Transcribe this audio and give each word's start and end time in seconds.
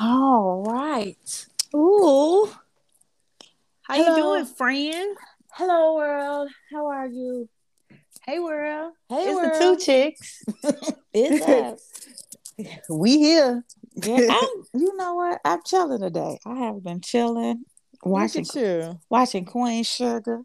All 0.00 0.64
right. 0.66 1.46
Ooh. 1.74 2.48
How 3.82 3.94
Hello. 3.94 4.16
you 4.16 4.22
doing, 4.22 4.46
friend? 4.46 5.16
Hello, 5.52 5.96
world. 5.96 6.48
How 6.72 6.86
are 6.86 7.06
you? 7.06 7.48
Hey, 8.24 8.38
world. 8.38 8.92
Hey, 9.10 9.24
it's 9.26 9.34
world. 9.34 9.52
the 9.52 9.58
two 9.58 9.76
chicks. 9.84 10.42
It's 11.12 11.44
us. 11.46 12.86
we 12.88 13.18
here. 13.18 13.64
Yeah, 13.94 14.16
you 14.74 14.96
know 14.96 15.14
what? 15.14 15.40
I'm 15.44 15.60
chilling 15.66 16.00
today. 16.00 16.38
I 16.46 16.54
have 16.60 16.82
been 16.82 17.02
chilling, 17.02 17.64
watching 18.02 18.44
Look 18.44 18.56
at 18.56 18.62
you. 18.62 19.00
watching 19.10 19.44
Queen 19.44 19.84
Sugar. 19.84 20.42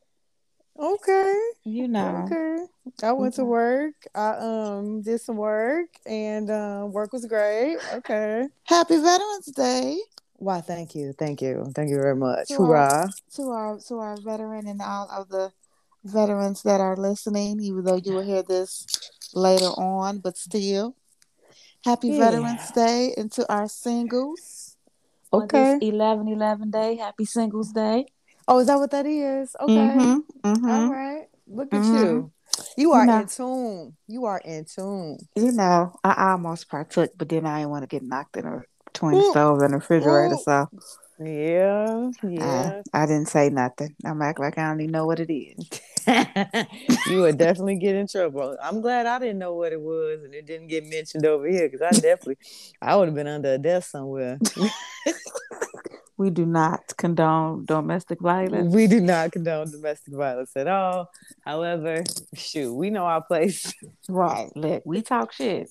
Okay. 0.77 1.39
You 1.63 1.87
know, 1.87 2.25
Okay. 2.25 2.65
I 3.03 3.11
went 3.13 3.35
to 3.35 3.45
work. 3.45 3.93
I 4.15 4.29
um 4.37 5.01
did 5.01 5.21
some 5.21 5.37
work 5.37 5.87
and 6.05 6.49
um 6.49 6.91
work 6.91 7.13
was 7.13 7.25
great. 7.25 7.77
Okay. 7.93 8.47
Happy 8.65 8.97
Veterans 8.97 9.51
Day 9.55 9.97
Why, 10.37 10.61
thank 10.61 10.95
you. 10.95 11.13
Thank 11.13 11.41
you. 11.41 11.71
Thank 11.75 11.89
you 11.89 11.97
very 11.97 12.15
much. 12.15 12.47
To 12.49 12.55
Hoorah. 12.55 13.09
to 13.35 13.41
our 13.49 13.79
to 13.87 13.99
our 13.99 14.17
veteran 14.17 14.67
and 14.67 14.81
all 14.81 15.07
of 15.09 15.29
the 15.29 15.51
veterans 16.03 16.63
that 16.63 16.81
are 16.81 16.97
listening. 16.97 17.61
Even 17.61 17.83
though 17.85 18.01
you 18.03 18.13
will 18.13 18.25
hear 18.25 18.43
this 18.43 18.85
later 19.33 19.71
on, 19.77 20.19
but 20.19 20.37
still, 20.37 20.95
Happy 21.85 22.09
Yeah. 22.09 22.31
Veterans 22.31 22.71
Day 22.71 23.13
and 23.17 23.31
to 23.33 23.45
our 23.51 23.67
singles. 23.67 24.77
Okay. 25.31 25.79
this 25.79 25.89
11 25.89 26.27
11 26.27 26.71
day. 26.71 26.95
Happy 26.95 27.25
Singles 27.25 27.71
Day. 27.71 28.05
Oh, 28.47 28.59
is 28.59 28.67
that 28.67 28.75
what 28.77 28.91
that 28.91 29.05
is? 29.05 29.55
Okay. 29.59 29.73
Mhm, 29.73 30.23
mhm. 30.43 30.69
All 30.69 30.91
right. 30.91 31.27
Look 31.47 31.73
at 31.73 31.81
Mhm. 31.81 31.93
you. 31.93 32.31
You 32.77 32.91
are 32.93 33.05
know. 33.05 33.19
in 33.19 33.27
tune. 33.27 33.97
You 34.07 34.25
are 34.25 34.41
in 34.43 34.65
tune. 34.65 35.17
You 35.35 35.51
know, 35.51 35.95
I 36.03 36.31
almost 36.31 36.69
partook, 36.69 37.11
but 37.17 37.29
then 37.29 37.45
I 37.45 37.59
didn't 37.59 37.71
want 37.71 37.83
to 37.83 37.87
get 37.87 38.03
knocked 38.03 38.37
in 38.37 38.63
between 38.85 39.15
Ooh. 39.15 39.31
stove 39.31 39.59
and 39.61 39.73
the 39.73 39.77
refrigerator, 39.77 40.37
so 40.37 40.67
Yeah. 41.19 42.11
Yeah. 42.21 42.81
I, 42.93 43.03
I 43.03 43.05
didn't 43.05 43.29
say 43.29 43.49
nothing. 43.49 43.95
I'm 44.05 44.21
acting 44.21 44.45
like 44.45 44.57
I 44.57 44.67
don't 44.67 44.81
even 44.81 44.91
know 44.91 45.05
what 45.05 45.19
it 45.19 45.33
is. 45.33 45.69
you 47.07 47.21
would 47.21 47.37
definitely 47.37 47.77
get 47.77 47.95
in 47.95 48.07
trouble. 48.07 48.57
I'm 48.61 48.81
glad 48.81 49.05
I 49.05 49.19
didn't 49.19 49.39
know 49.39 49.55
what 49.55 49.71
it 49.71 49.81
was 49.81 50.23
and 50.23 50.33
it 50.33 50.45
didn't 50.45 50.67
get 50.67 50.85
mentioned 50.85 51.25
over 51.25 51.47
here 51.47 51.69
because 51.69 51.81
I 51.81 51.91
definitely, 51.99 52.37
I 52.81 52.95
would 52.95 53.07
have 53.07 53.15
been 53.15 53.27
under 53.27 53.53
a 53.53 53.57
desk 53.57 53.89
somewhere. 53.89 54.37
We 56.23 56.29
do 56.29 56.45
not 56.45 56.95
condone 56.97 57.65
domestic 57.65 58.21
violence. 58.21 58.73
we 58.73 58.87
do 58.87 59.01
not 59.01 59.33
condone 59.33 59.69
domestic 59.69 60.13
violence 60.13 60.51
at 60.55 60.69
all. 60.69 61.09
However, 61.41 62.05
shoot, 62.33 62.73
we 62.73 62.89
know 62.89 63.03
our 63.03 63.21
place, 63.21 63.73
Right. 64.07 64.49
Look, 64.55 64.83
we 64.85 65.01
talk 65.01 65.33
shit. 65.33 65.69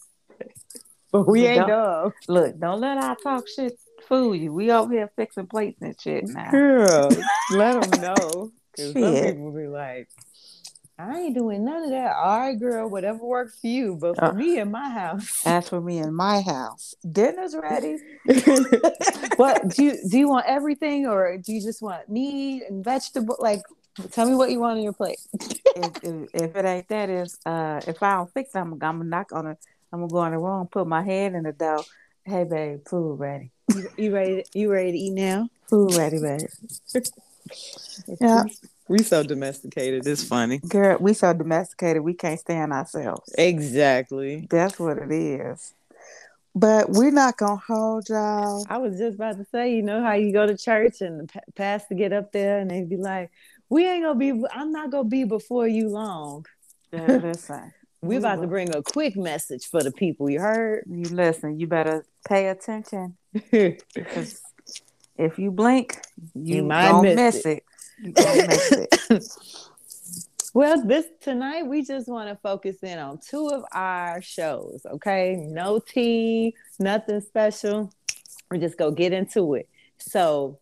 but 1.11 1.27
we 1.27 1.41
We 1.41 1.47
ain't 1.47 1.69
dumb. 1.69 2.13
Look, 2.29 2.59
don't 2.59 2.83
let 2.83 2.99
our 2.99 3.17
talk 3.17 3.49
shit 3.49 3.79
fool 4.07 4.35
you. 4.37 4.53
We 4.53 4.71
over 4.71 4.93
here 4.93 5.11
fixing 5.17 5.47
plates 5.47 5.81
and 5.81 5.99
shit 5.99 6.25
now. 6.25 6.51
Girl, 6.51 7.09
let 7.53 7.81
them 7.81 8.03
know. 8.03 8.53
Because 8.77 8.93
some 8.93 9.15
people 9.15 9.53
be 9.53 9.69
like, 9.69 10.11
I 10.99 11.19
ain't 11.19 11.35
doing 11.35 11.65
none 11.65 11.85
of 11.85 11.91
that. 11.91 12.15
All 12.17 12.39
right, 12.39 12.59
girl, 12.59 12.89
whatever 12.89 13.25
works 13.25 13.59
for 13.61 13.67
you. 13.67 13.97
But 14.01 14.17
for 14.19 14.27
Uh, 14.27 14.33
me 14.33 14.59
in 14.59 14.71
my 14.71 14.91
house, 14.91 15.43
As 15.47 15.69
for 15.69 15.81
me 15.81 15.99
in 15.99 16.15
my 16.15 16.41
house, 16.43 16.95
dinner's 17.11 17.57
ready. 17.57 17.99
what 19.37 19.69
do 19.69 19.85
you 19.85 19.99
do? 20.09 20.19
You 20.19 20.29
want 20.29 20.47
everything, 20.47 21.07
or 21.07 21.37
do 21.39 21.53
you 21.53 21.61
just 21.61 21.83
want 21.83 22.09
meat 22.09 22.65
and 22.69 22.85
vegetable? 22.85 23.37
Like, 23.39 23.63
tell 24.13 24.29
me 24.29 24.35
what 24.35 24.51
you 24.51 24.61
want 24.61 24.79
on 24.79 24.83
your 24.85 24.93
plate. 24.93 25.19
if, 25.35 26.05
if, 26.05 26.29
if 26.35 26.57
it 26.57 26.65
ain't 26.65 26.89
that 26.89 27.09
is 27.11 27.39
uh 27.47 27.81
if 27.87 28.03
I 28.03 28.15
don't 28.17 28.33
fix 28.33 28.55
it, 28.55 28.59
I'm, 28.59 28.73
I'm 28.75 28.79
gonna 28.79 29.05
knock 29.05 29.33
on 29.33 29.47
it. 29.49 29.59
I'm 29.93 30.01
gonna 30.01 30.13
go 30.13 30.25
in 30.25 30.33
the 30.33 30.39
room, 30.39 30.67
put 30.69 30.87
my 30.87 31.03
head 31.03 31.35
in 31.35 31.43
the 31.43 31.53
dough. 31.53 31.85
Hey 32.25 32.45
babe, 32.45 32.81
food 32.87 33.19
ready. 33.19 33.51
You, 33.75 33.89
you 33.97 34.15
ready? 34.15 34.45
You 34.55 34.71
ready 34.71 34.93
to 34.93 34.99
eat 34.99 35.13
now? 35.15 35.49
Food 35.69 35.97
ready, 35.97 36.19
babe. 36.19 36.49
Yeah. 38.21 38.45
We 38.89 39.03
so 39.03 39.23
domesticated. 39.23 40.07
It's 40.07 40.25
funny. 40.25 40.59
Girl, 40.59 40.99
we 41.01 41.15
so 41.15 41.33
domesticated 41.33 42.03
we 42.03 42.15
can't 42.15 42.39
stand 42.39 42.73
ourselves. 42.73 43.33
Exactly. 43.39 44.47
That's 44.51 44.79
what 44.79 44.99
it 44.99 45.11
is. 45.13 45.75
But 46.55 46.91
we're 46.91 47.11
not 47.13 47.39
gonna 47.39 47.57
hold 47.57 48.09
y'all. 48.11 48.67
I 48.69 48.77
was 48.79 48.99
just 48.99 49.15
about 49.15 49.39
to 49.39 49.47
say, 49.47 49.75
you 49.75 49.83
know 49.83 50.03
how 50.03 50.13
you 50.15 50.33
go 50.33 50.47
to 50.47 50.57
church 50.57 51.01
and 51.01 51.21
the 51.29 51.41
pastor 51.55 51.95
get 51.95 52.13
up 52.13 52.33
there 52.33 52.59
and 52.59 52.71
they 52.71 52.83
be 52.83 52.99
like, 52.99 53.31
"We 53.71 53.87
ain't 53.87 54.05
gonna 54.05 54.19
be. 54.19 54.45
I'm 54.53 54.71
not 54.71 54.91
gonna 54.91 55.09
be 55.09 55.25
before 55.25 55.67
you 55.67 55.89
long. 55.89 56.45
Yeah, 56.93 57.21
Listen, 57.23 57.73
We 58.03 58.09
We 58.09 58.17
about 58.17 58.43
to 58.43 58.49
bring 58.49 58.75
a 58.75 58.83
quick 58.83 59.17
message 59.17 59.67
for 59.67 59.83
the 59.83 59.93
people. 59.93 60.29
You 60.29 60.41
heard? 60.41 60.85
you 60.87 61.05
listen, 61.05 61.59
you 61.59 61.67
better 61.67 62.05
pay 62.29 62.49
attention. 62.49 63.17
'cause 63.51 64.43
if 65.17 65.39
you 65.39 65.51
blink, 65.53 65.99
you, 66.35 66.57
You 66.57 66.63
might 66.65 67.01
miss 67.01 67.17
miss 67.17 67.35
it. 67.35 67.47
Miss 67.47 67.47
it. 67.47 67.65
Well, 70.55 70.85
this 70.85 71.07
tonight 71.23 71.67
we 71.67 71.83
just 71.83 72.09
want 72.09 72.29
to 72.29 72.37
focus 72.43 72.77
in 72.83 72.99
on 72.99 73.19
two 73.27 73.49
of 73.49 73.65
our 73.73 74.21
shows, 74.21 74.85
okay? 74.85 75.35
No 75.35 75.79
tea, 75.79 76.55
nothing 76.79 77.23
special. 77.23 77.91
We're 78.51 78.59
just 78.59 78.77
gonna 78.77 78.95
get 78.95 79.15
into 79.15 79.55
it. 79.55 79.67
So 79.97 80.59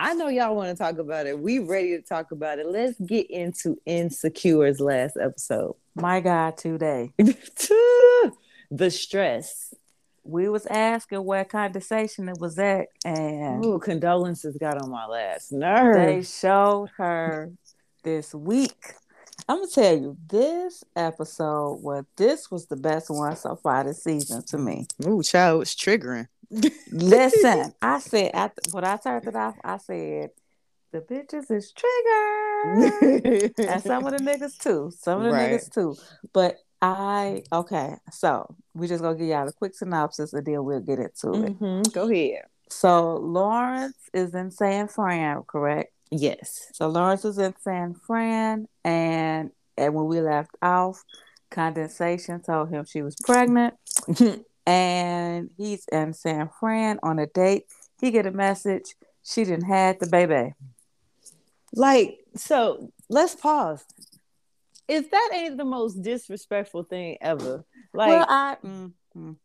I 0.00 0.14
know 0.14 0.26
y'all 0.26 0.56
want 0.56 0.76
to 0.76 0.82
talk 0.82 0.98
about 0.98 1.28
it. 1.28 1.38
We 1.38 1.60
ready 1.60 1.90
to 1.96 2.02
talk 2.02 2.32
about 2.32 2.58
it. 2.58 2.66
Let's 2.66 2.98
get 2.98 3.30
into 3.30 3.80
Insecure's 3.86 4.80
last 4.80 5.16
episode. 5.16 5.76
My 5.94 6.18
God, 6.18 6.56
today. 6.56 7.12
the 7.18 8.90
stress. 8.90 9.74
We 10.24 10.48
was 10.48 10.66
asking 10.66 11.24
what 11.24 11.48
condensation 11.48 12.28
it 12.28 12.38
was 12.38 12.58
at, 12.58 12.88
and 13.04 13.64
Ooh, 13.64 13.78
condolences 13.78 14.56
got 14.58 14.80
on 14.80 14.90
my 14.90 15.06
last 15.06 15.52
nerve. 15.52 15.94
they 15.94 16.22
showed 16.22 16.90
her 16.96 17.50
this 18.04 18.34
week. 18.34 18.94
I'm 19.48 19.58
gonna 19.58 19.68
tell 19.68 19.96
you, 19.96 20.16
this 20.28 20.84
episode 20.94 21.80
was 21.82 22.04
this 22.16 22.50
was 22.50 22.66
the 22.66 22.76
best 22.76 23.10
one 23.10 23.34
so 23.34 23.56
far 23.56 23.82
this 23.84 24.04
season 24.04 24.44
to 24.46 24.58
me. 24.58 24.86
Ooh, 25.06 25.22
child, 25.22 25.62
it's 25.62 25.74
triggering. 25.74 26.28
Listen, 26.92 27.72
I 27.82 27.98
said 27.98 28.30
after 28.34 28.62
when 28.72 28.84
I 28.84 28.96
turned 28.98 29.26
it 29.26 29.34
off, 29.36 29.56
I 29.64 29.78
said 29.78 30.30
the 30.92 31.00
bitches 31.00 31.50
is 31.50 31.72
triggered, 33.02 33.54
and 33.58 33.82
some 33.82 34.06
of 34.06 34.12
the 34.12 34.18
niggas 34.18 34.58
too, 34.58 34.92
some 34.98 35.20
of 35.22 35.26
the 35.26 35.32
Right. 35.32 35.52
niggas 35.54 35.72
too. 35.72 35.96
But 36.32 36.58
I 36.82 37.42
okay, 37.52 37.96
so 38.10 38.54
we 38.74 38.88
just 38.88 39.02
gonna 39.02 39.18
give 39.18 39.26
y'all 39.26 39.46
a 39.48 39.52
quick 39.52 39.74
synopsis 39.74 40.32
and 40.32 40.44
then 40.46 40.64
we'll 40.64 40.80
get 40.80 40.98
into 40.98 41.32
it. 41.44 41.60
Mhm, 41.60 41.92
Go 41.92 42.08
ahead. 42.10 42.44
So 42.68 43.16
Lawrence 43.16 43.98
is 44.14 44.34
in 44.34 44.50
San 44.50 44.88
Fran, 44.88 45.42
correct? 45.42 45.92
Yes. 46.10 46.70
So 46.72 46.88
Lawrence 46.88 47.24
is 47.24 47.38
in 47.38 47.54
San 47.60 47.94
Fran, 47.94 48.66
and 48.84 49.50
and 49.76 49.94
when 49.94 50.06
we 50.06 50.20
left 50.20 50.52
off, 50.62 51.04
Condensation 51.50 52.40
told 52.40 52.70
him 52.70 52.84
she 52.84 53.02
was 53.02 53.16
pregnant, 53.16 53.74
and 54.66 55.50
he's 55.56 55.86
in 55.88 56.14
San 56.14 56.48
Fran 56.60 56.98
on 57.02 57.18
a 57.18 57.26
date. 57.26 57.64
He 58.00 58.10
get 58.10 58.24
a 58.26 58.30
message 58.30 58.94
she 59.22 59.44
didn't 59.44 59.66
had 59.66 60.00
the 60.00 60.06
baby. 60.06 60.54
Like, 61.74 62.18
so 62.36 62.90
let's 63.08 63.34
pause. 63.34 63.84
If 64.90 65.10
that 65.12 65.30
ain't 65.32 65.56
the 65.56 65.64
most 65.64 66.02
disrespectful 66.02 66.82
thing 66.82 67.16
ever, 67.20 67.64
like 67.92 68.08
well, 68.08 68.26
I 68.28 68.56
mm, 68.64 68.92
mm. 69.16 69.36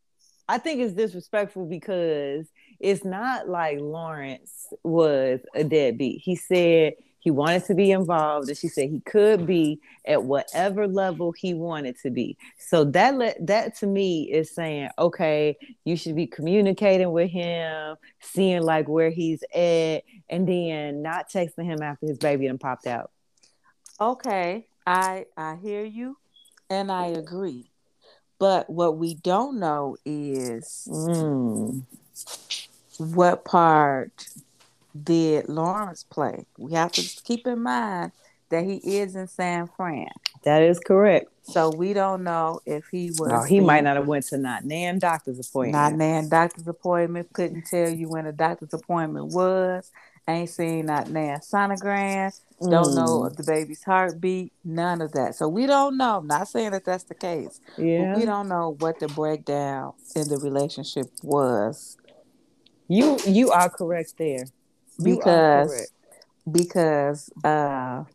I 0.49 0.57
think 0.57 0.81
it's 0.81 0.93
disrespectful 0.93 1.67
because 1.67 2.47
it's 2.79 3.05
not 3.05 3.47
like 3.47 3.79
Lawrence 3.79 4.67
was 4.83 5.41
a 5.53 5.63
deadbeat. 5.63 6.21
He 6.23 6.35
said 6.35 6.93
he 7.19 7.29
wanted 7.31 7.65
to 7.65 7.75
be 7.75 7.91
involved, 7.91 8.49
and 8.49 8.57
she 8.57 8.67
said 8.67 8.89
he 8.89 9.01
could 9.01 9.45
be 9.45 9.79
at 10.05 10.23
whatever 10.23 10.87
level 10.87 11.31
he 11.31 11.53
wanted 11.53 11.99
to 11.99 12.09
be. 12.09 12.37
So 12.57 12.83
that 12.85 13.15
let 13.15 13.45
that 13.45 13.75
to 13.77 13.87
me 13.87 14.23
is 14.31 14.53
saying, 14.53 14.89
okay, 14.97 15.57
you 15.83 15.95
should 15.95 16.15
be 16.15 16.25
communicating 16.25 17.11
with 17.11 17.29
him, 17.29 17.97
seeing 18.21 18.63
like 18.63 18.87
where 18.87 19.11
he's 19.11 19.43
at, 19.53 20.03
and 20.27 20.47
then 20.47 21.03
not 21.03 21.29
texting 21.29 21.65
him 21.65 21.83
after 21.83 22.07
his 22.07 22.17
baby 22.17 22.47
and 22.47 22.59
popped 22.59 22.87
out. 22.87 23.11
okay, 24.01 24.67
I 24.87 25.25
I 25.37 25.55
hear 25.55 25.83
you, 25.83 26.17
and 26.69 26.91
I 26.91 27.07
agree. 27.07 27.69
But 28.39 28.69
what 28.69 28.97
we 28.97 29.15
don't 29.15 29.59
know 29.59 29.97
is 30.05 30.87
Mm. 30.91 31.83
what 32.97 33.45
part 33.45 34.11
did 35.03 35.49
Lawrence 35.49 36.03
play? 36.03 36.45
We 36.57 36.73
have 36.73 36.91
to 36.93 37.01
keep 37.23 37.47
in 37.47 37.61
mind 37.63 38.11
that 38.49 38.63
he 38.65 38.75
is 38.99 39.15
in 39.15 39.27
San 39.27 39.67
Fran. 39.67 40.09
That 40.43 40.61
is 40.61 40.79
correct. 40.79 41.29
So 41.43 41.69
we 41.69 41.93
don't 41.93 42.23
know 42.23 42.59
if 42.65 42.85
he 42.91 43.09
was. 43.17 43.29
No, 43.31 43.41
he 43.43 43.59
the- 43.59 43.65
might 43.65 43.83
not 43.83 43.95
have 43.97 44.07
went 44.07 44.25
to 44.27 44.37
not 44.37 44.63
nan 44.65 44.99
doctor's 44.99 45.39
appointment. 45.39 45.73
Not 45.73 45.93
nan 45.93 46.29
doctor's 46.29 46.67
appointment. 46.67 47.33
Couldn't 47.33 47.65
tell 47.65 47.89
you 47.89 48.07
when 48.09 48.25
a 48.25 48.31
doctor's 48.31 48.73
appointment 48.73 49.27
was, 49.33 49.91
Ain't 50.27 50.49
seen 50.49 50.87
not 50.87 51.09
nan 51.09 51.39
sonogram. 51.39 52.31
Don't 52.59 52.95
know 52.95 53.21
Mm. 53.29 53.35
the 53.35 53.43
baby's 53.43 53.83
heartbeat. 53.83 54.51
None 54.63 55.01
of 55.01 55.11
that. 55.11 55.35
So 55.35 55.47
we 55.47 55.67
don't 55.67 55.97
know. 55.97 56.21
not 56.21 56.47
saying 56.47 56.71
that 56.71 56.83
that's 56.85 57.03
the 57.03 57.13
case. 57.13 57.59
Yeah. 57.77 58.15
We 58.17 58.25
don't 58.25 58.47
know 58.47 58.75
what 58.79 58.99
the 58.99 59.07
breakdown 59.07 59.93
in 60.15 60.27
the 60.27 60.37
relationship 60.37 61.05
was 61.21 61.97
You 62.87 63.17
you 63.27 63.51
are 63.51 63.69
correct 63.69 64.13
there. 64.17 64.45
You 64.97 65.15
because 65.15 65.69
correct. 65.69 65.91
because 66.51 67.29
uh 67.43 68.05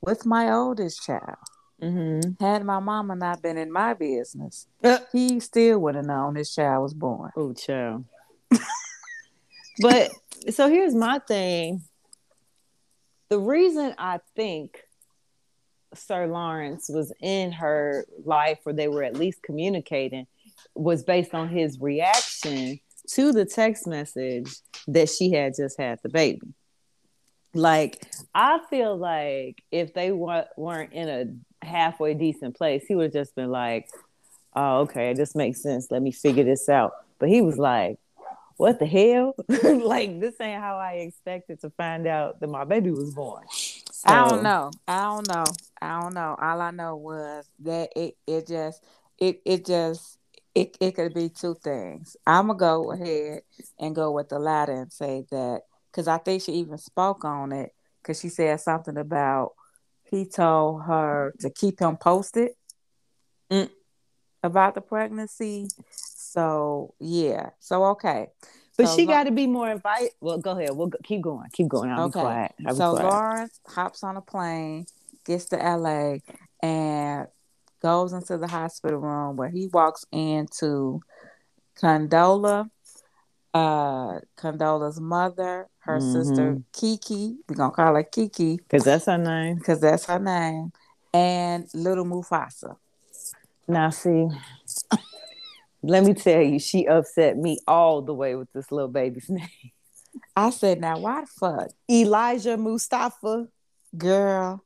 with 0.00 0.24
my 0.24 0.52
oldest 0.52 1.02
child, 1.04 1.36
Mm-hmm. 1.82 2.42
had 2.42 2.64
my 2.64 2.78
mama 2.78 3.14
not 3.14 3.42
been 3.42 3.58
in 3.58 3.70
my 3.70 3.92
business, 3.92 4.66
he 5.12 5.38
still 5.40 5.78
would 5.80 5.94
have 5.96 6.06
known 6.06 6.34
his 6.36 6.54
child 6.54 6.82
was 6.84 6.94
born. 6.94 7.30
Oh, 7.36 7.52
child. 7.52 8.04
but 9.80 10.10
so 10.50 10.68
here's 10.68 10.94
my 10.94 11.18
thing. 11.20 11.82
The 13.28 13.38
reason 13.38 13.94
I 13.98 14.20
think 14.34 14.78
Sir 15.94 16.26
Lawrence 16.26 16.88
was 16.88 17.12
in 17.20 17.52
her 17.52 18.06
life, 18.24 18.58
or 18.64 18.72
they 18.72 18.88
were 18.88 19.02
at 19.02 19.16
least 19.16 19.42
communicating, 19.42 20.26
was 20.74 21.02
based 21.02 21.34
on 21.34 21.48
his 21.48 21.80
reaction 21.80 22.80
to 23.10 23.32
the 23.32 23.44
text 23.44 23.86
message 23.86 24.50
that 24.88 25.08
she 25.08 25.32
had 25.32 25.54
just 25.56 25.78
had 25.78 25.98
the 26.02 26.08
baby. 26.08 26.54
Like, 27.54 28.06
I 28.34 28.60
feel 28.68 28.96
like 28.96 29.62
if 29.70 29.94
they 29.94 30.12
wa- 30.12 30.44
weren't 30.56 30.92
in 30.92 31.08
a 31.08 31.66
halfway 31.66 32.14
decent 32.14 32.56
place, 32.56 32.84
he 32.86 32.94
would 32.94 33.04
have 33.04 33.12
just 33.12 33.34
been 33.34 33.50
like, 33.50 33.88
oh, 34.54 34.80
okay, 34.80 35.14
this 35.14 35.34
makes 35.34 35.62
sense. 35.62 35.90
Let 35.90 36.02
me 36.02 36.12
figure 36.12 36.44
this 36.44 36.68
out. 36.68 36.92
But 37.18 37.28
he 37.28 37.40
was 37.40 37.56
like, 37.56 37.98
what 38.56 38.78
the 38.78 38.86
hell? 38.86 39.34
like, 39.48 40.20
this 40.20 40.40
ain't 40.40 40.60
how 40.60 40.76
I 40.78 40.94
expected 40.94 41.60
to 41.60 41.70
find 41.70 42.06
out 42.06 42.40
that 42.40 42.48
my 42.48 42.64
baby 42.64 42.90
was 42.90 43.12
born. 43.14 43.44
I 44.04 44.24
don't 44.24 44.42
know. 44.42 44.70
I 44.86 45.02
don't 45.02 45.26
know. 45.28 45.44
I 45.80 46.00
don't 46.00 46.14
know. 46.14 46.36
All 46.40 46.60
I 46.60 46.70
know 46.70 46.96
was 46.96 47.44
that 47.60 47.90
it 47.96 48.16
it 48.26 48.46
just 48.46 48.84
it 49.18 49.40
it 49.44 49.66
just 49.66 50.18
it 50.54 50.76
it 50.80 50.94
could 50.94 51.12
be 51.12 51.28
two 51.28 51.56
things. 51.62 52.16
I'm 52.26 52.46
gonna 52.48 52.58
go 52.58 52.92
ahead 52.92 53.42
and 53.78 53.94
go 53.94 54.12
with 54.12 54.28
the 54.28 54.38
latter 54.38 54.72
and 54.72 54.92
say 54.92 55.24
that 55.30 55.62
because 55.90 56.08
I 56.08 56.18
think 56.18 56.42
she 56.42 56.52
even 56.52 56.78
spoke 56.78 57.24
on 57.24 57.52
it 57.52 57.72
because 58.02 58.20
she 58.20 58.28
said 58.28 58.60
something 58.60 58.96
about 58.96 59.52
he 60.04 60.24
told 60.24 60.84
her 60.84 61.34
to 61.40 61.50
keep 61.50 61.80
him 61.80 61.96
posted 61.96 62.50
Mm. 63.50 63.70
about 64.42 64.74
the 64.74 64.80
pregnancy. 64.80 65.68
So 66.36 66.94
yeah. 67.00 67.50
So 67.60 67.84
okay. 67.86 68.28
But 68.76 68.88
So 68.88 68.96
she 68.96 69.06
got 69.06 69.24
to 69.24 69.30
be 69.30 69.46
more 69.46 69.70
invite. 69.70 70.10
Well, 70.20 70.36
go 70.36 70.50
ahead. 70.50 70.76
We'll 70.76 70.88
go, 70.88 70.98
keep 71.02 71.22
going. 71.22 71.48
Keep 71.54 71.68
going. 71.68 71.90
I'll 71.90 72.08
Okay. 72.08 72.18
be 72.18 72.20
quiet. 72.20 72.52
I'll 72.66 72.74
be 72.74 72.78
So 72.78 72.90
quiet. 72.90 73.04
Lawrence 73.04 73.60
hops 73.66 74.04
on 74.04 74.18
a 74.18 74.20
plane, 74.20 74.84
gets 75.24 75.46
to 75.46 75.56
LA, 75.56 76.18
and 76.62 77.26
goes 77.80 78.12
into 78.12 78.36
the 78.36 78.48
hospital 78.48 78.98
room 78.98 79.36
where 79.36 79.48
he 79.48 79.68
walks 79.68 80.04
into 80.12 81.00
Condola, 81.80 82.68
uh, 83.54 84.20
Condola's 84.36 85.00
mother, 85.00 85.68
her 85.78 86.00
sister 86.00 86.58
Kiki. 86.74 87.36
We're 87.48 87.56
gonna 87.56 87.70
call 87.72 87.94
her 87.94 88.02
Kiki 88.02 88.56
Because 88.58 88.84
that's 88.84 89.06
her 89.06 89.16
name. 89.16 89.56
because 89.56 89.80
that's 89.80 90.04
her 90.04 90.18
name, 90.18 90.72
and 91.14 91.66
little 91.72 92.04
Mufasa. 92.04 92.76
Now, 93.68 93.90
see, 93.90 94.28
let 95.88 96.04
me 96.04 96.14
tell 96.14 96.42
you, 96.42 96.58
she 96.58 96.86
upset 96.86 97.36
me 97.36 97.58
all 97.66 98.02
the 98.02 98.14
way 98.14 98.34
with 98.34 98.52
this 98.52 98.70
little 98.72 98.88
baby's 98.88 99.28
name. 99.28 99.48
I 100.34 100.50
said, 100.50 100.80
now 100.80 100.98
why 100.98 101.22
the 101.22 101.26
fuck, 101.26 101.68
Elijah 101.90 102.56
Mustafa. 102.56 103.48
girl? 103.96 104.62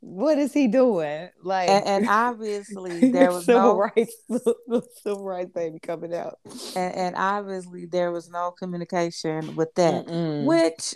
What 0.00 0.36
is 0.36 0.52
he 0.52 0.68
doing? 0.68 1.30
Like, 1.42 1.70
And, 1.70 1.86
and 1.86 2.08
obviously 2.10 3.10
there 3.10 3.30
was 3.32 3.46
civil 3.46 3.62
no 3.62 3.76
rights, 3.78 4.14
the 4.28 4.82
civil 5.02 5.24
rights 5.24 5.50
baby 5.52 5.78
coming 5.78 6.14
out. 6.14 6.38
and, 6.76 6.94
and 6.94 7.16
obviously 7.16 7.86
there 7.86 8.12
was 8.12 8.28
no 8.28 8.50
communication 8.50 9.56
with 9.56 9.74
that. 9.76 10.06
Mm-mm. 10.06 10.44
Which, 10.44 10.94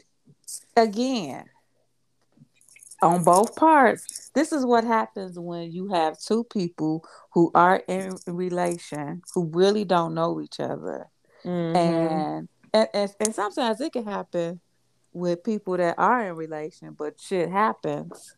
again, 0.77 1.47
on 3.03 3.23
both 3.25 3.55
parts, 3.57 4.31
this 4.35 4.53
is 4.53 4.65
what 4.67 4.85
happens 4.85 5.39
when 5.39 5.71
you 5.73 5.89
have 5.89 6.19
two 6.19 6.45
people 6.45 7.05
who 7.33 7.51
are 7.55 7.83
in 7.89 8.17
relation 8.27 9.23
who 9.35 9.45
really 9.53 9.85
don't 9.85 10.15
know 10.15 10.41
each 10.41 10.61
other, 10.61 11.09
Mhm. 11.45 11.77
and, 11.77 12.49
and 12.75 12.89
and 12.93 13.15
and 13.21 13.35
sometimes 13.35 13.81
it 13.81 13.93
can 13.93 14.05
happen 14.05 14.61
with 15.13 15.43
people 15.45 15.77
that 15.77 15.95
are 15.99 16.27
in 16.29 16.35
relation, 16.37 16.93
but 16.93 17.21
shit 17.21 17.49
happens, 17.51 18.35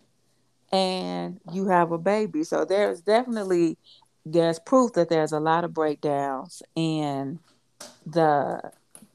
and 0.72 1.40
you 1.52 1.66
have 1.66 1.92
a 1.92 1.98
baby. 1.98 2.44
So 2.44 2.64
there's 2.64 3.00
definitely 3.00 3.78
there's 4.26 4.58
proof 4.58 4.92
that 4.92 5.08
there's 5.08 5.32
a 5.32 5.40
lot 5.40 5.64
of 5.64 5.72
breakdowns 5.72 6.62
in 6.76 7.38
the 8.06 8.60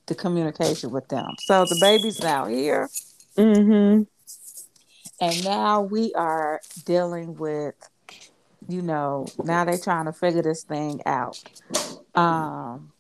the 0.08 0.16
communication 0.16 0.92
with 0.92 1.08
them. 1.08 1.36
So 1.40 1.66
the 1.66 1.78
baby's 1.80 2.20
now 2.22 2.46
here, 2.46 2.90
Mhm. 3.38 4.08
And 5.22 5.44
now 5.44 5.82
we 5.82 6.14
are 6.14 6.62
dealing 6.86 7.36
with, 7.36 7.76
you 8.68 8.82
know, 8.82 9.28
now 9.44 9.66
they're 9.66 9.78
trying 9.78 10.06
to 10.06 10.14
figure 10.14 10.42
this 10.42 10.64
thing 10.64 11.02
out. 11.06 11.38
Um, 12.14 12.92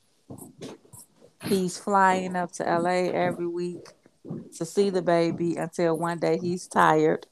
he's 1.47 1.77
flying 1.77 2.35
up 2.35 2.51
to 2.53 2.63
LA 2.63 3.09
every 3.12 3.47
week 3.47 3.89
to 4.57 4.65
see 4.65 4.89
the 4.89 5.01
baby 5.01 5.56
until 5.56 5.97
one 5.97 6.19
day 6.19 6.38
he's 6.38 6.67
tired 6.67 7.27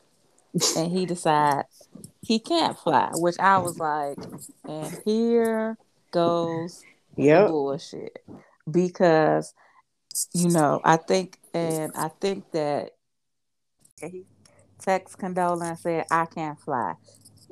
and 0.78 0.92
he 0.92 1.06
decides 1.06 1.88
he 2.22 2.40
can't 2.40 2.78
fly, 2.78 3.10
which 3.14 3.40
I 3.40 3.58
was 3.60 3.80
like, 3.80 4.20
and 4.68 4.98
here 5.06 5.78
goes 6.12 6.84
Yep. 7.18 7.48
bullshit 7.48 8.20
because 8.70 9.54
you 10.34 10.50
know 10.50 10.80
I 10.84 10.98
think 10.98 11.38
and 11.54 11.92
I 11.96 12.10
think 12.10 12.52
that 12.52 12.92
he 14.02 14.26
text 14.84 15.18
Condola 15.18 15.70
and 15.70 15.80
said 15.80 16.06
I 16.12 16.26
can't 16.26 16.60
fly. 16.60 16.94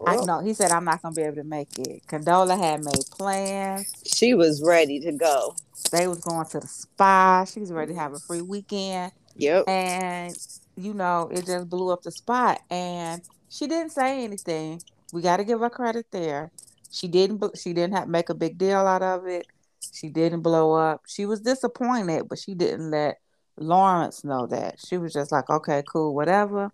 I 0.06 0.16
Well, 0.16 0.26
no, 0.26 0.40
he 0.42 0.54
said 0.54 0.72
I'm 0.72 0.86
not 0.86 1.02
gonna 1.02 1.16
be 1.16 1.22
able 1.24 1.38
to 1.38 1.44
make 1.44 1.78
it. 1.80 2.04
Condola 2.08 2.58
had 2.58 2.84
made 2.84 3.06
plans. 3.12 3.92
she 4.06 4.34
was 4.34 4.62
ready 4.64 5.00
to 5.02 5.12
go. 5.12 5.56
They 5.92 6.08
was 6.08 6.20
going 6.20 6.46
to 6.48 6.60
the 6.60 6.68
spa. 6.68 7.46
She 7.46 7.60
was 7.60 7.72
ready 7.72 7.94
to 7.94 8.00
have 8.00 8.14
a 8.14 8.20
free 8.20 8.42
weekend, 8.42 9.12
Yep. 9.36 9.68
and 9.68 10.36
you 10.76 10.94
know 10.94 11.30
it 11.32 11.46
just 11.46 11.70
blew 11.70 11.90
up 11.92 12.04
the 12.04 12.12
spot. 12.12 12.62
And 12.70 13.22
she 13.50 13.68
didn't 13.68 13.92
say 13.92 14.24
anything. 14.24 14.82
We 15.14 15.22
got 15.22 15.38
to 15.38 15.44
give 15.44 15.60
her 15.60 15.70
credit 15.70 16.06
there. 16.12 16.52
She 16.92 17.08
didn't. 17.08 17.58
She 17.58 17.74
didn't 17.74 17.96
have 17.96 18.08
make 18.08 18.30
a 18.30 18.34
big 18.36 18.58
deal 18.58 18.80
out 18.80 19.02
of 19.02 19.28
it. 19.28 19.46
She 19.94 20.10
didn't 20.10 20.42
blow 20.42 20.74
up. 20.74 21.02
She 21.08 21.26
was 21.26 21.42
disappointed, 21.42 22.28
but 22.30 22.40
she 22.40 22.54
didn't 22.54 22.92
let 22.92 23.18
Lawrence 23.58 24.24
know 24.24 24.48
that. 24.48 24.80
She 24.80 24.98
was 24.98 25.14
just 25.14 25.32
like, 25.32 25.50
okay, 25.50 25.84
cool, 25.88 26.14
whatever. 26.16 26.72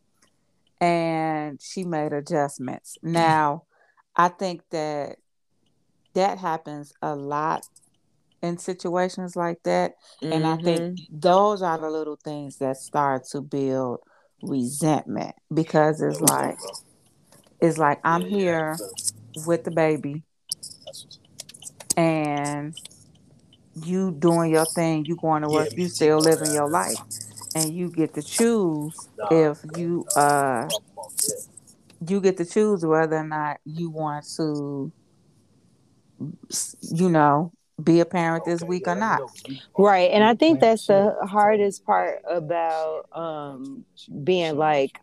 And 0.80 1.60
she 1.62 1.84
made 1.84 2.14
adjustments. 2.14 2.98
Mm-hmm. 3.04 3.14
Now, 3.14 3.64
I 4.16 4.30
think 4.30 4.62
that 4.72 5.18
that 6.14 6.38
happens 6.38 6.94
a 7.02 7.16
lot 7.16 7.66
in 8.42 8.58
situations 8.58 9.36
like 9.36 9.62
that. 9.64 9.94
And 10.22 10.46
I 10.46 10.58
think 10.58 10.80
mm-hmm. 10.80 11.20
those 11.20 11.62
are 11.62 11.78
the 11.78 11.90
little 11.90 12.18
things 12.24 12.58
that 12.58 12.78
start 12.78 13.26
to 13.32 13.42
build 13.42 14.00
resentment 14.42 15.36
because 15.54 16.02
it's 16.02 16.22
like, 16.22 16.58
it's 17.60 17.78
like 17.78 18.00
I'm 18.04 18.22
here 18.22 18.78
with 19.46 19.64
the 19.64 19.72
baby 19.72 20.24
and 21.96 22.76
you 23.84 24.12
doing 24.12 24.52
your 24.52 24.66
thing, 24.66 25.06
you 25.06 25.16
going 25.16 25.42
to 25.42 25.50
work, 25.50 25.70
you 25.76 25.88
still 25.88 26.20
living 26.20 26.54
your 26.54 26.70
life, 26.70 26.98
and 27.58 27.74
you 27.74 27.90
get 27.90 28.14
to 28.14 28.22
choose 28.22 29.10
if 29.32 29.58
you 29.76 30.06
uh 30.16 30.70
you 32.08 32.22
get 32.22 32.38
to 32.38 32.46
choose 32.46 32.86
whether 32.86 33.18
or 33.18 33.28
not 33.28 33.58
you 33.66 33.90
want 33.90 34.26
to 34.36 34.92
you 36.82 37.10
know 37.10 37.52
be 37.84 38.00
a 38.00 38.06
parent 38.06 38.46
this 38.46 38.64
week 38.64 38.88
or 38.88 38.96
not. 38.96 39.22
Right. 39.78 40.10
And 40.12 40.24
I 40.24 40.34
think 40.34 40.60
that's 40.60 40.88
the 40.88 41.16
hardest 41.30 41.86
part 41.86 42.22
about 42.28 43.06
um, 43.12 43.86
being 44.24 44.58
like 44.58 45.00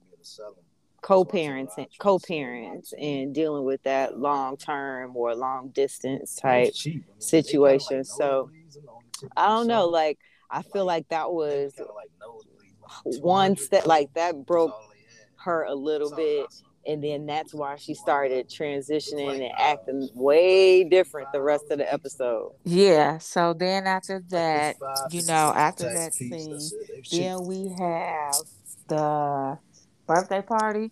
co-parents 1.03 1.75
and 1.79 1.87
co-parents 2.01 2.93
and 2.99 3.33
dealing 3.33 3.65
with 3.65 3.81
that 3.85 4.19
long 4.19 4.57
term 4.57 5.17
or 5.17 5.37
long 5.37 5.69
distance 5.69 6.35
type 6.35 6.75
situation. 7.19 8.03
So 8.03 8.51
I 9.37 9.47
don't 9.49 9.69
know, 9.69 9.87
like 9.87 10.19
I 10.55 10.63
feel 10.63 10.85
like 10.85 11.09
that 11.09 11.33
was 11.33 11.75
one 13.05 13.57
step 13.57 13.87
like 13.87 14.13
that 14.15 14.47
broke 14.47 14.75
her 15.39 15.65
a 15.65 15.75
little 15.75 16.15
bit 16.15 16.47
and 16.87 17.03
then 17.03 17.27
that's 17.27 17.55
why 17.55 17.77
she 17.77 17.95
started 17.95 18.49
transitioning 18.49 19.43
and 19.43 19.53
acting 19.59 20.09
way 20.15 20.85
different 20.85 21.33
the 21.33 21.41
rest 21.41 21.65
of 21.71 21.79
the 21.79 21.93
episode. 21.93 22.53
Yeah. 22.65 23.19
So 23.19 23.55
then 23.55 23.87
after 23.87 24.23
that, 24.31 24.77
you 25.11 25.23
know, 25.27 25.53
after 25.55 25.85
that 25.85 26.13
scene, 26.13 26.71
then 27.11 27.45
we 27.47 27.69
have 27.79 28.35
the 28.89 29.59
birthday 30.07 30.43
party. 30.43 30.91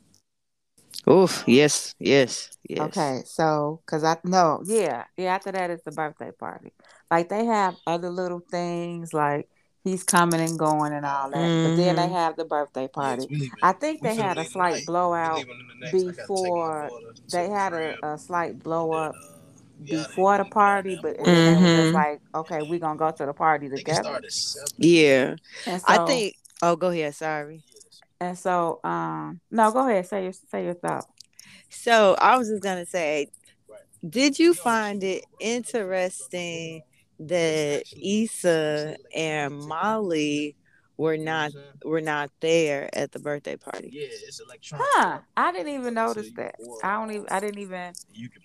Oof, 1.08 1.42
yes, 1.48 1.94
yes, 1.98 2.50
yes. 2.68 2.80
Okay, 2.80 3.22
so 3.24 3.80
because 3.84 4.04
I 4.04 4.18
no, 4.24 4.62
yeah, 4.64 5.04
yeah. 5.16 5.34
After 5.34 5.50
that, 5.50 5.70
it's 5.70 5.82
the 5.82 5.90
birthday 5.90 6.30
party. 6.30 6.72
Like 7.10 7.28
they 7.28 7.44
have 7.44 7.74
other 7.86 8.08
little 8.08 8.40
things, 8.50 9.12
like 9.12 9.48
he's 9.84 10.04
coming 10.04 10.40
and 10.40 10.58
going 10.58 10.92
and 10.92 11.04
all 11.04 11.30
that. 11.30 11.36
Mm-hmm. 11.36 11.70
But 11.70 11.76
then 11.76 11.96
they 11.96 12.02
mm-hmm. 12.02 12.14
have 12.14 12.36
the 12.36 12.44
birthday 12.44 12.88
party. 12.88 13.26
Yeah, 13.30 13.48
I 13.62 13.72
think 13.72 14.02
they 14.02 14.14
had 14.14 14.38
a 14.38 14.44
slight 14.44 14.84
blowout 14.86 15.44
before. 15.90 16.90
They 17.30 17.48
had 17.48 17.72
a, 17.72 18.06
a 18.06 18.18
slight 18.18 18.58
blow 18.62 18.92
up 18.92 19.14
before 19.84 20.38
the 20.38 20.44
party, 20.44 20.98
but 21.00 21.16
mm-hmm. 21.16 21.28
it 21.28 21.60
was 21.60 21.86
mm-hmm. 21.86 21.94
like, 21.94 22.20
okay, 22.34 22.62
we're 22.62 22.78
gonna 22.78 22.98
go 22.98 23.10
to 23.10 23.26
the 23.26 23.32
party 23.32 23.68
together. 23.68 24.20
Yeah, 24.76 25.36
so, 25.64 25.80
I 25.86 26.06
think. 26.06 26.36
Oh, 26.62 26.76
go 26.76 26.90
ahead. 26.90 27.14
Sorry. 27.14 27.62
And 28.20 28.38
so, 28.38 28.78
um, 28.84 29.40
no, 29.50 29.72
go 29.72 29.88
ahead. 29.88 30.06
Say 30.06 30.24
your 30.24 30.32
say 30.32 30.64
your 30.64 30.74
thought. 30.74 31.08
So 31.70 32.14
I 32.20 32.38
was 32.38 32.48
just 32.48 32.62
gonna 32.62 32.86
say, 32.86 33.28
did 34.08 34.38
you 34.38 34.54
find 34.54 35.02
it 35.02 35.24
interesting 35.40 36.82
that 37.28 37.84
Issa 38.00 38.96
and 39.14 39.58
Molly 39.58 40.56
were 40.96 41.16
not 41.16 41.52
were 41.84 42.00
not 42.00 42.30
there 42.40 42.88
at 42.92 43.12
the 43.12 43.18
birthday 43.18 43.56
party? 43.56 43.90
Yeah, 43.92 44.06
it's 44.08 44.40
electronic. 44.40 44.86
Huh? 44.90 45.18
I 45.36 45.52
didn't 45.52 45.74
even 45.74 45.94
notice 45.94 46.30
that. 46.36 46.56
I 46.82 46.94
don't 46.98 47.10
even. 47.10 47.26
I 47.30 47.40
didn't 47.40 47.58
even 47.58 47.92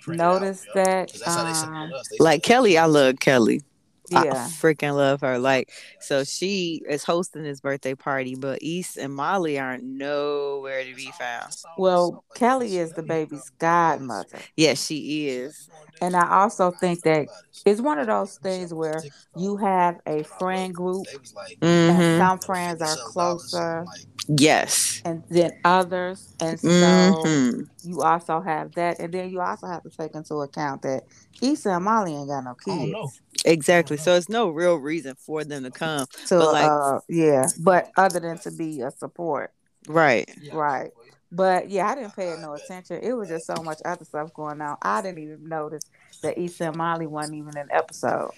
notice 0.07 0.65
that. 0.73 1.11
Um, 1.27 1.91
like 2.19 2.43
Kelly, 2.43 2.77
I 2.77 2.85
love 2.85 3.19
Kelly. 3.19 3.61
Yeah. 4.09 4.19
I 4.21 4.49
freaking 4.49 4.95
love 4.95 5.21
her. 5.21 5.37
Like, 5.37 5.71
so 5.99 6.23
she 6.23 6.81
is 6.87 7.03
hosting 7.03 7.43
this 7.43 7.59
birthday 7.59 7.95
party, 7.95 8.35
but 8.35 8.59
Issa 8.61 9.01
and 9.01 9.15
Molly 9.15 9.59
aren't 9.59 9.83
nowhere 9.83 10.83
to 10.83 10.95
be 10.95 11.11
found. 11.17 11.53
Well, 11.77 12.23
Kelly 12.35 12.77
is 12.77 12.93
the 12.93 13.03
baby's 13.03 13.49
godmother. 13.59 14.39
Yes, 14.55 14.85
she 14.85 15.27
is. 15.27 15.69
And 16.01 16.15
I 16.15 16.41
also 16.41 16.71
think 16.71 17.01
that 17.01 17.27
it's 17.65 17.81
one 17.81 17.97
of 17.97 18.07
those 18.07 18.37
things 18.37 18.73
where 18.73 19.01
you 19.35 19.57
have 19.57 19.99
a 20.05 20.23
friend 20.23 20.73
group, 20.73 21.07
mm-hmm. 21.07 21.65
and 21.65 22.21
some 22.21 22.39
friends 22.39 22.81
are 22.81 22.95
closer. 23.07 23.85
Yes. 24.27 25.01
And 25.05 25.23
then 25.29 25.53
others. 25.63 26.35
And 26.39 26.59
so 26.59 26.67
mm-hmm. 26.67 27.89
you 27.89 28.01
also 28.01 28.41
have 28.41 28.73
that. 28.73 28.99
And 28.99 29.13
then 29.13 29.29
you 29.29 29.41
also 29.41 29.67
have 29.67 29.83
to 29.83 29.89
take 29.89 30.13
into 30.15 30.35
account 30.35 30.81
that 30.83 31.05
Issa 31.41 31.69
and 31.71 31.85
Molly 31.85 32.13
ain't 32.13 32.27
got 32.27 32.43
no 32.43 32.53
kids. 32.53 33.21
Exactly. 33.45 33.97
So 33.97 34.15
it's 34.15 34.29
no 34.29 34.49
real 34.49 34.75
reason 34.75 35.15
for 35.15 35.43
them 35.43 35.63
to 35.63 35.71
come. 35.71 36.07
So 36.25 36.39
but 36.39 36.53
like, 36.53 36.69
uh, 36.69 36.99
yeah, 37.07 37.47
but 37.59 37.91
other 37.97 38.19
than 38.19 38.37
to 38.39 38.51
be 38.51 38.81
a 38.81 38.91
support. 38.91 39.51
Right. 39.87 40.29
Right. 40.51 40.91
But 41.31 41.69
yeah, 41.69 41.89
I 41.89 41.95
didn't 41.95 42.15
pay 42.15 42.35
no 42.39 42.53
attention. 42.53 42.99
It 43.03 43.13
was 43.13 43.29
just 43.29 43.45
so 43.45 43.55
much 43.61 43.79
other 43.83 44.05
stuff 44.05 44.33
going 44.33 44.61
on. 44.61 44.77
I 44.81 45.01
didn't 45.01 45.19
even 45.19 45.47
notice 45.47 45.83
that 46.21 46.37
Issa 46.37 46.67
and 46.67 46.77
Molly 46.77 47.07
wasn't 47.07 47.37
even 47.37 47.57
an 47.57 47.67
episode. 47.71 48.31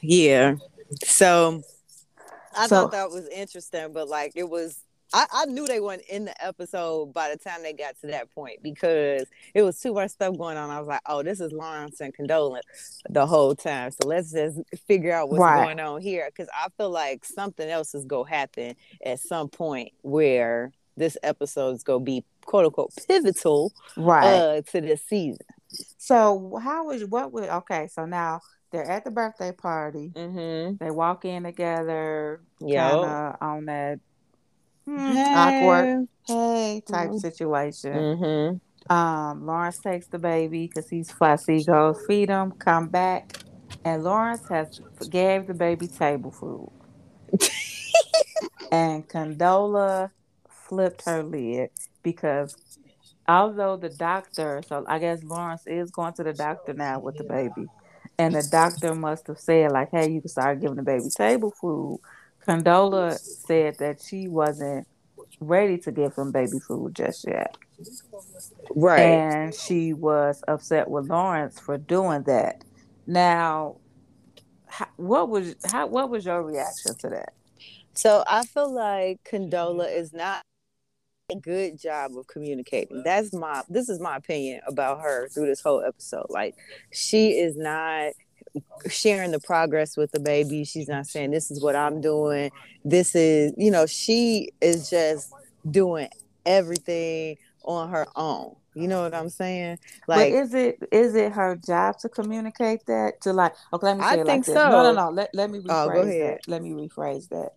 Yeah. 0.00 0.56
So 1.04 1.62
I 2.56 2.66
so, 2.66 2.82
thought 2.82 2.92
that 2.92 3.10
was 3.10 3.28
interesting, 3.28 3.92
but 3.92 4.08
like 4.08 4.32
it 4.34 4.48
was 4.48 4.78
I, 5.12 5.26
I 5.32 5.44
knew 5.46 5.66
they 5.66 5.80
weren't 5.80 6.02
in 6.08 6.24
the 6.26 6.44
episode 6.44 7.12
by 7.12 7.30
the 7.30 7.36
time 7.36 7.62
they 7.62 7.72
got 7.72 7.98
to 8.00 8.08
that 8.08 8.30
point 8.32 8.62
because 8.62 9.24
it 9.54 9.62
was 9.62 9.80
too 9.80 9.94
much 9.94 10.10
stuff 10.10 10.36
going 10.36 10.56
on. 10.56 10.70
I 10.70 10.78
was 10.78 10.88
like, 10.88 11.00
oh, 11.06 11.22
this 11.22 11.40
is 11.40 11.52
Lawrence 11.52 12.00
and 12.00 12.14
Condola 12.14 12.60
the 13.08 13.26
whole 13.26 13.54
time. 13.54 13.90
So 13.90 14.08
let's 14.08 14.32
just 14.32 14.60
figure 14.86 15.12
out 15.12 15.28
what's 15.28 15.40
right. 15.40 15.64
going 15.64 15.80
on 15.80 16.00
here. 16.00 16.28
Cause 16.36 16.48
I 16.52 16.68
feel 16.76 16.90
like 16.90 17.24
something 17.24 17.68
else 17.68 17.94
is 17.94 18.04
gonna 18.04 18.28
happen 18.28 18.74
at 19.04 19.20
some 19.20 19.48
point 19.48 19.92
where 20.02 20.72
this 20.96 21.16
episode 21.22 21.74
is 21.74 21.82
gonna 21.82 22.00
be 22.00 22.24
quote 22.44 22.66
unquote 22.66 22.92
pivotal 23.06 23.72
right 23.96 24.24
uh, 24.24 24.62
to 24.62 24.80
this 24.80 25.02
season. 25.04 25.46
So 25.98 26.58
how 26.62 26.90
is 26.90 27.04
what 27.04 27.32
would 27.32 27.48
okay, 27.48 27.88
so 27.88 28.06
now 28.06 28.40
they're 28.70 28.88
at 28.90 29.04
the 29.04 29.10
birthday 29.10 29.52
party. 29.52 30.12
Mm-hmm. 30.14 30.84
They 30.84 30.90
walk 30.90 31.24
in 31.24 31.44
together, 31.44 32.40
yeah, 32.60 33.34
on 33.40 33.66
that 33.66 34.00
hey. 34.86 35.34
awkward 35.34 36.08
hey 36.26 36.82
type 36.86 37.08
mm-hmm. 37.08 37.18
situation. 37.18 37.92
Mm-hmm. 37.92 38.92
Um, 38.92 39.46
Lawrence 39.46 39.78
takes 39.78 40.06
the 40.06 40.18
baby 40.18 40.66
because 40.66 40.88
he's 40.88 41.10
fussy. 41.10 41.64
Goes 41.64 42.02
feed 42.06 42.28
him, 42.28 42.52
come 42.52 42.88
back, 42.88 43.38
and 43.84 44.04
Lawrence 44.04 44.48
has 44.48 44.80
gave 45.10 45.46
the 45.46 45.54
baby 45.54 45.88
table 45.88 46.30
food. 46.30 46.70
and 48.72 49.08
Condola 49.08 50.10
flipped 50.48 51.04
her 51.06 51.22
lid 51.22 51.70
because 52.02 52.56
although 53.26 53.76
the 53.76 53.88
doctor, 53.88 54.62
so 54.66 54.84
I 54.86 54.98
guess 54.98 55.22
Lawrence 55.24 55.66
is 55.66 55.90
going 55.90 56.12
to 56.14 56.22
the 56.22 56.32
doctor 56.32 56.72
now 56.72 57.00
with 57.00 57.16
the 57.16 57.24
baby, 57.24 57.66
and 58.18 58.34
the 58.34 58.46
doctor 58.50 58.94
must 58.94 59.26
have 59.26 59.38
said 59.38 59.72
like, 59.72 59.90
"Hey, 59.90 60.10
you 60.10 60.20
can 60.20 60.28
start 60.28 60.60
giving 60.60 60.76
the 60.76 60.82
baby 60.82 61.08
table 61.14 61.50
food." 61.50 62.00
Condola 62.46 63.18
said 63.18 63.78
that 63.78 64.00
she 64.00 64.28
wasn't 64.28 64.86
ready 65.40 65.78
to 65.78 65.92
give 65.92 66.14
him 66.14 66.32
baby 66.32 66.58
food 66.58 66.94
just 66.94 67.26
yet. 67.26 67.56
Right. 68.74 69.00
And 69.00 69.54
she 69.54 69.92
was 69.92 70.42
upset 70.48 70.88
with 70.88 71.08
Lawrence 71.08 71.58
for 71.58 71.76
doing 71.76 72.22
that. 72.24 72.64
Now, 73.06 73.76
what 74.96 75.28
was 75.28 75.54
how 75.64 75.86
what 75.86 76.10
was 76.10 76.24
your 76.24 76.42
reaction 76.42 76.94
to 76.98 77.08
that? 77.10 77.32
So 77.94 78.24
I 78.26 78.44
feel 78.44 78.72
like 78.72 79.20
Condola 79.24 79.94
is 79.94 80.12
not 80.12 80.42
a 81.30 81.36
good 81.36 81.78
job 81.78 82.16
of 82.16 82.26
communicating. 82.26 83.02
That's 83.02 83.32
my 83.32 83.62
this 83.68 83.88
is 83.88 84.00
my 84.00 84.16
opinion 84.16 84.60
about 84.66 85.00
her 85.00 85.28
through 85.28 85.46
this 85.46 85.60
whole 85.60 85.82
episode. 85.82 86.26
Like 86.28 86.56
she 86.92 87.38
is 87.38 87.56
not 87.56 88.12
sharing 88.88 89.30
the 89.30 89.40
progress 89.40 89.96
with 89.96 90.12
the 90.12 90.20
baby. 90.20 90.64
She's 90.64 90.88
not 90.88 91.06
saying 91.06 91.30
this 91.30 91.50
is 91.50 91.62
what 91.62 91.76
I'm 91.76 92.00
doing. 92.00 92.50
This 92.84 93.14
is, 93.14 93.52
you 93.56 93.70
know, 93.70 93.86
she 93.86 94.50
is 94.60 94.90
just 94.90 95.32
doing 95.70 96.08
everything 96.44 97.36
on 97.64 97.90
her 97.90 98.06
own. 98.16 98.56
You 98.74 98.88
know 98.88 99.02
what 99.02 99.14
I'm 99.14 99.30
saying? 99.30 99.78
Like, 100.06 100.32
but 100.32 100.38
is 100.38 100.52
it 100.52 100.78
is 100.92 101.14
it 101.14 101.32
her 101.32 101.56
job 101.56 101.98
to 102.00 102.10
communicate 102.10 102.84
that 102.86 103.22
to 103.22 103.32
like? 103.32 103.54
Okay, 103.72 103.86
let 103.86 103.96
me 103.96 104.02
say 104.02 104.08
I 104.08 104.14
it 104.16 104.26
like 104.26 104.44
this. 104.44 104.54
So. 104.54 104.68
No, 104.68 104.82
no, 104.82 104.92
no. 104.92 105.10
Let, 105.10 105.34
let 105.34 105.50
me 105.50 105.62
oh, 105.66 105.88
rephrase 105.88 105.98
oh, 105.98 106.26
that. 106.26 106.38
Let 106.46 106.62
me 106.62 106.72
rephrase 106.72 107.28
that. 107.30 107.52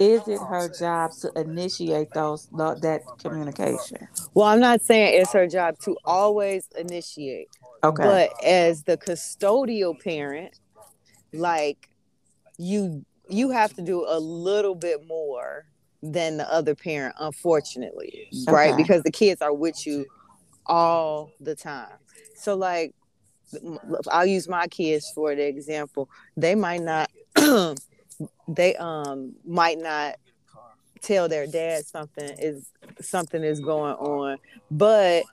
Is 0.00 0.26
it 0.26 0.40
her 0.40 0.68
job 0.68 1.12
to 1.20 1.30
initiate 1.36 2.10
those 2.12 2.48
that 2.52 3.02
communication? 3.18 4.08
Well, 4.34 4.48
I'm 4.48 4.60
not 4.60 4.82
saying 4.82 5.20
it's 5.20 5.32
her 5.32 5.46
job 5.46 5.78
to 5.84 5.96
always 6.04 6.68
initiate. 6.76 7.48
Okay. 7.86 8.02
But 8.02 8.44
as 8.44 8.82
the 8.82 8.96
custodial 8.96 10.00
parent, 10.02 10.58
like 11.32 11.88
you 12.58 13.04
you 13.28 13.50
have 13.50 13.74
to 13.74 13.82
do 13.82 14.04
a 14.08 14.18
little 14.18 14.74
bit 14.74 15.06
more 15.06 15.66
than 16.02 16.36
the 16.36 16.52
other 16.52 16.74
parent, 16.74 17.14
unfortunately. 17.18 18.28
Okay. 18.42 18.52
Right? 18.52 18.76
Because 18.76 19.02
the 19.02 19.10
kids 19.10 19.42
are 19.42 19.52
with 19.52 19.86
you 19.86 20.06
all 20.66 21.30
the 21.40 21.54
time. 21.54 21.96
So 22.34 22.54
like 22.56 22.94
I'll 24.10 24.26
use 24.26 24.48
my 24.48 24.66
kids 24.66 25.10
for 25.14 25.34
the 25.34 25.46
example. 25.46 26.08
They 26.36 26.54
might 26.54 26.82
not 26.82 27.10
they 28.48 28.76
um 28.76 29.34
might 29.44 29.78
not 29.78 30.16
tell 31.02 31.28
their 31.28 31.46
dad 31.46 31.84
something 31.84 32.30
is 32.38 32.70
something 33.00 33.44
is 33.44 33.60
going 33.60 33.94
on 33.94 34.38
but 34.70 35.24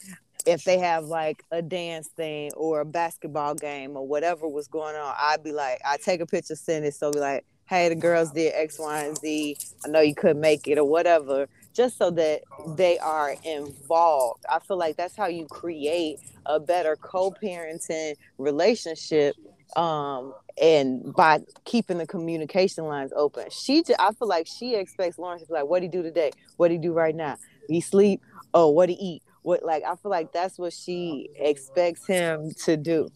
if 0.46 0.64
they 0.64 0.78
have 0.80 1.06
like 1.06 1.44
a 1.52 1.62
dance 1.62 2.10
thing 2.10 2.52
or 2.56 2.82
a 2.82 2.86
basketball 2.86 3.56
game 3.56 3.96
or 3.96 4.06
whatever 4.06 4.48
was 4.48 4.68
going 4.68 4.96
on, 4.96 5.16
I'd 5.18 5.44
be 5.44 5.52
like, 5.52 5.80
I 5.86 5.98
take 5.98 6.22
a 6.22 6.26
picture, 6.26 6.56
send 6.56 6.86
it. 6.86 6.94
So 6.94 7.12
be 7.12 7.20
like, 7.20 7.46
hey, 7.66 7.90
the 7.90 7.96
girls 7.96 8.32
did 8.32 8.54
X, 8.56 8.78
Y, 8.78 9.04
and 9.04 9.18
Z. 9.18 9.58
I 9.86 9.88
know 9.88 10.02
you 10.02 10.16
couldn't 10.16 10.42
make 10.42 10.68
it 10.68 10.78
or 10.78 10.84
whatever, 10.84 11.48
just 11.74 11.98
so 11.98 12.12
that 12.12 12.42
they 12.76 13.00
are 13.00 13.36
involved. 13.44 14.46
I 14.50 14.60
feel 14.60 14.78
like 14.78 14.98
that's 14.98 15.16
how 15.16 15.28
you 15.28 15.46
create 15.48 16.20
a 16.46 16.60
better 16.60 16.96
co-parenting 16.98 18.16
relationship. 18.38 19.36
Um, 19.76 20.34
and 20.62 21.14
by 21.16 21.40
keeping 21.66 21.98
the 21.98 22.06
communication 22.06 22.86
lines 22.86 23.12
open, 23.16 23.46
she, 23.50 23.82
just, 23.82 24.00
I 24.00 24.12
feel 24.12 24.28
like 24.28 24.46
she 24.46 24.76
expects 24.76 25.18
Lawrence 25.18 25.42
to 25.42 25.48
be 25.48 25.54
like, 25.54 25.66
what 25.66 25.80
do 25.80 25.86
you 25.86 25.92
do 25.92 26.04
today? 26.04 26.32
What 26.58 26.68
do 26.68 26.76
you 26.76 26.80
do 26.80 26.94
right 26.94 27.16
now? 27.16 27.38
He 27.68 27.82
sleep? 27.82 28.22
Oh, 28.54 28.70
what 28.70 28.86
do 28.88 28.92
you 28.92 29.00
eat? 29.02 29.24
What 29.44 29.64
like 29.64 29.84
I 29.84 29.96
feel 29.96 30.12
like 30.12 30.32
that's 30.32 30.58
what 30.58 30.74
she 30.74 31.30
expects 31.38 32.08
him 32.08 32.52
to 32.66 32.76
do. 32.78 33.10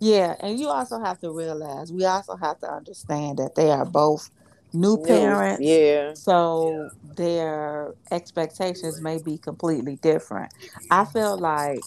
Yeah, 0.00 0.34
and 0.40 0.58
you 0.58 0.68
also 0.68 1.00
have 1.00 1.20
to 1.20 1.30
realize 1.30 1.92
we 1.92 2.04
also 2.04 2.36
have 2.36 2.58
to 2.60 2.70
understand 2.70 3.38
that 3.38 3.54
they 3.54 3.70
are 3.70 3.86
both 3.86 4.30
new 4.72 4.98
parents. 4.98 5.62
Yeah. 5.62 6.14
So 6.14 6.90
their 7.16 7.94
expectations 8.10 9.00
may 9.00 9.18
be 9.18 9.38
completely 9.38 9.96
different. 9.96 10.52
I 10.90 11.04
feel 11.04 11.38
like 11.38 11.80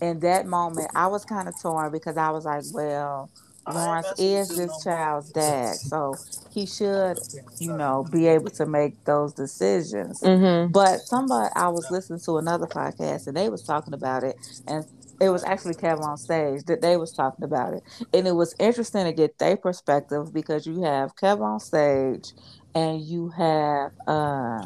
in 0.00 0.20
that 0.20 0.46
moment 0.46 0.90
I 0.94 1.06
was 1.08 1.24
kind 1.24 1.48
of 1.48 1.60
torn 1.60 1.92
because 1.92 2.16
I 2.16 2.30
was 2.30 2.44
like, 2.44 2.64
well, 2.72 3.30
Lawrence 3.68 4.12
is 4.18 4.48
this 4.56 4.82
child's 4.82 5.30
dad, 5.30 5.74
so 5.76 6.14
he 6.50 6.66
should, 6.66 7.18
you 7.58 7.72
know, 7.72 8.06
be 8.10 8.26
able 8.26 8.50
to 8.50 8.66
make 8.66 9.02
those 9.04 9.32
decisions. 9.34 10.20
Mm-hmm. 10.20 10.72
But 10.72 11.00
somebody, 11.00 11.52
I 11.54 11.68
was 11.68 11.88
listening 11.90 12.20
to 12.20 12.38
another 12.38 12.66
podcast 12.66 13.26
and 13.26 13.36
they 13.36 13.48
was 13.48 13.62
talking 13.62 13.94
about 13.94 14.24
it, 14.24 14.36
and 14.66 14.84
it 15.20 15.28
was 15.28 15.44
actually 15.44 15.74
Kevin 15.74 16.02
on 16.04 16.16
stage 16.16 16.64
that 16.64 16.80
they 16.80 16.96
was 16.96 17.12
talking 17.12 17.44
about 17.44 17.74
it, 17.74 17.82
and 18.12 18.26
it 18.26 18.32
was 18.34 18.54
interesting 18.58 19.04
to 19.04 19.12
get 19.12 19.38
their 19.38 19.56
perspective 19.56 20.32
because 20.32 20.66
you 20.66 20.82
have 20.82 21.14
Kevin 21.16 21.44
on 21.44 21.60
stage, 21.60 22.32
and 22.74 23.00
you 23.02 23.28
have 23.30 23.92
uh 24.06 24.64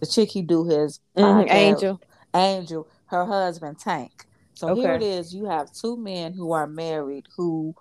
the 0.00 0.06
chick 0.06 0.30
he 0.30 0.42
do 0.42 0.64
his 0.64 1.00
Mm-hmm. 1.16 1.48
podcast- 1.48 1.54
Angel. 1.54 2.00
Angel, 2.34 2.88
her 3.06 3.24
husband 3.26 3.78
Tank. 3.78 4.26
So 4.54 4.74
here 4.74 4.94
it 4.94 5.02
is: 5.02 5.34
You 5.34 5.46
have 5.46 5.72
two 5.72 5.96
men 5.96 6.34
who 6.34 6.52
are 6.52 6.66
married 6.66 7.26
who 7.36 7.74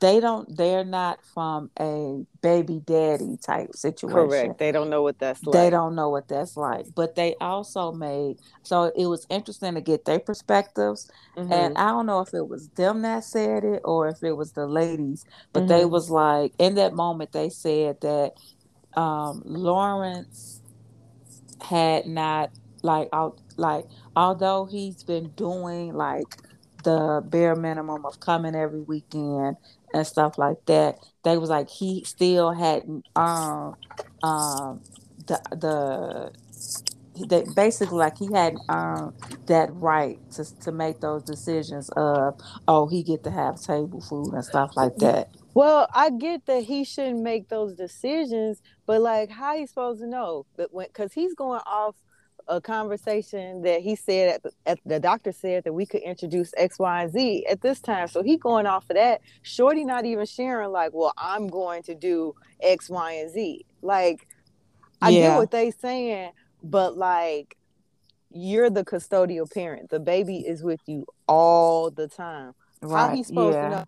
they 0.00 0.20
don't 0.20 0.56
they're 0.56 0.84
not 0.84 1.20
from 1.34 1.70
a 1.80 2.24
baby 2.42 2.80
daddy 2.84 3.36
type 3.44 3.74
situation. 3.74 4.54
Correct. 4.54 4.58
They 4.58 4.72
don't 4.72 4.90
know 4.90 5.02
what 5.02 5.18
that's 5.18 5.46
like. 5.46 5.52
They 5.52 5.70
don't 5.70 5.94
know 5.94 6.08
what 6.10 6.28
that's 6.28 6.56
like. 6.56 6.86
But 6.94 7.14
they 7.16 7.36
also 7.40 7.92
made 7.92 8.38
so 8.62 8.92
it 8.96 9.06
was 9.06 9.26
interesting 9.30 9.74
to 9.74 9.80
get 9.80 10.04
their 10.04 10.20
perspectives. 10.20 11.08
Mhm. 11.36 11.50
And 11.50 11.76
I 11.76 11.88
don't 11.90 12.06
know 12.06 12.20
if 12.20 12.34
it 12.34 12.48
was 12.48 12.68
them 12.70 13.02
that 13.02 13.24
said 13.24 13.64
it 13.64 13.82
or 13.84 14.08
if 14.08 14.22
it 14.22 14.32
was 14.32 14.52
the 14.52 14.66
ladies, 14.66 15.24
but 15.52 15.68
they 15.68 15.84
Mhm. 15.84 15.90
was 15.90 16.10
like 16.10 16.52
in 16.58 16.74
that 16.76 16.94
moment 16.94 17.32
they 17.32 17.50
said 17.50 18.00
that 18.02 18.32
um 18.96 19.42
Lawrence 19.44 20.62
had 21.62 22.06
not 22.06 22.50
like 22.82 23.08
out 23.12 23.40
like 23.56 23.86
although 24.16 24.66
he's 24.66 25.02
been 25.04 25.30
doing 25.36 25.94
like 25.94 26.36
the 26.84 27.22
bare 27.26 27.56
minimum 27.56 28.06
of 28.06 28.20
coming 28.20 28.54
every 28.56 28.82
weekend 28.82 29.56
and 29.94 30.06
stuff 30.06 30.38
like 30.38 30.58
that 30.66 30.96
they 31.24 31.38
was 31.38 31.50
like 31.50 31.68
he 31.70 32.04
still 32.04 32.52
hadn't 32.52 33.04
earned 33.16 33.76
um 34.22 34.82
the 35.26 35.40
the 35.52 36.32
that 37.28 37.54
basically 37.54 37.98
like 37.98 38.18
he 38.18 38.32
hadn't 38.32 38.62
earned 38.68 39.12
that 39.46 39.70
right 39.74 40.20
to 40.32 40.44
to 40.60 40.72
make 40.72 41.00
those 41.00 41.22
decisions 41.24 41.90
of 41.96 42.34
oh 42.68 42.88
he 42.88 43.02
get 43.04 43.22
to 43.24 43.30
have 43.30 43.60
table 43.60 44.00
food 44.00 44.32
and 44.34 44.44
stuff 44.44 44.72
like 44.76 44.98
that 44.98 45.28
Well, 45.54 45.86
I 45.94 46.10
get 46.10 46.46
that 46.46 46.64
he 46.64 46.84
shouldn't 46.84 47.22
make 47.22 47.48
those 47.48 47.74
decisions, 47.74 48.60
but 48.86 49.00
like, 49.00 49.30
how 49.30 49.56
he 49.56 49.66
supposed 49.66 50.00
to 50.00 50.06
know 50.08 50.46
that 50.56 50.72
when? 50.72 50.86
Because 50.88 51.12
he's 51.12 51.34
going 51.34 51.60
off 51.66 51.96
a 52.48 52.60
conversation 52.60 53.62
that 53.62 53.80
he 53.80 53.96
said 53.96 54.34
at 54.34 54.42
the, 54.42 54.50
at 54.66 54.78
the 54.84 55.00
doctor 55.00 55.32
said 55.32 55.64
that 55.64 55.72
we 55.72 55.86
could 55.86 56.02
introduce 56.02 56.52
X, 56.56 56.78
Y, 56.78 57.02
and 57.02 57.12
Z 57.12 57.46
at 57.50 57.60
this 57.60 57.80
time. 57.80 58.08
So 58.08 58.22
he 58.22 58.36
going 58.36 58.66
off 58.66 58.88
of 58.90 58.96
that. 58.96 59.20
Shorty 59.42 59.84
not 59.84 60.04
even 60.04 60.26
sharing 60.26 60.70
like, 60.70 60.90
well, 60.92 61.12
I'm 61.16 61.48
going 61.48 61.82
to 61.84 61.94
do 61.94 62.34
X, 62.60 62.90
Y, 62.90 63.12
and 63.12 63.30
Z. 63.30 63.64
Like, 63.82 64.28
I 65.00 65.10
Yeah. 65.10 65.30
get 65.30 65.36
what 65.36 65.50
they 65.50 65.70
saying, 65.70 66.32
but 66.62 66.96
like, 66.96 67.56
you're 68.30 68.70
the 68.70 68.84
custodial 68.84 69.50
parent. 69.52 69.90
The 69.90 70.00
baby 70.00 70.38
is 70.38 70.62
with 70.62 70.80
you 70.86 71.06
all 71.28 71.90
the 71.90 72.08
time. 72.08 72.52
How 72.82 73.08
he 73.08 73.22
supposed 73.22 73.58
to 73.60 73.68
know? 73.70 73.84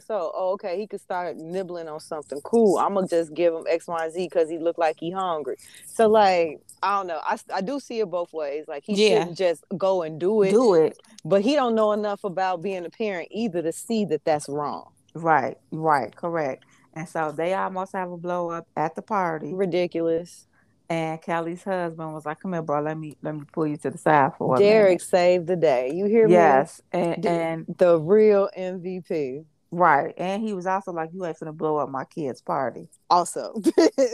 So, 0.00 0.32
oh, 0.34 0.52
okay, 0.52 0.78
he 0.78 0.86
could 0.86 1.00
start 1.00 1.36
nibbling 1.36 1.88
on 1.88 2.00
something. 2.00 2.40
Cool. 2.42 2.78
I'm 2.78 2.94
gonna 2.94 3.06
just 3.08 3.34
give 3.34 3.54
him 3.54 3.64
X, 3.68 3.86
Y, 3.86 4.04
and 4.04 4.12
Z 4.12 4.26
because 4.28 4.48
he 4.50 4.58
looked 4.58 4.78
like 4.78 4.96
he 4.98 5.10
hungry. 5.10 5.56
So, 5.86 6.08
like, 6.08 6.60
I 6.82 6.96
don't 6.96 7.06
know. 7.06 7.20
I, 7.22 7.38
I 7.54 7.60
do 7.60 7.78
see 7.80 8.00
it 8.00 8.10
both 8.10 8.32
ways. 8.32 8.64
Like, 8.68 8.84
he 8.84 8.94
Yeah. 8.94 9.20
shouldn't 9.20 9.38
just 9.38 9.64
go 9.76 10.02
and 10.02 10.18
do 10.18 10.42
it, 10.42 10.50
do 10.50 10.74
it 10.74 10.98
but 11.24 11.42
he 11.42 11.54
don't 11.54 11.74
know 11.74 11.92
enough 11.92 12.24
about 12.24 12.62
being 12.62 12.84
a 12.84 12.90
parent 12.90 13.28
either 13.30 13.62
to 13.62 13.72
see 13.72 14.04
that 14.06 14.24
that's 14.24 14.48
wrong. 14.48 14.90
Right, 15.14 15.56
right, 15.70 16.14
correct. 16.14 16.64
And 16.94 17.08
so 17.08 17.32
they 17.32 17.54
almost 17.54 17.92
have 17.92 18.10
a 18.10 18.16
blow 18.16 18.50
up 18.50 18.66
at 18.76 18.94
the 18.94 19.02
party. 19.02 19.52
Ridiculous. 19.54 20.46
And 20.88 21.22
Kelly's 21.22 21.62
husband 21.62 22.12
was 22.12 22.26
like, 22.26 22.40
"Come 22.40 22.52
here, 22.52 22.62
bro. 22.62 22.80
Let 22.82 22.98
me 22.98 23.16
let 23.22 23.36
me 23.36 23.42
pull 23.52 23.66
you 23.66 23.76
to 23.76 23.90
the 23.90 23.98
side 23.98 24.32
for 24.36 24.56
a 24.56 24.58
Derek 24.58 25.00
saved 25.00 25.46
the 25.46 25.54
day. 25.54 25.92
You 25.92 26.06
hear 26.06 26.26
me? 26.26 26.34
Yes, 26.34 26.80
and 26.90 27.24
and? 27.24 27.66
The 27.78 28.00
real 28.00 28.48
MVP. 28.58 29.44
Right, 29.70 30.14
and 30.16 30.42
he 30.42 30.52
was 30.52 30.66
also 30.66 30.92
like, 30.92 31.10
"You 31.12 31.24
ain't 31.24 31.38
finna 31.38 31.56
blow 31.56 31.76
up 31.76 31.88
my 31.88 32.04
kid's 32.04 32.40
party." 32.40 32.88
Also. 33.08 33.60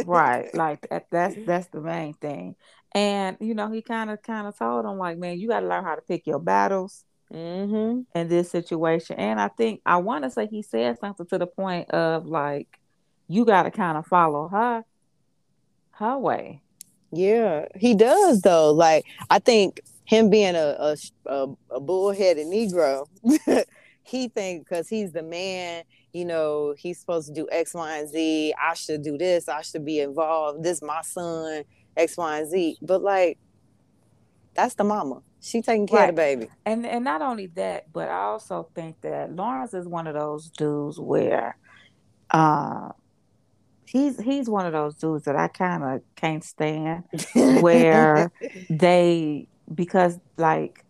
Right, 0.04 0.54
like 0.54 0.88
that, 0.88 1.06
that's 1.10 1.36
that's 1.46 1.68
the 1.68 1.80
main 1.80 2.14
thing. 2.14 2.56
And 2.94 3.36
you 3.40 3.54
know, 3.54 3.70
he 3.70 3.82
kind 3.82 4.10
of 4.10 4.22
kind 4.22 4.46
of 4.46 4.56
told 4.58 4.84
him 4.84 4.98
like, 4.98 5.18
"Man, 5.18 5.38
you 5.38 5.48
got 5.48 5.60
to 5.60 5.66
learn 5.66 5.84
how 5.84 5.94
to 5.94 6.02
pick 6.02 6.26
your 6.26 6.40
battles." 6.40 7.04
mm-hmm. 7.32 8.00
in 8.18 8.28
this 8.28 8.50
situation. 8.50 9.16
And 9.16 9.40
I 9.40 9.48
think 9.48 9.80
I 9.86 9.96
want 9.96 10.24
to 10.24 10.30
say 10.30 10.46
he 10.46 10.62
said 10.62 10.98
something 10.98 11.26
to 11.26 11.38
the 11.38 11.46
point 11.46 11.90
of 11.90 12.26
like, 12.26 12.78
you 13.28 13.44
got 13.44 13.64
to 13.64 13.70
kind 13.70 13.98
of 13.98 14.06
follow 14.06 14.48
her, 14.48 14.84
her 15.92 16.18
way. 16.18 16.60
Yeah, 17.12 17.66
he 17.74 17.94
does 17.94 18.42
though. 18.42 18.72
Like 18.72 19.04
I 19.30 19.38
think 19.38 19.80
him 20.04 20.30
being 20.30 20.54
a, 20.54 20.96
a, 21.26 21.46
a 21.70 21.80
bullheaded 21.80 22.46
Negro, 22.46 23.06
he 24.06 24.28
think 24.28 24.64
because 24.64 24.88
he's 24.88 25.12
the 25.12 25.22
man. 25.22 25.84
You 26.12 26.24
know, 26.24 26.74
he's 26.78 26.98
supposed 26.98 27.28
to 27.28 27.34
do 27.34 27.48
X, 27.50 27.74
Y, 27.74 27.98
and 27.98 28.08
Z. 28.08 28.54
I 28.60 28.74
should 28.74 29.02
do 29.02 29.18
this. 29.18 29.48
I 29.48 29.62
should 29.62 29.84
be 29.84 30.00
involved. 30.00 30.62
This 30.62 30.80
my 30.80 31.02
son. 31.02 31.64
X, 31.96 32.16
Y, 32.16 32.38
and 32.38 32.48
Z. 32.48 32.78
But 32.82 33.02
like, 33.02 33.38
that's 34.54 34.74
the 34.74 34.84
mama. 34.84 35.22
She 35.40 35.62
taking 35.62 35.86
care 35.86 36.08
of 36.08 36.08
the 36.08 36.12
baby. 36.12 36.48
And 36.64 36.86
and 36.86 37.04
not 37.04 37.22
only 37.22 37.46
that, 37.48 37.92
but 37.92 38.08
I 38.08 38.22
also 38.22 38.68
think 38.74 39.00
that 39.02 39.34
Lawrence 39.34 39.74
is 39.74 39.86
one 39.86 40.06
of 40.06 40.14
those 40.14 40.50
dudes 40.50 40.98
where, 40.98 41.56
uh, 42.30 42.90
he's 43.86 44.20
he's 44.20 44.48
one 44.48 44.66
of 44.66 44.72
those 44.72 44.96
dudes 44.96 45.24
that 45.24 45.36
I 45.36 45.48
kind 45.48 45.84
of 45.84 46.02
can't 46.16 46.42
stand. 46.42 47.04
Where 47.60 48.32
they 48.70 49.46
because 49.72 50.18
like 50.36 50.84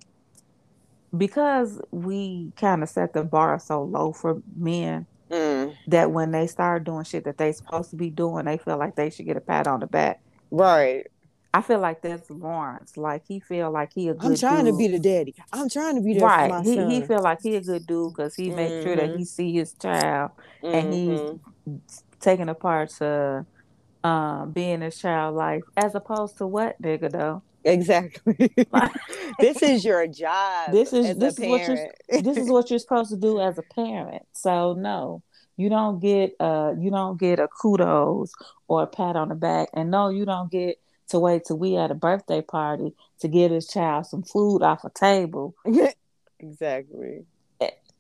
because 1.17 1.81
we 1.91 2.53
kind 2.57 2.83
of 2.83 2.89
set 2.89 3.13
the 3.13 3.25
bar 3.25 3.59
so 3.59 3.83
low 3.83 4.13
for 4.13 4.43
men 4.57 5.07
Mm, 5.31 5.77
that 5.89 6.13
when 6.13 6.31
they 6.31 6.47
start 6.47 6.85
doing 6.85 7.05
shit 7.05 7.25
that 7.25 7.39
they 7.39 7.53
supposed 7.53 7.91
to 7.91 7.97
be 7.97 8.11
doing, 8.11 8.45
they 8.45 8.59
feel 8.59 8.79
like 8.79 8.95
they 8.97 9.11
should 9.11 9.27
get 9.27 9.37
a 9.37 9.41
pat 9.41 9.67
on 9.67 9.81
the 9.81 9.87
back. 9.87 10.21
right. 10.51 11.07
I 11.55 11.63
feel 11.63 11.79
like 11.79 12.03
that's 12.03 12.29
Lawrence. 12.31 12.99
Like 12.99 13.23
he 13.27 13.41
feel 13.41 13.71
like 13.71 13.91
he 13.95 14.09
a 14.09 14.15
good. 14.15 14.33
I'm 14.33 14.37
trying 14.37 14.67
dude. 14.67 14.75
to 14.75 14.79
be 14.79 14.89
the 14.89 14.99
daddy. 14.99 15.35
I'm 15.53 15.71
trying 15.71 15.95
to 15.97 16.03
be 16.03 16.13
there 16.15 16.29
for 16.29 16.29
right. 16.29 16.49
my 16.49 16.63
He 16.63 16.75
son. 16.75 16.91
he 16.91 17.01
feel 17.01 17.23
like 17.23 17.39
he 17.43 17.57
a 17.57 17.61
good 17.63 17.87
dude 17.87 18.13
because 18.15 18.35
he 18.35 18.51
make 18.51 18.83
sure 18.83 18.95
that 18.97 19.17
he 19.17 19.25
see 19.25 19.53
his 19.55 19.73
child 19.73 20.33
and 20.63 20.93
he's 20.93 21.21
taking 22.21 22.49
a 22.51 22.55
part 22.55 22.91
to 22.99 23.47
um 24.05 24.53
being 24.53 24.83
his 24.83 24.99
child 24.99 25.35
life 25.35 25.63
as 25.77 25.95
opposed 25.95 26.37
to 26.39 26.47
what 26.47 26.81
nigga 26.83 27.11
though. 27.11 27.43
Exactly. 27.73 28.51
This 29.39 29.63
is 29.63 29.85
your 29.85 30.07
job. 30.07 30.73
This 30.73 30.93
is- 30.95 31.17
this 31.19 31.39
is 31.39 31.47
what 31.51 31.61
you're- 31.69 31.91
this 32.23 32.37
is 32.39 32.49
what 32.51 32.71
you're 32.71 32.79
supposed 32.79 33.11
to 33.11 33.17
do 33.19 33.39
as 33.41 33.59
a 33.59 33.63
parent. 33.63 34.23
So 34.33 34.73
no, 34.73 35.23
you 35.59 35.69
don't 35.69 36.01
get 36.01 36.35
uh 36.41 36.73
you 36.79 36.91
don't 36.91 37.19
get 37.21 37.39
a 37.39 37.49
kudos 37.49 38.33
or 38.69 38.83
a 38.85 38.87
pat 38.87 39.17
on 39.17 39.29
the 39.29 39.35
back, 39.35 39.69
and 39.75 39.91
no, 39.91 40.09
you 40.09 40.25
don't 40.25 40.51
get 40.51 40.79
to 41.09 41.19
wait 41.21 41.45
till 41.45 41.59
we 41.59 41.77
at 41.77 41.91
a 41.91 41.95
birthday 41.95 42.41
party 42.43 42.95
to 43.21 43.29
give 43.29 43.51
this 43.51 43.69
child 43.69 44.07
some 44.07 44.23
food 44.23 44.63
off 44.63 44.83
a 44.85 44.91
table 44.91 45.55
exactly. 46.41 47.25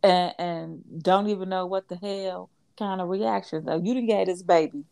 and, 0.02 0.32
and 0.38 0.82
don't 1.02 1.28
even 1.28 1.48
know 1.48 1.66
what 1.66 1.88
the 1.88 1.96
hell 1.96 2.50
kind 2.78 3.00
of 3.00 3.08
reaction 3.08 3.64
though. 3.64 3.76
You 3.76 3.94
didn't 3.94 4.08
get 4.08 4.26
this 4.26 4.42
baby 4.42 4.84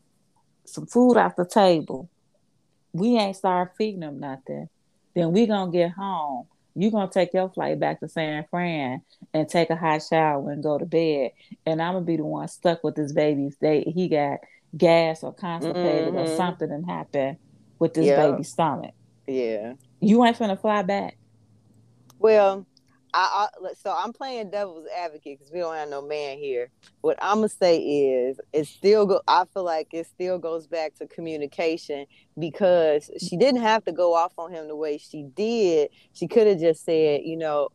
some 0.67 0.87
food 0.87 1.17
off 1.17 1.37
the 1.37 1.45
table. 1.45 2.09
We 2.95 3.19
ain't 3.19 3.37
start 3.37 3.73
feeding 3.77 4.03
him 4.03 4.21
nothing. 4.21 4.69
Then 5.15 5.33
we 5.33 5.47
gonna 5.47 5.71
get 5.71 5.91
home. 5.91 6.47
You 6.77 6.91
gonna 6.91 7.11
take 7.11 7.35
your 7.35 7.51
flight 7.51 7.79
back 7.79 8.01
to 8.01 8.09
San 8.09 8.47
Fran 8.51 9.03
and 9.33 9.49
take 9.49 9.71
a 9.71 9.77
hot 9.77 10.03
shower 10.09 10.51
and 10.51 10.63
go 10.63 10.79
to 10.79 10.87
bed. 10.87 11.33
And 11.67 11.83
I'm 11.83 11.95
gonna 11.95 12.05
be 12.05 12.17
the 12.17 12.25
one 12.25 12.49
stuck 12.49 12.83
with 12.83 12.95
this 12.95 13.13
baby 13.13 13.51
they 13.61 13.83
he 13.83 14.09
got 14.09 14.39
gas 14.77 15.23
or 15.23 15.33
constipated 15.35 16.15
or 16.15 16.25
Mhm. 16.25 16.37
something 16.37 16.71
and 16.71 16.87
happened 16.89 17.37
with 17.79 17.95
this 17.95 18.07
Yeah. 18.07 18.17
baby's 18.31 18.51
stomach. 18.51 18.95
Yeah. 19.27 19.75
You 20.01 20.25
ain't 20.25 20.37
finna 20.37 20.61
fly 20.61 20.83
back. 20.83 21.17
Well, 22.19 22.67
I, 23.15 23.47
I 23.65 23.73
so 23.81 23.95
I'm 23.97 24.13
playing 24.13 24.51
devil's 24.51 24.87
advocate 24.97 25.39
because 25.39 25.53
we 25.53 25.61
don't 25.61 25.75
have 25.77 25.89
no 25.89 26.03
man 26.03 26.39
here. 26.39 26.71
What 27.01 27.17
I'm 27.23 27.37
gonna 27.37 27.49
say 27.49 27.79
is, 27.79 28.41
it 28.53 28.67
still 28.67 29.07
go. 29.07 29.21
I 29.29 29.45
feel 29.55 29.65
like 29.65 29.95
it 29.95 30.07
still 30.07 30.39
goes 30.39 30.67
back 30.67 30.95
to 30.97 31.07
communication 31.07 32.07
because 32.39 33.11
she 33.21 33.37
didn't 33.37 33.63
have 33.63 33.85
to 33.85 33.93
go 33.93 34.15
off 34.15 34.33
on 34.37 34.53
him 34.53 34.67
the 34.67 34.77
way 34.77 34.99
she 34.99 35.23
did. 35.23 35.91
She 36.13 36.27
could 36.27 36.49
have 36.49 36.61
just 36.61 36.85
said, 36.85 37.23
you 37.25 37.37
know, 37.37 37.69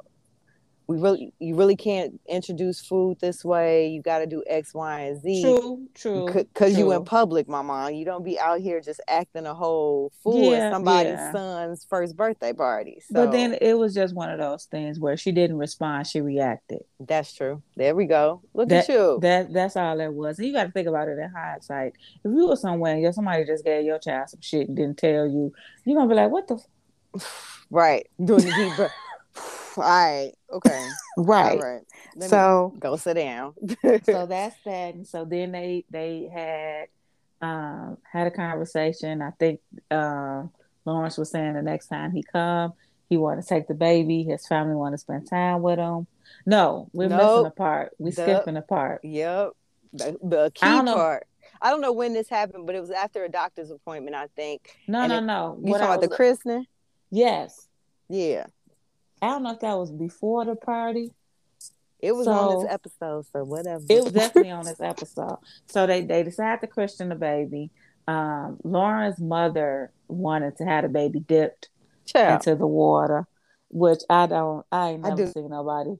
we 0.89 0.97
really 0.97 1.32
you 1.38 1.54
really 1.54 1.75
can't 1.75 2.19
introduce 2.28 2.82
food 2.82 3.19
this 3.21 3.45
way. 3.45 3.88
You 3.89 4.02
got 4.02 4.19
to 4.19 4.25
do 4.25 4.43
X, 4.47 4.73
Y, 4.73 4.99
and 5.02 5.21
Z. 5.21 5.43
True, 5.43 5.88
true. 5.93 6.25
Because 6.34 6.75
you 6.80 6.91
in 6.93 7.06
public, 7.06 7.47
mama. 7.47 7.91
You 7.91 8.06
don't 8.06 8.23
be 8.25 8.39
out 8.39 8.60
here 8.60 8.82
just 8.82 8.99
acting 9.08 9.45
a 9.45 9.54
whole 9.54 10.12
fool 10.23 10.52
Yeah, 10.52 10.58
at 10.65 10.73
somebody's 10.73 11.12
yeah. 11.13 11.32
son's 11.32 11.86
first 11.88 12.17
birthday 12.17 12.54
party. 12.54 13.02
So 13.06 13.13
But 13.25 13.32
then 13.32 13.56
it 13.62 13.75
was 13.78 13.93
just 13.93 14.15
one 14.15 14.32
of 14.32 14.39
those 14.39 14.65
things 14.65 14.99
where 14.99 15.15
she 15.15 15.32
didn't 15.32 15.60
respond, 15.60 16.08
she 16.08 16.21
reacted. 16.21 16.80
that's 16.99 17.36
true. 17.36 17.62
There 17.75 17.93
we 17.95 18.06
go. 18.06 18.41
Look 18.56 18.69
That 18.69 18.89
at 18.89 18.95
you. 18.95 19.19
that 19.21 19.54
that's 19.54 19.78
all 19.78 19.95
that 19.95 20.12
was. 20.12 20.39
And 20.39 20.47
you 20.47 20.54
got 20.54 20.63
to 20.63 20.71
think 20.71 20.88
about 20.88 21.08
it 21.08 21.19
in 21.19 21.30
hindsight. 21.30 21.93
If 22.25 22.32
you 22.36 22.47
were 22.47 22.56
somewhere 22.56 22.95
and 22.95 23.13
somebody 23.13 23.45
just 23.45 23.63
gave 23.63 23.86
your 23.86 23.99
child 23.99 24.30
some 24.30 24.41
shit 24.41 24.67
and 24.67 24.75
didn't 24.75 24.97
tell 24.97 25.28
you, 25.28 25.54
you're 25.86 25.95
gonna 25.95 26.10
be 26.10 26.15
like, 26.15 26.32
"What 26.32 26.47
the 26.47 26.60
f-? 27.15 27.65
right. 27.69 28.08
Doing 28.17 28.43
the 28.45 28.52
deep 28.52 28.75
breath. 28.75 28.91
All 29.82 29.88
right. 29.89 30.32
Okay. 30.52 30.88
All 31.18 31.24
right. 31.26 31.82
Let 32.15 32.30
So 32.30 32.74
go 32.80 32.96
sit 32.98 33.15
down. 33.15 33.54
so 34.04 34.26
that's 34.26 34.56
that. 34.65 34.94
And 34.96 35.08
so 35.08 35.26
then 35.26 35.52
they 35.52 35.86
they 35.89 36.30
had 36.32 36.88
um 37.42 37.98
had 38.12 38.28
a 38.28 38.32
conversation. 38.32 39.22
I 39.22 39.32
think 39.32 39.60
um 39.92 40.52
Lawrence 40.86 41.18
was 41.18 41.30
saying 41.32 41.54
the 41.54 41.62
next 41.62 41.88
time 41.88 42.12
he 42.12 42.24
come, 42.24 42.74
he 43.10 43.18
wanted 43.18 43.42
to 43.44 43.48
take 43.48 43.68
the 43.68 43.74
baby. 43.74 44.24
His 44.24 44.48
family 44.48 44.76
want 44.76 44.94
to 44.94 44.98
spend 44.98 45.30
time 45.30 45.62
with 45.62 45.78
him. 45.80 46.08
No, 46.46 46.89
we're 46.94 47.10
missing 47.10 47.18
Nope. 47.26 47.48
a 47.48 47.52
part. 47.52 47.92
We 48.00 48.12
The- 48.12 48.22
skipping 48.24 48.58
a 48.58 48.62
part. 48.62 49.02
Yep. 49.04 49.52
The, 49.94 50.18
the 50.22 50.52
key 50.54 50.65
I 50.68 50.84
part. 50.84 51.26
I 51.62 51.72
don't 51.72 51.82
know 51.82 51.92
when 51.92 52.13
this 52.13 52.30
happened, 52.30 52.65
but 52.68 52.76
it 52.76 52.80
was 52.80 52.92
after 52.92 53.24
a 53.26 53.30
doctor's 53.30 53.72
appointment, 53.72 54.15
I 54.15 54.28
think. 54.36 54.70
No, 54.88 55.02
And 55.02 55.10
no, 55.12 55.18
it- 55.18 55.22
no. 55.22 55.58
You 55.63 55.72
What 55.72 55.80
talking 55.80 55.94
about 55.96 56.02
the 56.10 56.15
christening? 56.15 56.65
yes. 57.10 57.68
Yeah. 58.08 58.46
I 59.21 59.27
don't 59.27 59.43
know 59.43 59.51
if 59.53 59.60
that 59.62 59.77
was 59.77 59.91
before 59.91 60.45
the 60.45 60.55
party. 60.55 61.12
It 61.99 62.13
was 62.15 62.27
on 62.27 62.63
this 62.63 62.71
episode, 62.71 63.25
so 63.34 63.43
whatever. 63.43 63.84
It 63.89 64.03
was 64.03 64.13
definitely 64.13 64.51
on 64.60 64.63
this 64.65 64.79
episode. 64.79 65.38
So 65.67 65.86
they 65.86 66.01
they 66.01 66.23
decided 66.23 66.62
to 66.62 66.67
christen 66.67 67.10
the 67.10 67.15
baby. 67.15 67.71
Um, 68.08 68.58
Lawrence's 68.63 69.21
mother 69.21 69.91
wanted 70.08 70.58
to 70.58 70.65
have 70.65 70.84
the 70.84 70.89
baby 70.89 71.19
dipped 71.19 71.69
Child. 72.05 72.36
into 72.47 72.55
the 72.55 72.65
water, 72.67 73.27
which 73.69 73.99
I 74.10 74.27
don't. 74.27 74.65
I 74.71 74.91
ain't 74.91 75.05
I 75.05 75.10
never 75.10 75.25
do. 75.25 75.32
seen 75.32 75.49
nobody. 75.49 75.91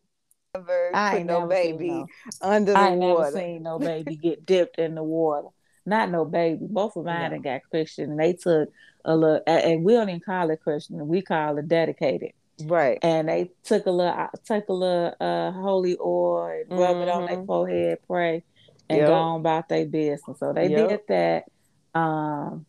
Never 0.56 0.96
I 0.96 1.18
ain't 1.18 1.28
no 1.28 1.46
baby 1.46 1.90
no- 1.90 2.08
under 2.42 2.72
the 2.72 2.80
I 2.80 2.90
ain't 2.92 3.00
water. 3.00 3.24
never 3.26 3.38
seen 3.38 3.64
no 3.64 3.78
baby 3.92 4.16
get 4.16 4.46
dipped 4.46 4.80
in 4.80 4.96
the 4.96 5.04
water. 5.04 5.50
Not 5.86 6.10
no 6.12 6.24
baby. 6.24 6.60
Both 6.70 6.96
of 6.96 7.06
mine 7.06 7.32
No. 7.32 7.40
got 7.40 7.62
Christian, 7.70 8.12
and 8.12 8.20
they 8.20 8.34
took 8.34 8.70
a 9.04 9.16
look. 9.18 9.44
And 9.48 9.84
we 9.84 9.94
don't 9.94 10.08
even 10.10 10.22
call 10.22 10.50
it 10.50 10.62
Christian. 10.62 11.06
We 11.08 11.22
call 11.22 11.58
it 11.58 11.68
dedicated. 11.68 12.32
Right. 12.66 13.00
And 13.02 13.30
they 13.30 13.52
took 13.64 13.86
a 13.86 13.92
little, 13.92 14.28
took 14.46 14.68
a 14.70 14.74
little 14.74 15.14
uh, 15.20 15.52
holy 15.52 15.98
oil, 16.00 16.64
and 16.70 16.78
rub 16.80 16.98
it 16.98 17.10
on 17.10 17.26
their 17.26 17.38
Mhm. 17.38 17.46
forehead, 17.46 18.00
pray, 18.08 18.44
and 18.90 18.98
Yep. 19.00 19.08
go 19.08 19.14
on 19.14 19.40
about 19.42 19.70
their 19.70 19.86
business. 19.86 20.40
So 20.40 20.54
they 20.54 20.68
Yep. 20.70 20.90
did 20.90 21.00
that. 21.08 22.00
Um, 22.00 22.66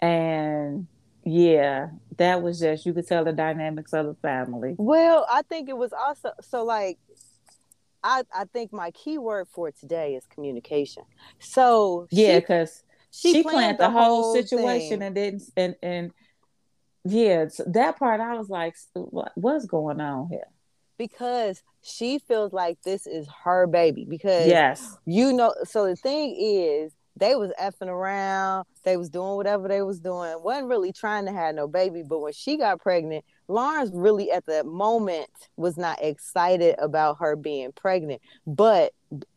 and 0.00 0.86
yeah, 1.24 1.88
that 2.16 2.42
was 2.42 2.60
just 2.60 2.86
you 2.86 2.94
could 2.94 3.06
tell 3.06 3.24
the 3.24 3.32
dynamics 3.32 3.92
of 3.92 4.06
the 4.06 4.14
family. 4.14 4.74
Well, 4.78 5.26
I 5.30 5.42
think 5.42 5.68
it 5.68 5.76
was 5.76 5.92
also 5.92 6.32
so 6.40 6.64
like 6.64 6.98
I 8.02 8.22
I 8.32 8.44
think 8.44 8.72
my 8.72 8.90
key 8.92 9.18
word 9.18 9.48
for 9.48 9.70
today 9.72 10.14
is 10.14 10.24
communication. 10.26 11.04
So 11.40 12.06
Yeah, 12.10 12.38
because 12.40 12.82
she, 13.10 13.32
she, 13.32 13.42
planned, 13.42 13.78
the 13.78 13.90
whole, 13.90 14.32
situation 14.32 14.98
thing. 15.00 15.02
and 15.02 15.14
didn't 15.14 15.42
and 15.56 15.76
and 15.82 16.12
yeah, 17.08 17.46
that 17.66 17.98
part 17.98 18.20
I 18.20 18.36
was 18.36 18.48
like, 18.48 18.74
what, 18.94 19.32
what's 19.34 19.66
going 19.66 20.00
on 20.00 20.28
here? 20.28 20.46
because 20.98 21.62
she 21.80 22.18
feels 22.18 22.52
like 22.52 22.76
this 22.82 23.06
is 23.06 23.26
her 23.44 23.66
baby 23.66 24.04
because 24.04 24.48
Yes, 24.48 24.98
you 25.06 25.32
know 25.32 25.54
so 25.64 25.86
the 25.86 25.96
thing 25.96 26.34
is 26.36 26.92
they 27.16 27.36
was 27.36 27.52
effing 27.60 27.86
around 27.88 28.64
they 28.84 28.96
was 28.96 29.08
doing 29.08 29.36
whatever 29.36 29.68
they 29.68 29.80
was 29.80 30.00
doing 30.00 30.34
wasn't 30.42 30.68
really 30.68 30.92
trying 30.92 31.24
to 31.24 31.32
have 31.32 31.54
no 31.54 31.68
baby 31.68 32.02
but 32.02 32.18
when 32.18 32.32
she 32.32 32.56
got 32.56 32.80
pregnant 32.80 33.24
lawrence 33.48 33.90
really 33.94 34.30
at 34.30 34.44
the 34.46 34.62
moment 34.64 35.28
was 35.56 35.76
not 35.76 35.98
excited 36.02 36.74
about 36.78 37.16
her 37.18 37.34
being 37.34 37.72
pregnant 37.72 38.20
but 38.46 38.92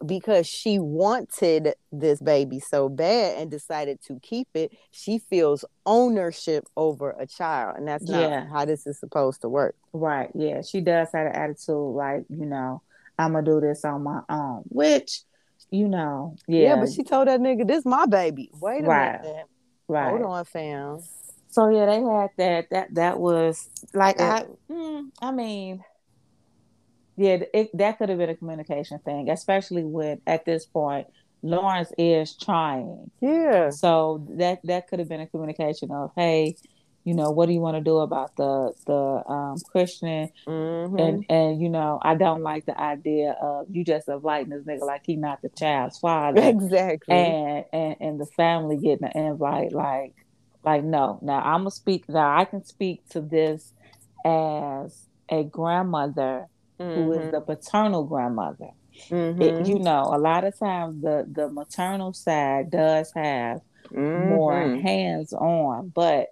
because 0.06 0.46
she 0.46 0.80
wanted 0.80 1.74
this 1.94 2.20
baby 2.20 2.60
so 2.60 2.90
bad 2.90 3.38
and 3.38 3.50
decided 3.50 4.00
to 4.06 4.20
keep 4.22 4.50
it 4.54 4.72
she 4.92 5.18
feels 5.18 5.64
ownership 5.86 6.66
over 6.76 7.16
a 7.18 7.26
child 7.26 7.78
and 7.78 7.88
that's 7.88 8.04
not 8.10 8.30
Yeah. 8.30 8.48
how 8.50 8.66
this 8.66 8.86
is 8.86 9.00
supposed 9.00 9.42
to 9.42 9.50
work 9.50 9.76
right. 9.94 10.30
Yeah, 10.36 10.62
she 10.62 10.82
does 10.82 11.08
have 11.14 11.28
an 11.28 11.34
attitude 11.34 11.76
like 11.96 12.26
you 12.30 12.46
know 12.46 12.82
I'm 13.18 13.34
gonna 13.34 13.46
do 13.46 13.62
this 13.62 13.86
on 13.86 14.04
my 14.04 14.22
own, 14.30 14.64
which 14.70 15.22
you 15.70 15.88
know, 15.88 16.36
yeah, 16.48 16.70
yeah, 16.70 16.76
but 16.76 16.92
she 16.92 17.04
told 17.04 17.28
that 17.30 17.40
nigga 17.40 17.66
this 17.66 17.86
my 17.86 18.06
baby 18.06 18.50
wait 18.60 18.84
a 18.84 18.88
Right. 18.88 19.22
minute 19.22 19.46
right. 19.88 20.10
hold 20.10 20.22
on 20.24 20.44
fam 20.44 21.00
So 21.52 21.70
yeah, 21.70 21.86
they 21.86 22.02
had 22.02 22.30
that. 22.38 22.68
That 22.72 22.96
that 22.96 23.20
was 23.20 23.70
like 23.94 24.20
Yeah. 24.20 24.22
I. 24.22 24.46
mm, 24.72 25.10
I 25.22 25.32
mean, 25.32 25.84
yeah, 27.18 27.38
it, 27.54 27.70
that 27.76 27.98
could 27.98 28.10
have 28.10 28.18
been 28.18 28.30
a 28.30 28.36
communication 28.38 29.00
thing, 29.06 29.30
especially 29.30 29.84
with 29.84 30.20
at 30.28 30.46
this 30.46 30.66
point 30.66 31.08
Lawrence 31.44 31.92
is 31.98 32.36
trying. 32.38 33.12
yeah 33.22 33.72
So 33.72 34.28
that 34.38 34.60
that 34.66 34.88
could 34.88 35.00
have 35.00 35.10
been 35.10 35.22
a 35.22 35.28
communication 35.28 35.92
of, 35.92 36.12
hey, 36.16 36.58
you 37.06 37.16
know, 37.16 37.32
what 37.32 37.48
do 37.48 37.54
you 37.54 37.62
want 37.62 37.78
to 37.78 37.84
do 37.84 38.00
about 38.00 38.32
the 38.38 38.74
the 38.88 39.24
um, 39.32 39.62
Christian 39.72 40.30
Mhm. 40.48 40.98
and 40.98 41.26
and 41.30 41.62
you 41.62 41.70
know, 41.70 42.00
I 42.04 42.16
don't 42.16 42.44
like 42.44 42.66
the 42.66 42.80
idea 42.80 43.36
of 43.42 43.68
you 43.72 43.86
just 43.86 44.10
inviting 44.10 44.50
this 44.52 44.64
nigga 44.66 44.86
like 44.86 45.02
he 45.06 45.18
not 45.18 45.40
the 45.44 45.50
child's 45.58 46.00
father 46.00 46.54
exactly. 47.10 47.38
and 47.38 47.66
and 47.74 47.96
and 48.00 48.22
the 48.22 48.28
family 48.38 48.78
getting 48.78 49.06
an 49.14 49.26
invite 49.26 49.74
like 49.74 50.14
like 50.64 50.84
no 50.84 51.20
now 51.22 51.40
i'm 51.42 51.62
gonna 51.62 51.72
speak 51.72 52.08
now 52.10 52.38
i 52.38 52.46
can 52.46 52.64
speak 52.64 53.02
to 53.10 53.22
this 53.22 53.74
as 54.26 55.08
a 55.30 55.44
grandmother 55.44 56.48
who 56.94 57.12
is 57.14 57.28
Mhm. 57.28 57.32
the 57.32 57.42
paternal 57.42 58.04
grandmother 58.06 58.70
Mhm. 59.12 59.42
it, 59.42 59.56
you 59.60 59.80
know 59.80 60.12
a 60.14 60.18
lot 60.20 60.44
of 60.44 60.58
times 60.58 61.02
the 61.02 61.26
the 61.32 61.50
maternal 61.50 62.14
side 62.14 62.70
does 62.72 63.12
have 63.16 63.60
more 64.14 64.68
Mhm. 64.68 64.82
hands 64.82 65.34
on 65.34 65.90
but 65.90 66.28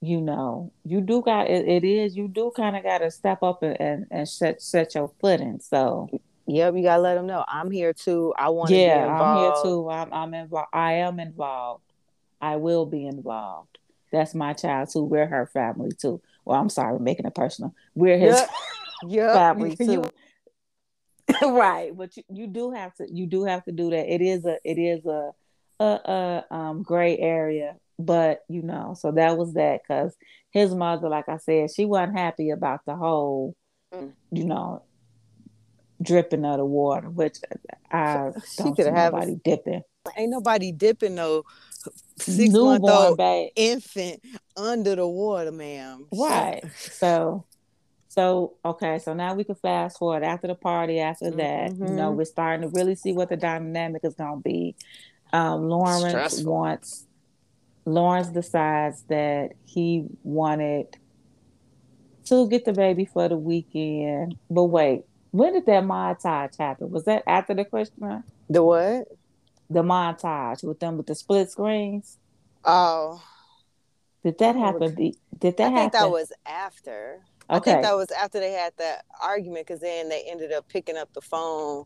you 0.00 0.20
know 0.20 0.72
you 0.84 1.00
do 1.00 1.22
got 1.22 1.48
it, 1.48 1.66
it 1.68 1.84
is 1.84 2.16
you 2.16 2.28
do 2.28 2.52
kind 2.56 2.76
of 2.76 2.82
got 2.82 2.98
to 2.98 3.10
step 3.10 3.42
up 3.42 3.62
and, 3.62 3.80
and 3.80 4.06
and 4.10 4.28
set 4.28 4.60
set 4.62 4.94
your 4.94 5.10
footing 5.20 5.58
so 5.60 6.08
Yep, 6.48 6.74
you 6.76 6.82
gotta 6.82 7.02
let 7.02 7.14
them 7.16 7.26
know 7.26 7.44
I'm 7.48 7.70
here 7.72 7.92
too. 7.92 8.32
I 8.38 8.50
want 8.50 8.72
yeah 8.72 8.76
involved. 8.76 9.20
i'm 9.20 9.32
here 9.32 9.52
too 9.52 9.88
i'm 9.90 10.12
i'm 10.12 10.32
involved 10.34 10.68
i 10.72 10.92
am 10.94 11.18
involved 11.18 11.82
i 12.40 12.56
will 12.56 12.86
be 12.86 13.06
involved. 13.06 13.78
That's 14.12 14.34
my 14.34 14.52
child 14.52 14.88
too. 14.92 15.02
We're 15.02 15.26
her 15.26 15.46
family 15.52 15.90
too. 15.92 16.20
Well 16.44 16.60
i'm 16.60 16.68
sorry 16.70 16.98
making 16.98 17.26
it 17.26 17.34
personal. 17.34 17.74
We're 17.94 18.18
his 18.18 18.34
Yep. 18.36 18.50
Yep. 19.08 19.32
family 19.34 19.76
too. 19.76 20.04
right 21.42 21.96
but 21.96 22.16
you, 22.16 22.22
you 22.32 22.46
do 22.46 22.70
have 22.70 22.94
to 22.94 23.06
you 23.12 23.26
do 23.26 23.44
have 23.44 23.64
to 23.64 23.72
do 23.72 23.90
that. 23.90 24.12
It 24.12 24.20
is 24.22 24.44
a 24.46 24.58
it 24.64 24.78
is 24.78 25.04
a 25.06 25.32
a, 25.80 25.84
a 25.84 26.54
um 26.54 26.82
gray 26.82 27.18
area 27.18 27.76
but 27.98 28.44
you 28.48 28.62
know 28.62 28.94
so 28.98 29.10
that 29.10 29.36
was 29.36 29.52
that 29.54 29.80
because 29.82 30.14
his 30.50 30.74
mother 30.74 31.08
like 31.08 31.28
i 31.28 31.36
said 31.38 31.70
she 31.70 31.84
wasn't 31.84 32.16
happy 32.16 32.50
about 32.50 32.80
the 32.86 32.94
whole 32.96 33.54
Mm. 33.94 34.12
you 34.32 34.44
know 34.44 34.82
dripping 36.02 36.44
of 36.44 36.58
the 36.58 36.64
water 36.64 37.08
which 37.08 37.38
i 37.92 38.30
She 38.46 38.62
don't 38.64 38.74
could 38.76 38.84
see 38.86 38.90
have 38.90 39.12
nobody 39.12 39.36
dipping. 39.44 39.82
Ain't 40.16 40.30
nobody 40.30 40.72
dipping 40.72 41.14
no 41.14 41.44
six 42.18 42.52
month 42.54 42.82
newborn 42.82 43.06
old 43.08 43.18
babe 43.18 43.50
infant 43.56 44.20
under 44.56 44.94
the 44.96 45.06
water, 45.06 45.52
ma'am. 45.52 46.06
Right. 46.12 46.64
So, 46.76 47.44
so 48.08 48.54
okay. 48.64 48.98
So 48.98 49.14
now 49.14 49.34
we 49.34 49.44
can 49.44 49.54
fast 49.56 49.98
forward 49.98 50.22
after 50.22 50.46
the 50.48 50.54
party. 50.54 51.00
After 51.00 51.30
that, 51.32 51.70
you 51.76 51.84
know, 51.84 52.12
Mhm. 52.12 52.16
we're 52.16 52.24
starting 52.24 52.62
to 52.68 52.74
really 52.74 52.94
see 52.94 53.12
what 53.12 53.28
the 53.28 53.36
dynamic 53.36 54.02
is 54.04 54.14
going 54.14 54.42
to 54.42 54.48
be. 54.48 54.74
Um, 55.32 55.68
Lawrence 55.68 56.08
Stressful. 56.08 56.44
wants. 56.52 57.06
Lawrence 57.84 58.28
decides 58.28 59.04
that 59.08 59.50
he 59.64 60.04
wanted 60.24 60.86
to 62.26 62.48
get 62.48 62.64
the 62.64 62.72
baby 62.72 63.04
for 63.04 63.28
the 63.28 63.36
weekend. 63.36 64.36
But 64.50 64.64
wait, 64.64 65.02
when 65.30 65.52
did 65.52 65.66
that 65.66 65.84
montage 65.84 66.58
happen? 66.58 66.90
Was 66.90 67.04
that 67.04 67.22
after 67.26 67.54
the 67.54 67.64
Christmas? 67.64 68.24
The 68.48 68.64
what? 68.64 69.06
The 69.68 69.82
montage 69.82 70.62
with 70.62 70.80
them 70.80 70.96
with 70.96 71.06
the 71.06 71.14
split 71.14 71.50
screens. 71.50 72.18
Oh, 72.64 73.22
Did 74.24 74.38
that 74.38 74.56
happen? 74.56 74.94
be- 74.94 75.16
Did 75.38 75.56
that 75.56 75.64
I 75.64 75.66
think 75.68 75.94
happen? 75.94 76.00
that 76.00 76.10
was 76.10 76.32
after. 76.46 77.20
I 77.48 77.60
think 77.60 77.82
that 77.82 77.96
was 77.96 78.10
after 78.10 78.40
they 78.40 78.52
had 78.52 78.72
that 78.78 79.04
argument 79.22 79.66
because 79.66 79.80
then 79.80 80.08
they 80.08 80.24
ended 80.28 80.52
up 80.52 80.68
picking 80.68 80.96
up 80.96 81.12
the 81.12 81.20
phone 81.20 81.84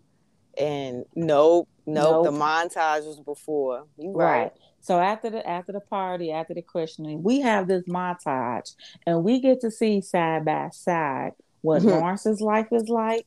and 0.58 1.04
nope, 1.14 1.68
nope, 1.86 2.24
the 2.24 2.30
montage 2.30 3.06
was 3.06 3.20
before. 3.20 3.86
You 3.98 4.12
Right. 4.12 4.42
right. 4.42 4.52
So 4.80 4.98
after 4.98 5.28
the 5.28 5.46
after 5.46 5.72
the 5.72 5.80
party, 5.80 6.32
after 6.32 6.54
the 6.54 6.62
questioning, 6.62 7.22
we 7.22 7.40
have 7.40 7.68
this 7.68 7.84
montage, 7.84 8.74
and 9.06 9.22
we 9.22 9.40
get 9.40 9.60
to 9.60 9.70
see 9.70 10.00
side 10.00 10.44
by 10.46 10.70
side 10.72 11.32
what 11.60 11.82
mm-hmm. 11.82 11.90
Lawrence's 11.90 12.40
life 12.40 12.68
is 12.72 12.88
like 12.88 13.26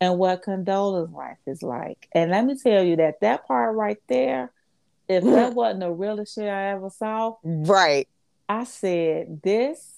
and 0.00 0.18
what 0.18 0.42
Condola's 0.42 1.10
life 1.10 1.38
is 1.46 1.62
like. 1.62 2.08
And 2.12 2.30
let 2.30 2.44
me 2.44 2.56
tell 2.58 2.82
you 2.82 2.96
that 2.96 3.20
that 3.20 3.46
part 3.46 3.74
right 3.74 3.98
there, 4.08 4.52
if 5.08 5.24
that 5.24 5.54
wasn't 5.54 5.80
the 5.80 5.90
realest 5.90 6.34
shit 6.34 6.48
I 6.48 6.70
ever 6.70 6.90
saw, 6.90 7.36
right. 7.42 8.08
I 8.48 8.64
said 8.64 9.42
this. 9.42 9.92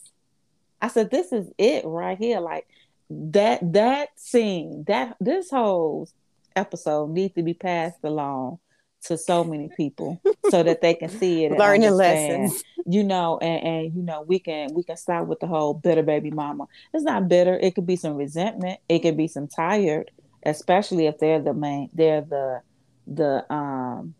I 0.80 0.88
said 0.88 1.10
this 1.10 1.32
is 1.32 1.50
it 1.58 1.84
right 1.84 2.16
here. 2.16 2.40
Like 2.40 2.66
that 3.10 3.72
that 3.72 4.10
scene, 4.16 4.84
that 4.86 5.16
this 5.20 5.50
whole 5.50 6.08
episode 6.54 7.10
needs 7.10 7.34
to 7.34 7.42
be 7.42 7.54
passed 7.54 7.98
along 8.02 8.58
to 9.04 9.16
so 9.16 9.44
many 9.44 9.68
people 9.76 10.20
so 10.50 10.62
that 10.62 10.80
they 10.80 10.94
can 10.94 11.08
see 11.08 11.44
it 11.44 11.52
learning 11.58 11.92
lessons. 11.92 12.62
You 12.86 13.04
know 13.04 13.38
and, 13.38 13.64
and 13.64 13.94
you 13.94 14.02
know 14.02 14.22
we 14.22 14.38
can 14.38 14.72
we 14.74 14.82
can 14.82 14.96
start 14.96 15.26
with 15.28 15.40
the 15.40 15.46
whole 15.46 15.74
bitter 15.74 16.02
baby 16.02 16.30
mama. 16.30 16.66
It's 16.92 17.04
not 17.04 17.28
bitter. 17.28 17.54
It 17.58 17.74
could 17.74 17.86
be 17.86 17.96
some 17.96 18.14
resentment. 18.16 18.80
It 18.88 19.00
could 19.00 19.16
be 19.16 19.28
some 19.28 19.46
tired 19.46 20.10
especially 20.44 21.06
if 21.06 21.18
they're 21.18 21.40
the 21.40 21.54
main 21.54 21.88
they're 21.92 22.22
the 22.22 22.60
the 23.06 23.52
um 23.52 24.14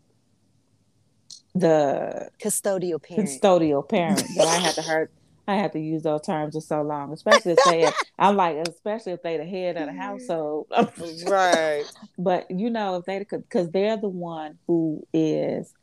the 1.55 2.29
custodial 2.41 3.01
parent. 3.01 3.29
custodial 3.29 3.87
parent 3.87 4.23
that 4.35 4.47
i 4.47 4.55
had 4.55 4.75
to 4.75 4.81
hurt 4.81 5.11
I 5.49 5.55
have 5.55 5.71
to 5.71 5.79
use 5.79 6.03
those 6.03 6.21
terms 6.21 6.53
for 6.53 6.61
so 6.61 6.83
long, 6.83 7.11
especially 7.11 7.53
if 7.53 7.59
they. 7.65 7.89
I'm 8.19 8.35
like, 8.35 8.57
especially 8.67 9.13
if 9.13 9.23
they 9.23 9.37
the 9.37 9.45
head 9.45 9.77
of 9.77 9.87
the 9.87 9.93
household, 9.93 10.67
right? 11.27 11.85
But 12.19 12.51
you 12.51 12.69
know, 12.69 12.97
if 12.97 13.05
they 13.05 13.25
could, 13.25 13.49
because 13.49 13.71
they're 13.71 13.97
the 13.97 14.09
one 14.09 14.59
who 14.67 15.07
is, 15.11 15.73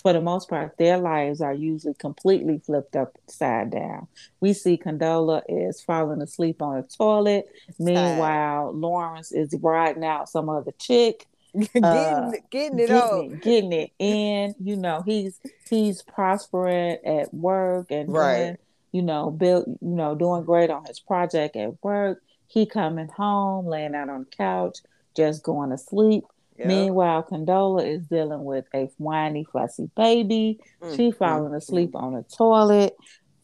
for 0.00 0.12
the 0.12 0.20
most 0.20 0.48
part, 0.48 0.78
their 0.78 0.98
lives 0.98 1.40
are 1.40 1.52
usually 1.52 1.94
completely 1.94 2.60
flipped 2.64 2.94
upside 2.94 3.70
down. 3.70 4.06
We 4.40 4.52
see 4.52 4.76
Condola 4.76 5.42
is 5.48 5.82
falling 5.82 6.22
asleep 6.22 6.62
on 6.62 6.76
the 6.76 6.82
toilet. 6.84 7.46
Meanwhile, 7.76 8.72
Lawrence 8.72 9.32
is 9.32 9.52
riding 9.60 10.04
out 10.04 10.28
some 10.28 10.48
other 10.48 10.72
chick. 10.78 11.26
getting, 11.58 11.82
uh, 11.82 12.30
getting 12.50 12.78
it 12.78 12.88
getting 12.88 13.32
it, 13.32 13.42
getting 13.42 13.72
it 13.72 13.90
in. 13.98 14.54
You 14.60 14.76
know, 14.76 15.02
he's 15.04 15.40
he's 15.68 16.02
prospering 16.02 16.98
at 17.04 17.34
work 17.34 17.90
and 17.90 18.12
right. 18.12 18.36
doing 18.36 18.58
you 18.92 19.02
know, 19.02 19.30
built, 19.30 19.66
you 19.68 19.76
know, 19.80 20.14
doing 20.14 20.44
great 20.44 20.70
on 20.70 20.84
his 20.84 21.00
project 21.00 21.56
at 21.56 21.82
work. 21.82 22.22
He 22.46 22.66
coming 22.66 23.08
home, 23.08 23.66
laying 23.66 23.94
out 23.94 24.08
on 24.08 24.20
the 24.20 24.36
couch, 24.36 24.78
just 25.14 25.42
going 25.42 25.70
to 25.70 25.78
sleep. 25.78 26.24
Yep. 26.58 26.66
Meanwhile, 26.66 27.26
Condola 27.30 27.86
is 27.86 28.06
dealing 28.06 28.44
with 28.44 28.64
a 28.74 28.90
whiny, 28.96 29.46
fussy 29.52 29.90
baby. 29.96 30.58
Mm-hmm. 30.82 30.96
She 30.96 31.10
falling 31.12 31.54
asleep 31.54 31.92
mm-hmm. 31.92 32.04
on 32.04 32.14
the 32.14 32.22
toilet, 32.22 32.96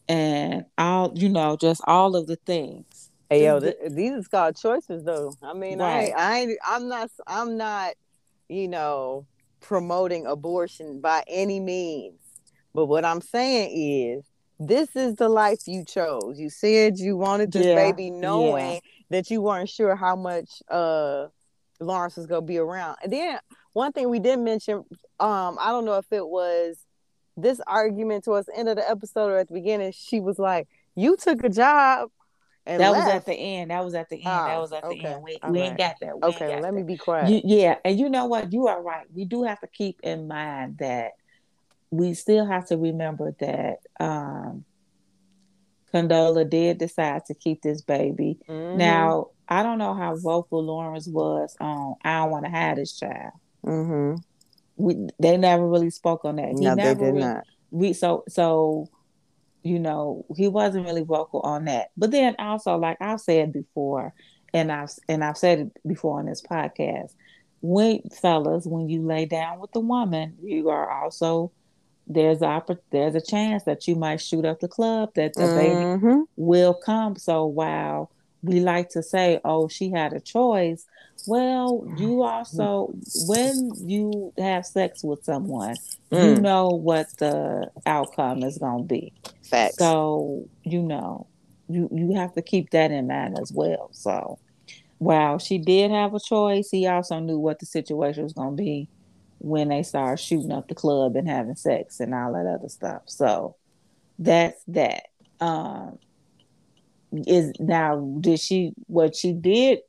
and 0.09 0.65
all 0.77 1.13
you 1.15 1.29
know, 1.29 1.55
just 1.55 1.81
all 1.85 2.15
of 2.15 2.27
the 2.27 2.35
things. 2.35 3.11
Hey 3.29 3.45
yo, 3.45 3.59
th- 3.59 3.77
these 3.89 4.13
is 4.13 4.27
called 4.27 4.55
choices, 4.55 5.03
though. 5.03 5.33
I 5.41 5.53
mean, 5.53 5.79
right. 5.79 6.11
I, 6.15 6.41
I, 6.41 6.75
I'm 6.75 6.89
not, 6.89 7.09
I'm 7.25 7.57
not, 7.57 7.93
you 8.49 8.67
know, 8.67 9.25
promoting 9.61 10.25
abortion 10.25 10.99
by 10.99 11.23
any 11.27 11.59
means. 11.59 12.19
But 12.73 12.85
what 12.85 13.05
I'm 13.05 13.21
saying 13.21 14.17
is, 14.19 14.25
this 14.59 14.95
is 14.95 15.15
the 15.15 15.29
life 15.29 15.67
you 15.67 15.83
chose. 15.83 16.39
You 16.39 16.49
said 16.49 16.97
you 16.97 17.17
wanted 17.17 17.51
this 17.51 17.65
yeah, 17.65 17.75
baby 17.75 18.09
knowing 18.09 18.73
yeah. 18.73 18.79
that 19.09 19.29
you 19.29 19.41
weren't 19.41 19.69
sure 19.69 19.95
how 19.95 20.15
much 20.15 20.61
uh 20.69 21.27
Lawrence 21.79 22.15
was 22.15 22.25
gonna 22.25 22.41
be 22.41 22.57
around. 22.57 22.97
And 23.03 23.11
then 23.11 23.39
one 23.73 23.91
thing 23.91 24.09
we 24.09 24.19
didn't 24.19 24.45
mention, 24.45 24.85
um, 25.19 25.57
I 25.59 25.71
don't 25.71 25.85
know 25.85 25.97
if 25.97 26.11
it 26.11 26.25
was 26.25 26.77
this 27.37 27.59
argument 27.67 28.23
towards 28.23 28.47
the 28.47 28.57
end 28.57 28.69
of 28.69 28.77
the 28.77 28.89
episode 28.89 29.31
or 29.31 29.37
at 29.37 29.49
the 29.49 29.53
beginning, 29.53 29.91
she 29.91 30.19
was 30.19 30.39
like, 30.39 30.67
You 30.95 31.17
took 31.17 31.43
a 31.43 31.49
job. 31.49 32.09
that 32.65 32.79
left. 32.79 32.95
was 32.95 33.13
at 33.13 33.25
the 33.25 33.33
end. 33.33 33.71
That 33.71 33.83
was 33.83 33.93
at 33.93 34.09
the 34.09 34.15
end. 34.15 34.25
Oh, 34.25 34.47
that 34.47 34.59
was 34.59 34.71
at 34.71 34.83
okay. 34.85 35.01
the 35.01 35.07
end. 35.09 35.23
We, 35.23 35.37
we 35.49 35.59
right. 35.59 35.69
ain't 35.69 35.77
got 35.77 35.95
that. 35.99 36.15
We 36.15 36.29
okay, 36.29 36.47
let 36.47 36.61
that. 36.61 36.73
me 36.73 36.83
be 36.83 36.95
quiet. 36.95 37.29
You, 37.29 37.41
yeah, 37.43 37.75
and 37.83 37.99
you 37.99 38.09
know 38.09 38.25
what? 38.25 38.53
You 38.53 38.67
are 38.67 38.81
right. 38.81 39.05
We 39.13 39.25
do 39.25 39.43
have 39.43 39.59
to 39.59 39.67
keep 39.67 39.99
in 40.03 40.27
mind 40.29 40.77
that 40.77 41.11
we 41.91 42.13
still 42.13 42.45
have 42.45 42.65
to 42.67 42.77
remember 42.77 43.35
that 43.39 43.77
um, 43.99 44.65
Condola 45.93 46.49
did 46.49 46.77
decide 46.77 47.25
to 47.25 47.33
keep 47.33 47.61
this 47.61 47.81
baby. 47.81 48.37
Mm-hmm. 48.49 48.77
Now, 48.77 49.27
I 49.47 49.63
don't 49.63 49.77
know 49.77 49.93
how 49.93 50.15
vocal 50.17 50.63
Lawrence 50.63 51.07
was 51.07 51.55
on 51.59 51.95
I 52.03 52.19
don't 52.19 52.31
want 52.31 52.45
to 52.45 52.51
have 52.51 52.77
this 52.77 52.97
child. 52.97 53.33
Mm-hmm. 53.65 54.15
We, 54.77 55.07
they 55.19 55.37
never 55.37 55.67
really 55.67 55.89
spoke 55.89 56.25
on 56.25 56.35
that. 56.35 56.49
He 56.49 56.65
no, 56.65 56.75
they 56.75 56.83
did 56.83 56.99
really, 56.99 57.19
not. 57.19 57.45
We 57.71 57.93
so 57.93 58.23
so 58.27 58.89
you 59.63 59.79
know 59.79 60.25
he 60.35 60.47
wasn't 60.47 60.85
really 60.85 61.03
vocal 61.03 61.39
on 61.41 61.65
that. 61.65 61.91
But 61.95 62.11
then 62.11 62.35
also, 62.39 62.75
like 62.77 62.97
I've 62.99 63.21
said 63.21 63.53
before, 63.53 64.13
and 64.53 64.71
I've 64.71 64.89
and 65.07 65.23
I've 65.23 65.37
said 65.37 65.59
it 65.59 65.87
before 65.87 66.19
on 66.19 66.25
this 66.25 66.41
podcast, 66.41 67.13
when 67.61 68.01
fellas, 68.21 68.65
when 68.65 68.89
you 68.89 69.01
lay 69.01 69.25
down 69.25 69.59
with 69.59 69.71
the 69.71 69.79
woman, 69.79 70.35
you 70.43 70.69
are 70.69 70.89
also 70.89 71.51
there's 72.07 72.41
a 72.41 72.63
there's 72.91 73.15
a 73.15 73.21
chance 73.21 73.63
that 73.63 73.87
you 73.87 73.95
might 73.95 74.21
shoot 74.21 74.45
up 74.45 74.59
the 74.59 74.67
club 74.67 75.11
that 75.15 75.33
the 75.33 75.41
mm-hmm. 75.41 76.07
baby 76.07 76.23
will 76.35 76.73
come. 76.73 77.15
So 77.15 77.45
while 77.45 78.11
we 78.43 78.59
like 78.59 78.89
to 78.89 79.01
say, 79.01 79.39
"Oh, 79.43 79.67
she 79.67 79.89
had 79.89 80.13
a 80.13 80.19
choice," 80.19 80.85
well, 81.27 81.85
you 81.97 82.21
also 82.21 82.93
when 83.27 83.71
you 83.77 84.33
have 84.37 84.65
sex 84.65 85.03
with 85.03 85.23
someone, 85.23 85.75
mm. 86.11 86.35
you 86.35 86.41
know 86.41 86.67
what 86.67 87.07
the 87.17 87.71
outcome 87.85 88.43
is 88.43 88.57
going 88.57 88.83
to 88.83 88.87
be. 88.87 89.13
Facts. 89.43 89.77
So 89.77 90.47
you 90.63 90.81
know, 90.81 91.27
you 91.67 91.89
you 91.91 92.13
have 92.15 92.33
to 92.33 92.41
keep 92.41 92.69
that 92.71 92.91
in 92.91 93.07
mind 93.07 93.39
as 93.39 93.51
well. 93.51 93.89
So 93.93 94.37
while 94.99 95.39
she 95.39 95.57
did 95.57 95.91
have 95.91 96.13
a 96.13 96.19
choice, 96.19 96.69
he 96.69 96.87
also 96.87 97.19
knew 97.19 97.39
what 97.39 97.59
the 97.59 97.65
situation 97.65 98.23
was 98.23 98.33
going 98.33 98.55
to 98.55 98.63
be 98.63 98.89
when 99.39 99.69
they 99.69 99.83
start 99.83 100.19
shooting 100.19 100.51
up 100.51 100.67
the 100.67 100.75
club 100.75 101.15
and 101.15 101.27
having 101.27 101.55
sex 101.55 101.99
and 101.99 102.13
all 102.13 102.33
that 102.33 102.47
other 102.47 102.69
stuff. 102.69 103.03
So 103.05 103.55
that's 104.19 104.61
that. 104.67 105.03
Um, 105.39 105.99
is 107.27 107.53
now 107.59 108.17
did 108.19 108.39
she 108.39 108.73
what 108.87 109.15
she 109.15 109.31
did 109.31 109.79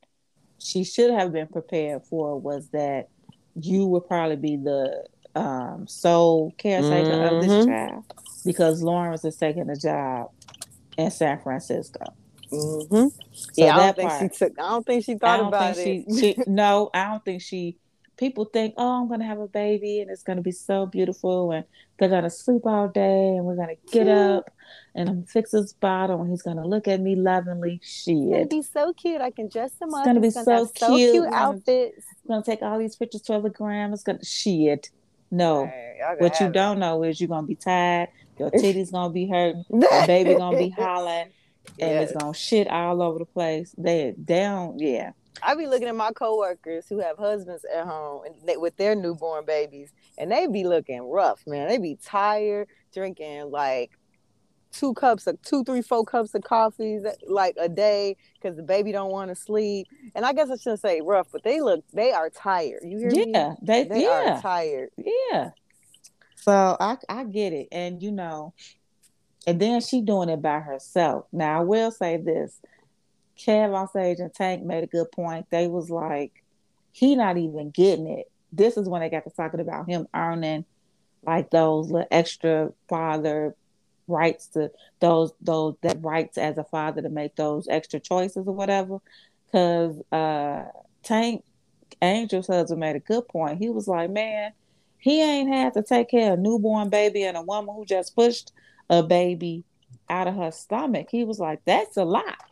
she 0.58 0.84
should 0.84 1.10
have 1.12 1.32
been 1.32 1.46
prepared 1.46 2.04
for 2.04 2.38
was 2.38 2.68
that 2.68 3.08
you 3.54 3.86
would 3.86 4.06
probably 4.06 4.36
be 4.36 4.56
the 4.56 5.04
um, 5.34 5.86
sole 5.86 6.52
caretaker 6.58 7.10
mm-hmm. 7.10 7.34
of 7.34 7.42
this 7.42 7.52
mm-hmm. 7.52 7.70
child 7.70 8.04
because 8.44 8.82
Lawrence 8.82 9.24
is 9.24 9.36
taking 9.36 9.68
a 9.68 9.76
job 9.76 10.30
in 10.96 11.10
San 11.10 11.40
Francisco. 11.40 12.04
Mm-hmm. 12.50 13.08
So 13.32 13.50
yeah, 13.56 13.76
I 13.76 13.78
don't 13.78 13.96
think 13.96 14.10
part, 14.10 14.22
she 14.22 14.38
took. 14.38 14.58
I 14.58 14.68
don't 14.70 14.86
think 14.86 15.04
she 15.04 15.14
thought 15.16 15.40
about 15.40 15.76
it. 15.76 15.84
She, 16.08 16.18
she, 16.18 16.36
no, 16.46 16.90
I 16.94 17.10
don't 17.10 17.24
think 17.24 17.42
she 17.42 17.76
people 18.16 18.44
think, 18.46 18.74
oh, 18.76 19.02
I'm 19.02 19.08
going 19.08 19.20
to 19.20 19.26
have 19.26 19.38
a 19.38 19.48
baby 19.48 20.00
and 20.00 20.10
it's 20.10 20.22
going 20.22 20.36
to 20.36 20.42
be 20.42 20.52
so 20.52 20.86
beautiful 20.86 21.52
and 21.52 21.64
they're 21.98 22.08
going 22.08 22.24
to 22.24 22.30
sleep 22.30 22.62
all 22.64 22.88
day 22.88 23.28
and 23.36 23.44
we're 23.44 23.56
going 23.56 23.76
to 23.76 23.92
get 23.92 24.08
up 24.08 24.50
and 24.94 25.08
I'm 25.08 25.24
fix 25.24 25.52
his 25.52 25.72
bottle 25.74 26.20
and 26.20 26.30
he's 26.30 26.42
going 26.42 26.56
to 26.56 26.66
look 26.66 26.88
at 26.88 27.00
me 27.00 27.14
lovingly. 27.14 27.80
Shit. 27.82 28.16
It's 28.16 28.30
going 28.30 28.48
to 28.48 28.56
be 28.56 28.62
so 28.62 28.92
cute. 28.94 29.20
I 29.20 29.30
can 29.30 29.48
dress 29.48 29.72
him 29.80 29.94
up. 29.94 30.00
It's 30.00 30.04
going 30.06 30.14
to 30.14 30.20
be 30.20 30.30
so, 30.30 30.70
so, 30.76 30.96
cute. 30.96 31.12
cute 31.12 31.32
outfits. 31.32 32.04
I'm 32.24 32.28
going 32.28 32.42
to 32.42 32.50
take 32.50 32.62
all 32.62 32.78
these 32.78 32.96
pictures 32.96 33.22
for 33.26 33.40
the 33.40 33.50
gram. 33.50 33.92
It's 33.92 34.02
going 34.02 34.18
to, 34.18 34.24
shit. 34.24 34.90
No. 35.30 35.64
Right, 35.64 36.20
what 36.20 36.40
you 36.40 36.50
don't 36.50 36.78
know 36.78 37.02
is 37.02 37.20
you're 37.20 37.28
going 37.28 37.44
to 37.44 37.48
be 37.48 37.56
tired. 37.56 38.08
Your 38.38 38.50
titty's 38.50 38.90
going 38.90 39.10
to 39.10 39.14
be 39.14 39.28
hurting. 39.28 39.64
The 39.70 40.04
baby 40.06 40.34
going 40.34 40.56
to 40.56 40.58
be 40.58 40.70
hollering. 40.70 41.30
And 41.80 41.90
yes. 41.90 42.10
it's 42.10 42.22
going 42.22 42.32
to 42.32 42.38
shit 42.38 42.68
all 42.68 43.02
over 43.02 43.18
the 43.18 43.24
place. 43.24 43.74
They, 43.76 44.14
they 44.16 44.38
don't, 44.38 44.78
yeah. 44.78 45.10
I 45.42 45.54
be 45.54 45.66
looking 45.66 45.88
at 45.88 45.96
my 45.96 46.12
coworkers 46.12 46.86
who 46.88 47.00
have 47.00 47.18
husbands 47.18 47.64
at 47.74 47.86
home 47.86 48.24
and 48.24 48.34
they, 48.44 48.56
with 48.56 48.76
their 48.76 48.94
newborn 48.94 49.44
babies, 49.44 49.92
and 50.18 50.30
they 50.30 50.46
be 50.46 50.64
looking 50.64 51.02
rough, 51.02 51.46
man. 51.46 51.68
They 51.68 51.78
be 51.78 51.98
tired, 52.02 52.68
drinking 52.92 53.50
like 53.50 53.92
two 54.72 54.94
cups 54.94 55.26
of 55.26 55.40
two, 55.42 55.64
three, 55.64 55.82
four 55.82 56.04
cups 56.04 56.34
of 56.34 56.42
coffees 56.42 57.02
like 57.26 57.56
a 57.58 57.68
day 57.68 58.16
because 58.34 58.56
the 58.56 58.62
baby 58.62 58.92
don't 58.92 59.10
want 59.10 59.30
to 59.30 59.34
sleep. 59.34 59.86
And 60.14 60.24
I 60.24 60.32
guess 60.32 60.50
I 60.50 60.56
shouldn't 60.56 60.80
say 60.80 61.00
rough, 61.00 61.28
but 61.32 61.42
they 61.42 61.60
look 61.60 61.84
they 61.92 62.12
are 62.12 62.30
tired. 62.30 62.80
You 62.84 62.98
hear 62.98 63.10
yeah, 63.10 63.24
me? 63.24 63.32
Yeah, 63.32 63.54
they, 63.62 63.84
they 63.84 64.02
yeah. 64.02 64.36
are 64.36 64.42
tired. 64.42 64.90
Yeah. 64.98 65.50
So 66.36 66.76
I 66.78 66.96
I 67.08 67.24
get 67.24 67.52
it, 67.52 67.68
and 67.72 68.02
you 68.02 68.12
know, 68.12 68.54
and 69.46 69.60
then 69.60 69.80
she 69.80 70.00
doing 70.00 70.28
it 70.28 70.42
by 70.42 70.60
herself. 70.60 71.26
Now 71.32 71.60
I 71.60 71.64
will 71.64 71.90
say 71.90 72.16
this 72.18 72.60
Kev 73.38 73.74
on 73.74 73.88
stage 73.88 74.18
and 74.18 74.32
Tank 74.32 74.64
made 74.64 74.84
a 74.84 74.88
good 74.88 75.10
point. 75.12 75.46
They 75.50 75.66
was 75.66 75.90
like, 75.90 76.42
he 76.92 77.14
not 77.14 77.36
even 77.36 77.70
getting 77.70 78.06
it. 78.06 78.30
This 78.52 78.76
is 78.76 78.88
when 78.88 79.00
they 79.00 79.10
got 79.10 79.24
to 79.24 79.30
talking 79.30 79.60
about 79.60 79.88
him 79.88 80.06
earning 80.14 80.64
like 81.24 81.50
those 81.50 81.90
little 81.90 82.08
extra 82.10 82.72
father 82.88 83.54
rights 84.08 84.46
to 84.46 84.70
those 85.00 85.32
those 85.40 85.74
that 85.82 85.98
rights 86.00 86.38
as 86.38 86.56
a 86.56 86.64
father 86.64 87.02
to 87.02 87.08
make 87.08 87.34
those 87.34 87.66
extra 87.68 88.00
choices 88.00 88.46
or 88.46 88.54
whatever. 88.54 88.98
Cause 89.52 90.00
uh 90.12 90.64
Tank 91.02 91.44
Angel's 92.00 92.46
husband 92.46 92.80
made 92.80 92.96
a 92.96 93.00
good 93.00 93.26
point. 93.28 93.58
He 93.58 93.68
was 93.68 93.88
like, 93.88 94.10
Man, 94.10 94.52
he 94.98 95.22
ain't 95.22 95.52
had 95.52 95.74
to 95.74 95.82
take 95.82 96.10
care 96.10 96.32
of 96.32 96.38
a 96.38 96.42
newborn 96.42 96.88
baby 96.88 97.24
and 97.24 97.36
a 97.36 97.42
woman 97.42 97.74
who 97.74 97.84
just 97.84 98.14
pushed 98.14 98.52
a 98.88 99.02
baby 99.02 99.64
out 100.08 100.28
of 100.28 100.36
her 100.36 100.52
stomach. 100.52 101.08
He 101.10 101.24
was 101.24 101.38
like, 101.38 101.60
That's 101.64 101.96
a 101.96 102.04
lot. 102.04 102.42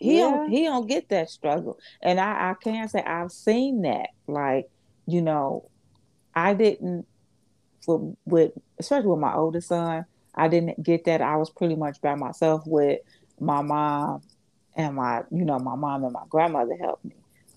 He 0.00 0.16
yeah. 0.16 0.30
don't 0.30 0.50
he 0.50 0.64
don't 0.64 0.86
get 0.86 1.10
that 1.10 1.30
struggle. 1.30 1.78
And 2.02 2.18
I, 2.18 2.50
I 2.50 2.54
can't 2.54 2.90
say 2.90 3.02
I've 3.02 3.30
seen 3.30 3.82
that. 3.82 4.08
Like, 4.26 4.70
you 5.06 5.20
know, 5.20 5.68
I 6.34 6.54
didn't 6.54 7.06
for 7.84 8.16
with 8.24 8.52
especially 8.78 9.08
with 9.08 9.20
my 9.20 9.34
oldest 9.34 9.68
son, 9.68 10.06
I 10.34 10.48
didn't 10.48 10.82
get 10.82 11.04
that. 11.04 11.20
I 11.20 11.36
was 11.36 11.50
pretty 11.50 11.76
much 11.76 12.00
by 12.00 12.14
myself 12.14 12.62
with 12.66 13.00
my 13.38 13.60
mom 13.60 14.22
and 14.74 14.96
my, 14.96 15.22
you 15.30 15.44
know, 15.44 15.58
my 15.58 15.76
mom 15.76 16.04
and 16.04 16.12
my 16.14 16.24
grandmother 16.28 16.76
helped 16.80 17.04
me. 17.04 17.14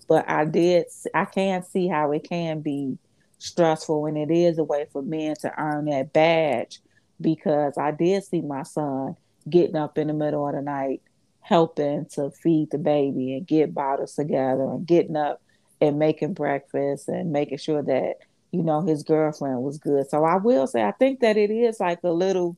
But 0.09 0.29
I 0.29 0.43
did 0.43 0.85
I 1.13 1.23
can 1.25 1.63
see 1.63 1.87
how 1.87 2.11
it 2.11 2.27
can 2.27 2.59
be 2.59 2.97
stressful 3.39 4.05
and 4.05 4.17
it 4.17 4.31
is 4.31 4.57
a 4.57 4.63
way 4.63 4.85
for 4.91 5.01
men 5.01 5.35
to 5.41 5.51
earn 5.57 5.85
that 5.85 6.11
badge 6.11 6.81
because 7.21 7.77
I 7.77 7.91
did 7.91 8.23
see 8.25 8.41
my 8.41 8.63
son 8.63 9.15
getting 9.49 9.75
up 9.75 9.97
in 9.97 10.07
the 10.07 10.13
middle 10.13 10.47
of 10.47 10.55
the 10.55 10.61
night 10.61 11.01
helping 11.43 12.05
to 12.05 12.31
feed 12.31 12.71
the 12.71 12.77
baby 12.77 13.35
and 13.35 13.45
get 13.45 13.73
bottles 13.73 14.15
together 14.15 14.63
and 14.63 14.87
getting 14.87 15.17
up 15.17 15.41
and 15.81 15.99
making 15.99 16.33
breakfast 16.33 17.09
and 17.09 17.31
making 17.31 17.57
sure 17.57 17.83
that 17.83 18.15
you 18.51 18.63
know 18.63 18.81
his 18.81 19.03
girlfriend 19.03 19.61
was 19.61 19.77
good. 19.77 20.09
So 20.09 20.23
i 20.23 20.37
will 20.37 20.67
say 20.67 20.83
i 20.83 20.91
think 20.91 21.19
that 21.19 21.37
it 21.37 21.51
is 21.51 21.79
like 21.79 21.99
a 22.03 22.11
little 22.11 22.57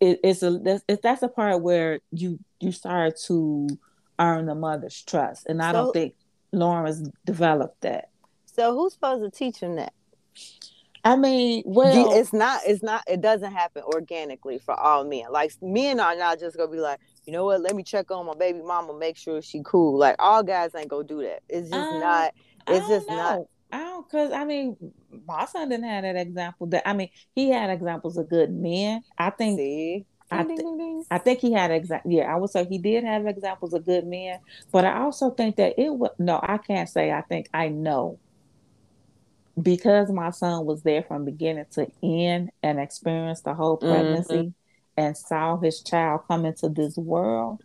it, 0.00 0.20
it's 0.24 0.42
a 0.42 0.58
that's, 0.58 0.82
that's 1.02 1.22
a 1.22 1.28
part 1.28 1.62
where 1.62 2.00
you 2.10 2.38
you 2.60 2.72
start 2.72 3.18
to 3.26 3.68
earn 4.18 4.46
the 4.46 4.54
mother's 4.54 5.02
trust. 5.02 5.46
And 5.46 5.62
i 5.62 5.70
so, 5.70 5.84
don't 5.84 5.92
think 5.92 6.14
lauren 6.52 7.12
developed 7.24 7.82
that. 7.82 8.08
So 8.46 8.74
who's 8.74 8.94
supposed 8.94 9.22
to 9.22 9.36
teach 9.36 9.58
him 9.58 9.76
that 9.76 9.92
I 11.06 11.14
mean, 11.14 11.62
well, 11.64 12.12
it's 12.14 12.32
not, 12.32 12.62
it's 12.66 12.82
not, 12.82 13.04
it 13.06 13.20
doesn't 13.20 13.52
happen 13.52 13.84
organically 13.84 14.58
for 14.58 14.74
all 14.74 15.04
men. 15.04 15.26
Like 15.30 15.52
men 15.62 16.00
are 16.00 16.16
not 16.16 16.40
just 16.40 16.56
gonna 16.56 16.72
be 16.72 16.80
like, 16.80 16.98
you 17.26 17.32
know 17.32 17.44
what? 17.44 17.60
Let 17.60 17.76
me 17.76 17.84
check 17.84 18.10
on 18.10 18.26
my 18.26 18.34
baby 18.34 18.60
mama, 18.60 18.92
make 18.98 19.16
sure 19.16 19.40
she 19.40 19.62
cool. 19.64 19.96
Like 19.96 20.16
all 20.18 20.42
guys 20.42 20.74
ain't 20.74 20.88
gonna 20.88 21.04
do 21.04 21.22
that. 21.22 21.44
It's 21.48 21.70
just 21.70 21.92
um, 21.92 22.00
not. 22.00 22.34
It's 22.66 22.88
just 22.88 23.08
know. 23.08 23.14
not. 23.14 23.40
I 23.70 23.78
don't, 23.84 24.10
cause 24.10 24.32
I 24.32 24.44
mean, 24.44 24.76
my 25.28 25.44
son 25.44 25.68
didn't 25.68 25.84
have 25.84 26.02
that 26.02 26.16
example. 26.16 26.66
That 26.68 26.88
I 26.88 26.92
mean, 26.92 27.10
he 27.36 27.50
had 27.50 27.70
examples 27.70 28.16
of 28.16 28.28
good 28.28 28.50
men. 28.50 29.02
I 29.16 29.30
think. 29.30 29.60
See? 29.60 30.06
I, 30.28 30.42
th- 30.42 30.60
I 31.08 31.18
think 31.18 31.38
he 31.38 31.52
had 31.52 31.70
exact 31.70 32.04
yeah 32.04 32.24
I 32.24 32.34
would 32.34 32.50
say 32.50 32.66
he 32.68 32.78
did 32.78 33.04
have 33.04 33.28
examples 33.28 33.72
of 33.74 33.86
good 33.86 34.04
men 34.04 34.40
but 34.72 34.84
I 34.84 34.98
also 34.98 35.30
think 35.30 35.54
that 35.54 35.80
it 35.80 35.94
was 35.94 36.10
no 36.18 36.40
I 36.42 36.58
can't 36.58 36.88
say 36.88 37.12
I 37.12 37.20
think 37.20 37.48
I 37.54 37.68
know 37.68 38.18
because 39.60 40.10
my 40.10 40.30
son 40.30 40.66
was 40.66 40.82
there 40.82 41.02
from 41.02 41.24
beginning 41.24 41.66
to 41.72 41.86
end 42.02 42.50
and 42.62 42.78
experienced 42.78 43.44
the 43.44 43.54
whole 43.54 43.76
pregnancy 43.76 44.34
mm-hmm 44.34 44.48
and 44.96 45.16
saw 45.16 45.58
his 45.58 45.80
child 45.82 46.22
come 46.26 46.44
into 46.46 46.68
this 46.68 46.96
world, 46.96 47.62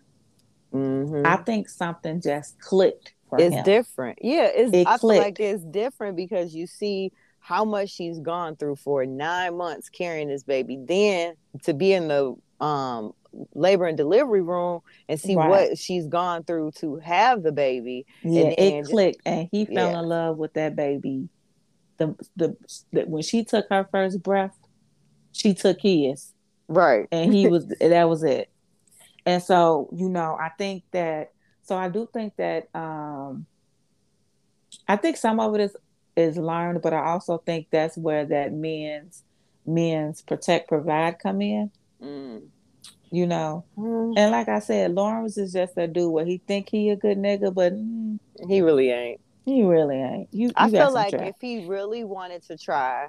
mm-hmm. 0.74 1.26
I 1.26 1.38
think 1.38 1.70
something 1.70 2.22
just 2.22 2.60
clicked. 2.60 3.14
it's 3.38 3.56
him. 3.56 3.64
different. 3.64 4.20
Yeah, 4.22 4.50
it's 4.54 4.74
it 4.74 4.88
I 4.88 4.98
clicked. 4.98 5.02
feel 5.02 5.24
like 5.24 5.40
it's 5.40 5.64
different 5.64 6.18
because 6.18 6.54
you 6.54 6.68
see 6.68 7.12
how 7.40 7.66
much 7.66 7.90
she's 7.90 8.20
gone 8.20 8.56
through 8.56 8.76
for 8.76 9.06
nine 9.06 9.58
months 9.58 9.90
carrying 9.90 10.28
this 10.28 10.44
baby. 10.44 10.78
Then 10.80 11.36
to 11.64 11.74
be 11.74 11.94
in 11.94 12.08
the 12.08 12.36
um 12.60 13.14
labor 13.56 13.86
and 13.86 13.98
delivery 13.98 14.42
room 14.42 14.82
and 15.08 15.20
see 15.20 15.36
right. 15.36 15.50
what 15.50 15.78
she's 15.78 16.06
gone 16.06 16.44
through 16.44 16.72
to 16.72 16.98
have 16.98 17.44
the 17.44 17.52
baby. 17.52 18.06
Yeah, 18.24 18.44
and, 18.58 18.86
it 18.86 18.92
clicked, 18.92 19.22
and 19.26 19.48
he 19.52 19.66
fell 19.66 19.92
yeah. 19.92 20.00
in 20.00 20.06
love 20.06 20.38
with 20.38 20.54
that 20.56 20.76
baby. 20.76 21.30
The, 22.02 22.16
the 22.36 22.58
the 22.92 23.02
when 23.06 23.22
she 23.22 23.44
took 23.44 23.68
her 23.70 23.88
first 23.92 24.24
breath, 24.24 24.58
she 25.32 25.54
took 25.54 25.80
his. 25.80 26.34
Right. 26.68 27.08
And 27.12 27.32
he 27.32 27.48
was 27.48 27.68
that 27.80 28.10
was 28.10 28.24
it. 28.24 28.50
And 29.24 29.44
so, 29.44 29.88
you 29.94 30.10
know, 30.10 30.36
I 30.40 30.50
think 30.50 30.84
that 30.92 31.34
so 31.62 31.78
I 31.78 31.90
do 31.90 32.10
think 32.12 32.36
that 32.38 32.74
um 32.74 33.46
I 34.88 34.96
think 34.96 35.18
some 35.18 35.40
of 35.40 35.54
it 35.54 35.62
is 35.62 35.78
is 36.16 36.38
learned, 36.38 36.82
but 36.82 36.94
I 36.94 37.06
also 37.06 37.38
think 37.38 37.68
that's 37.70 37.98
where 37.98 38.26
that 38.26 38.52
men's 38.52 39.24
men's 39.66 40.24
protect 40.24 40.70
provide 40.70 41.20
come 41.20 41.42
in. 41.42 41.72
Mm. 42.02 42.48
You 43.12 43.28
know, 43.28 43.66
mm. 43.78 44.14
and 44.18 44.32
like 44.32 44.50
I 44.50 44.60
said, 44.60 44.96
Lawrence 44.96 45.38
is 45.38 45.54
just 45.54 45.78
a 45.78 45.86
dude 45.86 46.12
where 46.12 46.26
he 46.26 46.40
think 46.48 46.70
he 46.70 46.90
a 46.90 46.96
good 46.96 47.18
nigga, 47.18 47.54
but 47.54 47.74
mm, 47.74 48.18
he 48.48 48.62
really 48.62 48.90
ain't. 48.90 49.22
He 49.46 49.64
really 49.64 49.98
ain't. 49.98 50.30
You, 50.32 50.48
you 50.48 50.54
I 50.56 50.70
feel 50.70 50.94
like 50.94 51.14
if 51.14 51.36
he 51.42 51.66
really 51.66 52.04
wanted 52.04 52.44
to 52.44 52.58
try, 52.58 53.08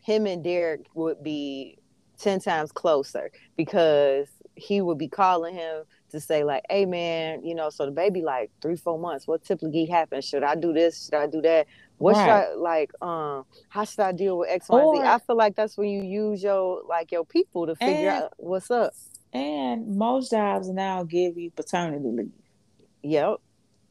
him 0.00 0.26
and 0.26 0.44
Derek 0.44 0.86
would 0.94 1.22
be 1.22 1.78
10 2.18 2.40
times 2.40 2.72
closer 2.72 3.30
because 3.56 4.28
he 4.56 4.80
would 4.80 4.98
be 4.98 5.08
calling 5.08 5.54
him 5.54 5.82
to 6.10 6.20
say 6.20 6.44
like 6.44 6.62
hey 6.70 6.86
man 6.86 7.44
you 7.44 7.56
know 7.56 7.70
so 7.70 7.84
the 7.84 7.90
baby 7.90 8.22
like 8.22 8.50
three 8.62 8.76
four 8.76 8.98
months 8.98 9.26
what 9.26 9.44
typically 9.44 9.84
happens 9.84 10.24
should 10.24 10.44
i 10.44 10.54
do 10.54 10.72
this? 10.72 11.06
Should 11.06 11.14
i 11.14 11.26
do 11.26 11.42
that? 11.42 11.66
What 11.98 12.14
right. 12.14 12.24
should 12.24 12.52
i 12.52 12.54
like 12.54 12.92
um 13.02 13.44
how 13.68 13.84
should 13.84 14.00
i 14.00 14.12
deal 14.12 14.38
with 14.38 14.48
x 14.48 14.68
y 14.68 14.80
or, 14.80 14.96
z 14.96 15.02
i 15.02 15.18
feel 15.18 15.36
like 15.36 15.56
that's 15.56 15.76
when 15.76 15.88
you 15.88 16.02
use 16.02 16.42
your 16.42 16.82
like 16.88 17.10
your 17.10 17.24
people 17.24 17.66
to 17.66 17.74
figure 17.74 18.10
and, 18.10 18.24
out 18.24 18.32
what's 18.36 18.70
up. 18.70 18.92
and 19.32 19.96
most 19.96 20.30
jobs 20.30 20.68
now 20.68 21.02
give 21.02 21.36
you 21.36 21.50
paternity 21.50 22.08
leave. 22.08 22.30
Yep 23.02 23.40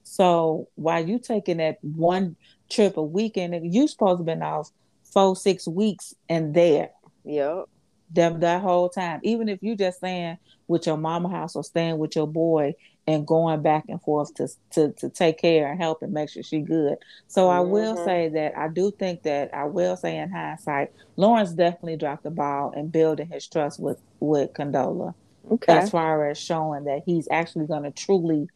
so 0.04 0.68
while 0.76 1.06
you 1.06 1.18
taking 1.20 1.58
that 1.58 1.78
one 1.82 2.36
trip 2.70 2.98
a 2.98 3.04
weekend 3.04 3.74
you 3.74 3.88
supposed 3.88 4.20
to 4.20 4.24
been 4.24 4.42
off 4.42 4.72
four 5.04 5.36
six 5.36 5.68
weeks 5.68 6.14
and 6.30 6.54
there 6.54 6.90
yep 7.24 7.68
them 8.14 8.40
that 8.42 8.62
whole 8.62 8.90
time. 8.90 9.20
Even 9.24 9.50
if 9.50 9.62
you 9.62 9.76
just 9.76 9.98
staying 9.98 10.38
with 10.68 10.86
your 10.86 10.98
mama 10.98 11.30
house 11.30 11.56
or 11.56 11.64
staying 11.64 11.98
with 11.98 12.16
your 12.16 12.28
boy 12.28 12.76
and 13.06 13.28
going 13.28 13.62
back 13.62 13.84
and 13.90 14.02
forth 14.02 14.34
to 14.36 14.48
to, 14.72 14.92
to 14.94 15.10
take 15.10 15.40
care 15.40 15.70
and 15.70 15.82
help 15.82 16.02
and 16.02 16.14
make 16.14 16.30
sure 16.30 16.44
she 16.44 16.60
good. 16.60 16.98
So 17.28 17.44
mm-hmm. 17.44 17.58
I 17.58 17.60
will 17.62 17.96
mm-hmm. 17.96 18.06
say 18.06 18.30
that 18.30 18.58
I 18.58 18.70
do 18.70 18.92
think 18.92 19.24
that 19.24 19.54
I 19.54 19.66
will 19.66 19.98
say 19.98 20.18
in 20.18 20.30
hindsight, 20.30 20.92
Lawrence 21.18 21.54
definitely 21.54 21.98
dropped 21.98 22.24
the 22.24 22.32
ball 22.32 22.72
in 22.72 22.90
building 22.90 23.28
his 23.28 23.48
trust 23.48 23.80
with 23.80 24.00
with 24.20 24.54
Condola. 24.54 25.16
Okay. 25.52 25.74
As 25.74 25.90
far 25.90 26.30
as 26.30 26.38
showing 26.38 26.86
that 26.86 27.04
he's 27.06 27.28
actually 27.30 27.66
going 27.66 27.84
to 27.84 27.92
truly 27.92 28.48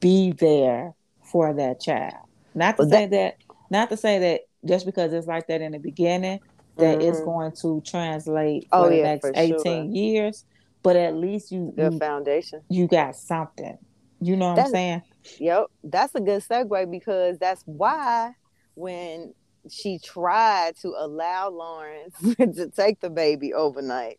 be 0.00 0.32
there 0.32 0.94
for 1.22 1.52
that 1.54 1.80
child. 1.80 2.14
Not 2.54 2.76
to 2.76 2.82
well, 2.82 2.90
say 2.90 3.06
that, 3.06 3.10
that 3.10 3.54
not 3.70 3.90
to 3.90 3.96
say 3.96 4.18
that 4.18 4.42
just 4.64 4.86
because 4.86 5.12
it's 5.12 5.26
like 5.26 5.48
that 5.48 5.60
in 5.60 5.72
the 5.72 5.78
beginning 5.78 6.40
that 6.76 6.98
mm-hmm. 6.98 7.08
is 7.08 7.20
going 7.20 7.52
to 7.52 7.82
translate 7.86 8.68
oh, 8.72 8.84
for 8.84 8.90
the 8.90 8.96
yeah, 8.96 9.02
next 9.02 9.20
for 9.26 9.32
18 9.34 9.62
sure. 9.62 9.84
years. 9.84 10.44
But 10.82 10.96
at 10.96 11.14
least 11.14 11.50
you 11.50 11.72
the 11.76 11.90
you, 11.90 11.98
foundation. 11.98 12.60
You 12.68 12.86
got 12.86 13.16
something. 13.16 13.78
You 14.20 14.36
know 14.36 14.48
what 14.48 14.56
that's, 14.56 14.68
I'm 14.68 14.74
saying? 14.74 15.02
Yep. 15.38 15.66
That's 15.84 16.14
a 16.14 16.20
good 16.20 16.42
segue 16.42 16.90
because 16.90 17.38
that's 17.38 17.62
why 17.64 18.32
when 18.74 19.34
she 19.70 19.98
tried 19.98 20.76
to 20.82 20.88
allow 20.88 21.48
Lawrence 21.48 22.14
to 22.36 22.70
take 22.70 23.00
the 23.00 23.10
baby 23.10 23.54
overnight, 23.54 24.18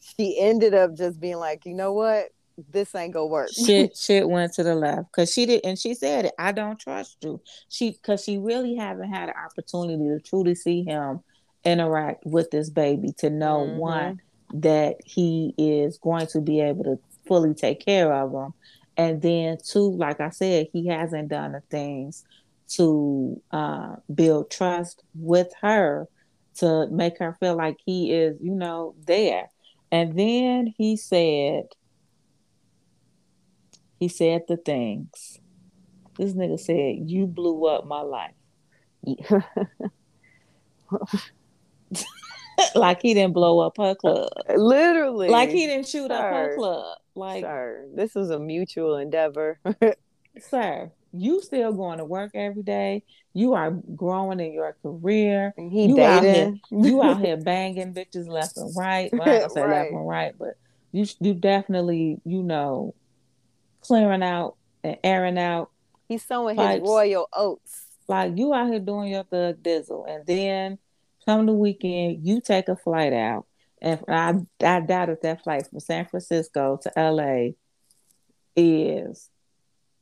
she 0.00 0.38
ended 0.38 0.74
up 0.74 0.94
just 0.94 1.20
being 1.20 1.36
like, 1.36 1.66
you 1.66 1.74
know 1.74 1.92
what? 1.92 2.28
This 2.70 2.94
ain't 2.94 3.14
gonna 3.14 3.26
work. 3.26 3.50
shit, 3.52 3.96
shit 3.96 4.28
went 4.28 4.52
to 4.54 4.62
the 4.62 4.74
left 4.74 5.10
because 5.10 5.32
she 5.32 5.46
did, 5.46 5.60
and 5.64 5.78
she 5.78 5.94
said 5.94 6.26
it. 6.26 6.34
I 6.38 6.52
don't 6.52 6.78
trust 6.78 7.18
you. 7.22 7.40
She 7.68 7.92
because 7.92 8.22
she 8.22 8.38
really 8.38 8.76
haven't 8.76 9.12
had 9.12 9.28
an 9.28 9.34
opportunity 9.44 10.08
to 10.08 10.20
truly 10.20 10.54
see 10.54 10.82
him 10.82 11.20
interact 11.64 12.24
with 12.26 12.50
this 12.50 12.70
baby 12.70 13.12
to 13.18 13.30
know 13.30 13.60
mm-hmm. 13.60 13.78
one 13.78 14.20
that 14.52 14.96
he 15.04 15.54
is 15.58 15.98
going 15.98 16.26
to 16.28 16.40
be 16.40 16.60
able 16.60 16.84
to 16.84 16.98
fully 17.26 17.54
take 17.54 17.84
care 17.84 18.12
of 18.12 18.32
him, 18.32 18.54
and 18.96 19.22
then 19.22 19.58
two, 19.64 19.90
like 19.92 20.20
I 20.20 20.30
said, 20.30 20.68
he 20.72 20.86
hasn't 20.88 21.28
done 21.28 21.52
the 21.52 21.62
things 21.70 22.24
to 22.66 23.40
uh, 23.50 23.96
build 24.14 24.50
trust 24.50 25.02
with 25.14 25.52
her 25.60 26.08
to 26.56 26.86
make 26.88 27.18
her 27.18 27.36
feel 27.40 27.56
like 27.56 27.76
he 27.84 28.12
is, 28.12 28.36
you 28.40 28.54
know, 28.54 28.94
there. 29.06 29.48
And 29.90 30.18
then 30.18 30.72
he 30.76 30.96
said 30.96 31.64
he 33.98 34.08
said 34.08 34.42
the 34.48 34.56
things. 34.56 35.38
This 36.18 36.32
nigga 36.34 36.58
said, 36.58 37.10
You 37.10 37.26
blew 37.26 37.66
up 37.66 37.86
my 37.86 38.00
life. 38.00 38.34
like 42.74 43.02
he 43.02 43.14
didn't 43.14 43.34
blow 43.34 43.60
up 43.60 43.76
her 43.78 43.94
club. 43.94 44.28
Literally. 44.54 45.28
Like 45.28 45.50
he 45.50 45.66
didn't 45.66 45.88
shoot 45.88 46.10
sir, 46.10 46.14
up 46.14 46.32
her 46.32 46.56
club. 46.56 46.98
Like 47.14 47.44
Sir, 47.44 47.86
this 47.94 48.14
was 48.14 48.30
a 48.30 48.38
mutual 48.38 48.96
endeavor. 48.96 49.58
sir, 50.40 50.90
you 51.12 51.40
still 51.42 51.72
going 51.72 51.98
to 51.98 52.04
work 52.04 52.32
every 52.34 52.62
day. 52.62 53.04
You 53.34 53.54
are 53.54 53.70
growing 53.70 54.40
in 54.40 54.52
your 54.52 54.76
career. 54.82 55.54
He 55.56 55.86
you 55.86 55.96
dating. 55.96 56.02
Out 56.06 56.22
here, 56.22 56.54
you 56.70 57.02
out 57.02 57.20
here 57.24 57.36
banging 57.36 57.94
bitches 57.94 58.28
left 58.28 58.56
and 58.56 58.74
right. 58.76 59.10
Well, 59.12 59.22
I 59.22 59.38
don't 59.40 59.52
say 59.52 59.62
right. 59.62 59.70
left 59.70 59.90
and 59.90 60.08
right, 60.08 60.34
but 60.38 60.56
you 60.92 61.06
you 61.20 61.34
definitely, 61.34 62.20
you 62.24 62.42
know, 62.42 62.94
clearing 63.84 64.22
out 64.22 64.56
and 64.82 64.96
airing 65.04 65.38
out. 65.38 65.70
He's 66.08 66.24
sowing 66.24 66.56
pipes. 66.56 66.80
his 66.80 66.88
royal 66.88 67.28
oats. 67.32 67.86
Like 68.08 68.36
you 68.36 68.52
out 68.52 68.68
here 68.68 68.80
doing 68.80 69.10
your 69.10 69.24
thug 69.24 69.62
dizzle, 69.62 70.04
and 70.08 70.26
then 70.26 70.78
come 71.24 71.46
the 71.46 71.52
weekend, 71.52 72.26
you 72.26 72.40
take 72.40 72.68
a 72.68 72.76
flight 72.76 73.12
out, 73.12 73.46
and 73.80 73.98
I 74.08 74.34
I 74.62 74.80
doubt 74.80 75.08
if 75.08 75.22
that 75.22 75.42
flight 75.42 75.66
from 75.66 75.80
San 75.80 76.04
Francisco 76.06 76.78
to 76.82 76.98
L.A. 76.98 77.54
is 78.56 79.30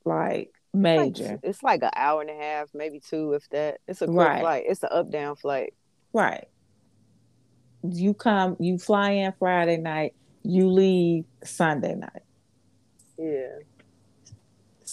like 0.05 0.53
major. 0.73 1.23
Like, 1.23 1.39
it's 1.43 1.63
like 1.63 1.83
an 1.83 1.91
hour 1.95 2.21
and 2.21 2.29
a 2.29 2.35
half, 2.35 2.69
maybe 2.73 2.99
two, 2.99 3.33
if 3.33 3.47
that. 3.49 3.79
It's 3.87 4.01
a 4.01 4.05
quick 4.05 4.17
Right. 4.17 4.41
flight. 4.41 4.63
It's 4.67 4.83
an 4.83 4.89
up 4.91 5.09
down 5.09 5.35
flight. 5.37 5.73
Right. 6.11 6.47
You 7.83 8.13
come, 8.13 8.57
you 8.59 8.77
fly 8.77 9.11
in 9.11 9.33
Friday 9.39 9.77
night, 9.77 10.13
you 10.43 10.69
leave 10.69 11.25
Sunday 11.43 11.95
night. 11.95 12.23
Yeah. 13.17 13.59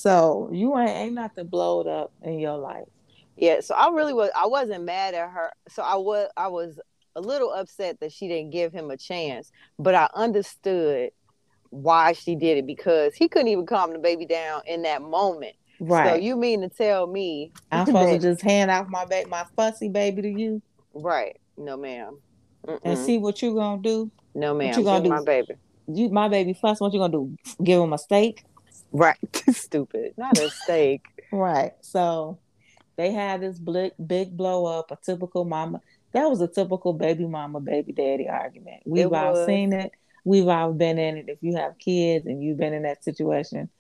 So 0.01 0.49
you 0.51 0.79
ain't 0.79 0.91
ain't 0.91 1.15
nothing 1.15 1.47
blowed 1.47 1.87
up 1.87 2.11
in 2.23 2.39
your 2.39 2.57
life. 2.57 2.89
Yeah. 3.37 3.61
So 3.61 3.75
I 3.75 3.91
really 3.91 4.15
was. 4.15 4.31
I 4.35 4.47
wasn't 4.47 4.85
mad 4.85 5.13
at 5.13 5.31
her. 5.31 5.53
So 5.69 5.83
I 5.83 5.97
was. 5.97 6.31
I 6.39 6.49
was 6.49 6.81
a 7.17 7.21
little 7.21 7.53
upset 7.53 8.01
that 8.01 8.11
she 8.11 8.27
didn't 8.27 8.51
give 8.51 8.73
him 8.73 8.91
a 8.91 8.97
chance, 8.97 9.53
but 9.79 9.95
I 9.95 10.09
understood 10.15 11.11
why 11.69 12.13
she 12.15 12.35
did 12.35 12.57
it 12.57 12.67
because 12.67 13.15
he 13.15 13.29
couldn't 13.29 13.49
even 13.49 13.67
calm 13.67 13.93
the 13.93 13.99
baby 13.99 14.25
down 14.25 14.63
in 14.67 14.83
that 14.83 15.03
moment. 15.03 15.55
Right. 15.81 16.09
So 16.09 16.15
you 16.15 16.35
mean 16.35 16.63
to 16.63 16.71
tell 16.71 17.07
me 17.07 17.53
I'm 17.71 17.85
supposed 17.87 18.23
to 18.23 18.31
just 18.31 18.41
hand 18.41 18.71
off 18.71 18.89
my 18.89 19.05
ba- 19.05 19.29
my 19.29 19.45
fussy 19.55 19.91
baby 19.91 20.23
to 20.23 20.29
you 20.31 20.63
right? 20.95 21.37
No, 21.59 21.77
ma'am. 21.77 22.21
and 22.85 22.99
see 22.99 23.19
what 23.19 23.43
you're 23.43 23.55
gonna 23.55 23.83
do. 23.83 24.11
no, 24.35 24.55
ma'am. 24.55 24.79
you 24.79 24.85
gonna 24.85 25.05
do? 25.05 25.11
my 25.11 25.23
baby? 25.23 25.55
You 25.89 26.09
my 26.09 26.29
baby 26.29 26.55
fuss. 26.55 26.81
What 26.81 26.95
you 26.95 27.01
gonna 27.01 27.13
do? 27.13 27.37
Give 27.63 27.83
him 27.83 27.93
a 27.93 27.99
steak? 27.99 28.45
Right. 28.93 29.17
Stupid. 29.51 30.15
Not 30.17 30.39
a 30.39 30.51
steak. 30.51 31.05
Right. 31.33 31.73
So 31.81 32.39
they 32.97 33.13
had 33.13 33.41
this 33.41 33.59
big, 33.59 33.93
big 34.05 34.37
blow 34.37 34.67
up, 34.67 34.91
a 34.91 34.97
typical 34.97 35.45
mama. 35.45 35.81
That 36.13 36.29
was 36.29 36.41
a 36.41 36.49
typical 36.49 36.93
baby 36.93 37.25
mama, 37.27 37.61
baby 37.61 37.93
daddy 37.93 38.29
argument. 38.29 38.83
We've 38.85 39.07
It 39.07 39.13
all 39.13 39.33
was. 39.33 39.47
seen 39.47 39.73
it. 39.73 39.93
We've 40.25 40.49
all 40.49 40.73
been 40.73 40.99
in 40.99 41.17
it. 41.17 41.29
If 41.29 41.39
you 41.41 41.57
have 41.57 41.79
kids 41.79 42.27
and 42.27 42.43
you've 42.43 42.59
been 42.59 42.75
in 42.75 42.83
that 42.83 43.05
situation, 43.05 43.71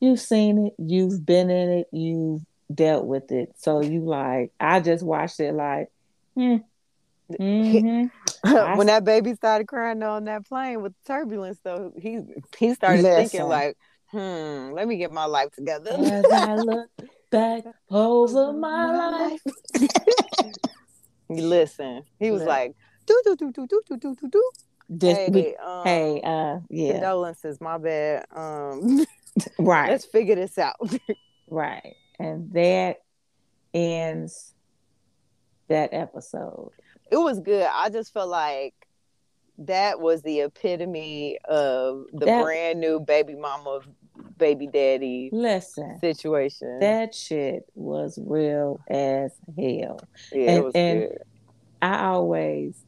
you've 0.00 0.20
seen 0.20 0.66
it. 0.66 0.74
You've 0.78 1.24
been 1.24 1.50
in 1.50 1.70
it. 1.70 1.88
You've 1.92 2.42
dealt 2.74 3.04
with 3.04 3.30
it. 3.30 3.54
So 3.58 3.80
you 3.80 4.00
like, 4.00 4.52
I 4.58 4.80
just 4.80 5.04
watched 5.04 5.40
it 5.40 5.52
like, 5.54 5.90
hmm. 6.34 6.56
hmm 7.38 8.06
when 8.52 8.88
that 8.88 9.04
baby 9.04 9.34
started 9.34 9.66
crying 9.68 10.02
on 10.02 10.24
that 10.24 10.46
plane 10.46 10.82
with 10.82 10.92
turbulence, 11.06 11.58
though, 11.62 11.92
he 11.96 12.18
he 12.58 12.74
started 12.74 13.02
Listen. 13.02 13.16
thinking 13.22 13.48
like, 13.48 13.76
"Hmm, 14.12 14.72
let 14.74 14.86
me 14.86 14.96
get 14.96 15.10
my 15.12 15.24
life 15.24 15.50
together." 15.50 15.90
As 15.98 16.24
I 16.32 16.54
look 16.70 16.88
back 17.30 17.64
over 17.90 18.52
my 18.52 19.28
life. 19.28 19.40
Listen, 21.28 22.02
he 22.18 22.30
was 22.30 22.40
Look. 22.40 22.48
like, 22.48 22.74
"Do 23.06 23.20
do 23.24 23.36
do 23.36 23.52
do 23.52 23.66
do 23.66 23.80
do 23.88 23.96
do 23.96 24.14
do 24.14 24.28
do." 24.28 24.50
This, 24.88 25.16
Hey, 25.16 25.28
we- 25.30 25.56
um, 25.56 25.84
hey, 25.84 26.20
uh, 26.22 26.58
yeah, 26.68 26.92
condolences. 26.92 27.60
My 27.60 27.78
bad. 27.78 28.26
Um, 28.34 29.04
right. 29.58 29.90
let's 29.90 30.04
figure 30.04 30.34
this 30.34 30.58
out. 30.58 30.76
Right. 31.48 31.94
And 32.18 32.52
that 32.52 32.98
ends 33.72 34.54
that 35.68 35.94
episode. 35.94 36.72
it 37.10 37.16
was 37.16 37.40
good. 37.40 37.66
I 37.72 37.88
just 37.88 38.12
felt 38.12 38.28
like 38.28 38.74
that 39.58 40.00
was 40.00 40.20
the 40.22 40.40
epitome 40.40 41.38
of 41.46 42.04
the 42.12 42.26
That- 42.26 42.42
brand 42.42 42.80
new 42.80 43.00
baby 43.00 43.34
mama, 43.34 43.80
baby 44.42 44.66
daddy 44.66 45.30
Listen, 45.32 45.98
situation. 46.00 46.78
that 46.80 47.14
shit 47.14 47.64
was 47.74 48.18
real 48.24 48.80
as 48.90 49.32
hell. 49.56 50.00
yeah, 50.32 50.50
and- 50.50 50.58
it 50.58 50.64
was 50.64 50.74
and- 50.74 51.00
good. 51.00 51.18
I 51.80 52.04
always, 52.06 52.84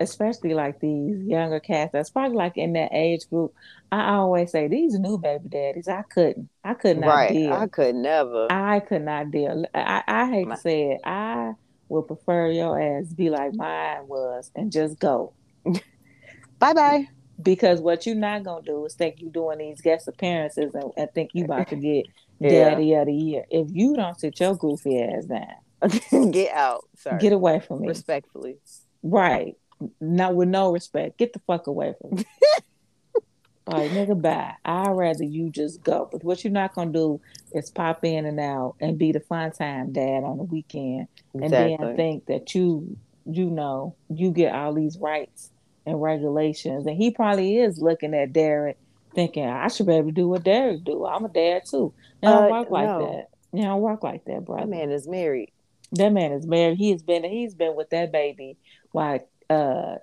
especially 0.00 0.54
like 0.54 0.80
these 0.80 1.22
younger 1.24 1.60
cats, 1.60 1.92
that's 1.92 2.10
probably 2.10 2.36
like 2.36 2.56
in 2.56 2.72
that 2.72 2.90
age 2.92 3.28
group, 3.30 3.54
I 3.92 4.14
always 4.14 4.50
say 4.50 4.66
these 4.68 4.98
new 4.98 5.16
baby 5.18 5.48
daddies, 5.48 5.86
I 5.86 6.02
couldn't. 6.02 6.48
I 6.64 6.74
could 6.74 6.98
not 6.98 7.06
Right. 7.08 7.30
deal. 7.32 7.52
I 7.52 7.66
could 7.68 7.94
never. 7.94 8.48
I 8.50 8.80
could 8.80 9.02
not 9.02 9.30
deal. 9.30 9.64
I, 9.74 10.02
I 10.08 10.30
hate 10.30 10.48
My- 10.48 10.54
to 10.56 10.60
say 10.60 10.90
it. 10.92 11.00
I 11.04 11.52
would 11.88 12.06
prefer 12.08 12.48
your 12.50 12.80
ass 12.80 13.12
be 13.12 13.28
like 13.30 13.54
mine 13.54 14.08
was 14.08 14.50
and 14.56 14.72
just 14.72 14.98
go. 14.98 15.32
bye 16.58 16.72
bye. 16.72 17.06
Because 17.42 17.80
what 17.80 18.06
you're 18.06 18.14
not 18.14 18.42
gonna 18.44 18.62
do 18.62 18.84
is 18.86 18.94
think 18.94 19.16
you're 19.20 19.30
doing 19.32 19.58
these 19.58 19.80
guest 19.80 20.06
appearances 20.08 20.74
and, 20.74 20.92
and 20.96 21.10
think 21.12 21.30
you 21.34 21.44
about 21.44 21.68
to 21.68 21.76
get 21.76 22.06
Yeah. 22.38 22.70
daddy 22.70 22.92
of 22.94 23.06
the 23.06 23.12
year. 23.14 23.44
If 23.50 23.68
you 23.70 23.94
don't 23.94 24.18
sit 24.18 24.38
your 24.40 24.56
goofy 24.56 25.00
ass 25.00 25.26
down, 25.26 26.30
Get 26.32 26.52
out. 26.54 26.84
Sorry. 26.96 27.18
get 27.18 27.32
away 27.32 27.60
from 27.60 27.82
me. 27.82 27.88
Respectfully. 27.88 28.56
Right. 29.02 29.56
Not 30.00 30.34
with 30.34 30.48
no 30.48 30.72
respect. 30.72 31.18
Get 31.18 31.32
the 31.32 31.38
fuck 31.46 31.66
away 31.68 31.94
from 32.00 32.16
me. 32.16 32.24
like 33.66 33.90
nigga 33.92 34.20
bye. 34.20 34.54
I'd 34.64 34.90
rather 34.90 35.22
you 35.24 35.50
just 35.50 35.82
go. 35.84 36.08
But 36.10 36.24
what 36.24 36.42
you're 36.42 36.52
not 36.52 36.74
gonna 36.74 36.90
do 36.92 37.20
is 37.52 37.70
pop 37.70 38.04
in 38.04 38.26
and 38.26 38.40
out 38.40 38.74
and 38.80 38.98
be 38.98 39.12
the 39.12 39.20
fun 39.20 39.52
time 39.52 39.92
dad 39.92 40.24
on 40.24 40.36
the 40.38 40.44
weekend 40.44 41.06
and 41.34 41.44
Exactly. 41.44 41.76
then 41.80 41.96
think 41.96 42.26
that 42.26 42.54
you 42.54 42.96
you 43.24 43.48
know 43.50 43.94
you 44.12 44.32
get 44.32 44.52
all 44.52 44.74
these 44.74 44.98
rights 44.98 45.50
and 45.86 46.00
regulations. 46.00 46.86
And 46.86 46.96
he 46.96 47.10
probably 47.10 47.58
is 47.58 47.78
looking 47.80 48.14
at 48.14 48.32
Derek 48.32 48.78
thinking 49.14 49.44
I 49.46 49.68
should 49.68 49.86
be 49.86 49.94
able 49.94 50.08
to 50.08 50.12
do 50.12 50.28
what 50.28 50.42
Derek 50.44 50.84
do. 50.84 51.04
I'm 51.06 51.24
a 51.24 51.28
dad 51.28 51.62
too. 51.68 51.92
It 52.22 52.26
don't 52.26 52.44
Uh, 52.44 52.48
work 52.50 52.70
like 52.70 52.86
no. 52.88 52.98
that. 53.00 53.28
You 53.52 53.64
don't 53.64 53.80
work 53.82 54.02
like 54.02 54.24
that 54.24 54.44
brother. 54.46 54.62
that 54.62 54.68
man 54.70 54.90
is 54.90 55.06
married. 55.06 55.52
that 55.92 56.12
man 56.12 56.32
is 56.32 56.46
married. 56.46 56.78
He 56.78 56.90
has 56.92 57.02
been 57.02 57.24
he's 57.24 57.54
been 57.54 57.76
with 57.76 57.90
that 57.90 58.10
baby 58.12 58.56
while 58.92 59.18
uh 59.50 59.96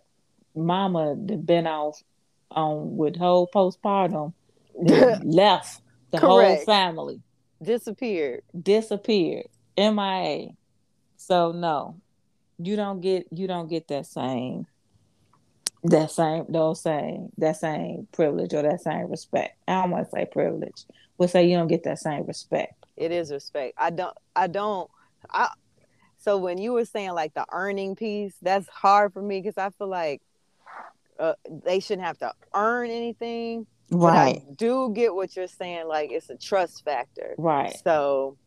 mama 0.55 1.15
been 1.15 1.65
off 1.65 2.01
on 2.51 2.97
with 2.97 3.15
whole 3.15 3.47
postpartum 3.47 4.33
left 5.23 5.81
the 6.11 6.19
whole 6.19 6.55
family. 6.57 7.21
Disappeared. 7.61 8.43
disappeared. 8.61 9.47
Mia 9.77 10.49
so 11.17 11.51
no. 11.51 11.95
You 12.59 12.75
don't 12.75 12.99
get 13.01 13.27
you 13.31 13.47
don't 13.47 13.67
get 13.69 13.87
that 13.87 14.05
same 14.05 14.67
that 15.83 16.11
same 16.11 16.45
those 16.49 16.81
same 16.81 17.29
that 17.37 17.55
same 17.55 18.07
privilege 18.11 18.53
or 18.53 18.61
that 18.61 18.81
same 18.81 19.09
respect 19.09 19.57
i 19.67 19.73
don't 19.73 19.91
want 19.91 20.03
to 20.05 20.11
say 20.11 20.25
privilege 20.25 20.85
we'll 21.17 21.29
say 21.29 21.47
you 21.47 21.55
don't 21.55 21.67
get 21.67 21.83
that 21.83 21.99
same 21.99 22.25
respect 22.25 22.73
It 22.97 23.11
is 23.11 23.31
respect. 23.31 23.75
I 23.77 23.91
don't 23.91 24.15
I 24.35 24.47
don't 24.47 24.89
I 25.29 25.49
so 26.19 26.37
when 26.37 26.57
you 26.57 26.73
were 26.73 26.85
saying 26.85 27.11
like 27.13 27.33
the 27.33 27.45
earning 27.51 27.95
piece, 27.95 28.33
that's 28.41 28.67
hard 28.67 29.13
for 29.13 29.21
me 29.21 29.39
because 29.41 29.57
I 29.57 29.69
feel 29.69 29.87
like 29.87 30.21
uh, 31.17 31.33
they 31.63 31.79
shouldn't 31.79 32.05
have 32.05 32.17
to 32.19 32.33
earn 32.53 32.89
anything. 32.89 33.65
But 33.89 34.15
I 34.15 34.43
do 34.55 34.91
get 34.93 35.15
what 35.15 35.35
you're 35.35 35.47
saying. 35.47 35.87
Like 35.87 36.11
it's 36.11 36.29
a 36.29 36.35
trust 36.35 36.83
factor. 36.83 37.35
right 37.37 37.75
So 37.83 38.37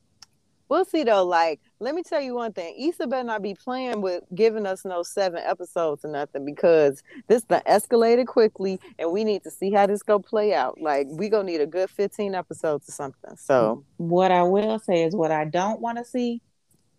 we'll 0.68 0.84
see 0.84 1.02
though. 1.02 1.24
Like, 1.24 1.60
let 1.82 1.94
me 1.96 2.02
tell 2.02 2.20
you 2.20 2.34
one 2.34 2.52
thing. 2.52 2.74
Issa 2.78 3.08
better 3.08 3.24
not 3.24 3.42
be 3.42 3.54
playing 3.54 4.00
with 4.02 4.22
giving 4.34 4.66
us 4.66 4.84
no 4.84 5.02
seven 5.02 5.42
episodes 5.44 6.04
or 6.04 6.12
nothing 6.12 6.44
because 6.44 7.02
this 7.26 7.42
done 7.42 7.62
escalated 7.66 8.26
quickly 8.26 8.78
and 8.98 9.10
we 9.10 9.24
need 9.24 9.42
to 9.42 9.50
see 9.50 9.72
how 9.72 9.86
this 9.86 10.02
go 10.02 10.18
play 10.20 10.54
out. 10.54 10.80
Like 10.80 11.08
we 11.10 11.28
gonna 11.28 11.44
need 11.44 11.60
a 11.60 11.66
good 11.66 11.90
15 11.90 12.34
episodes 12.34 12.88
or 12.88 12.92
something. 12.92 13.36
So 13.36 13.84
what 13.96 14.30
I 14.30 14.44
will 14.44 14.78
say 14.78 15.02
is 15.02 15.14
what 15.16 15.32
I 15.32 15.44
don't 15.44 15.80
want 15.80 15.98
to 15.98 16.04
see 16.04 16.40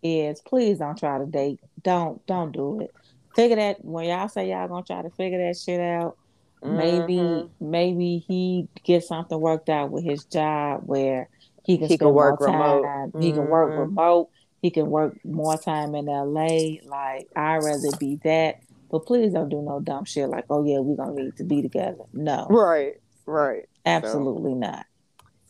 is 0.02 0.42
please 0.42 0.78
don't 0.78 0.98
try 0.98 1.18
to 1.18 1.26
date. 1.26 1.60
Don't 1.82 2.24
don't 2.26 2.52
do 2.52 2.80
it. 2.80 2.94
Figure 3.34 3.56
that 3.56 3.82
when 3.82 4.04
y'all 4.04 4.28
say 4.28 4.50
y'all 4.50 4.68
gonna 4.68 4.84
try 4.84 5.00
to 5.00 5.10
figure 5.10 5.38
that 5.38 5.56
shit 5.56 5.80
out, 5.80 6.18
maybe 6.62 7.16
mhm. 7.16 7.50
maybe 7.58 8.18
he 8.28 8.68
gets 8.84 9.08
something 9.08 9.40
worked 9.40 9.70
out 9.70 9.90
with 9.90 10.04
his 10.04 10.24
job 10.26 10.82
where 10.84 11.30
he 11.64 11.78
can 11.78 11.88
He 11.88 11.96
can 11.96 12.12
work 12.12 12.40
more 12.40 12.48
remote. 12.50 12.82
time. 12.82 13.12
He 13.18 13.32
can 13.32 13.48
work 13.48 13.70
Mhm. 13.72 13.78
remote. 13.78 14.28
He 14.64 14.70
can 14.70 14.88
work 14.88 15.22
more 15.26 15.58
time 15.58 15.94
in 15.94 16.06
LA. 16.06 16.80
Like 16.86 17.28
I'd 17.36 17.58
rather 17.58 17.94
be 18.00 18.18
that. 18.24 18.62
But 18.90 19.00
please 19.00 19.34
don't 19.34 19.50
do 19.50 19.60
no 19.60 19.78
dumb 19.78 20.06
shit 20.06 20.30
like, 20.30 20.46
oh 20.48 20.64
yeah, 20.64 20.78
we're 20.78 20.96
gonna 20.96 21.22
need 21.22 21.36
to 21.36 21.44
be 21.44 21.60
together. 21.60 22.04
No, 22.14 22.46
right, 22.48 22.94
right. 23.26 23.64
absolutely 23.84 24.54
not. 24.54 24.86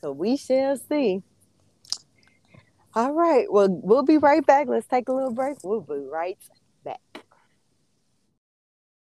So 0.00 0.10
we 0.10 0.36
shall 0.36 0.76
see. 0.76 1.22
All 2.96 3.12
right. 3.12 3.46
Well, 3.52 3.68
we'll 3.84 4.02
be 4.02 4.18
right 4.18 4.44
back. 4.44 4.66
Let's 4.66 4.88
take 4.88 5.08
a 5.08 5.12
little 5.12 5.32
break. 5.32 5.58
We'll 5.62 5.82
be 5.82 5.94
right 5.94 6.38
back. 6.84 7.00